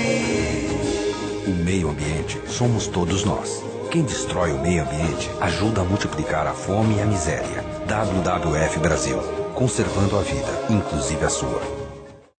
[1.49, 3.63] O meio ambiente somos todos nós.
[3.91, 7.63] Quem destrói o meio ambiente ajuda a multiplicar a fome e a miséria.
[7.87, 9.19] WWF Brasil,
[9.55, 11.88] conservando a vida, inclusive a sua.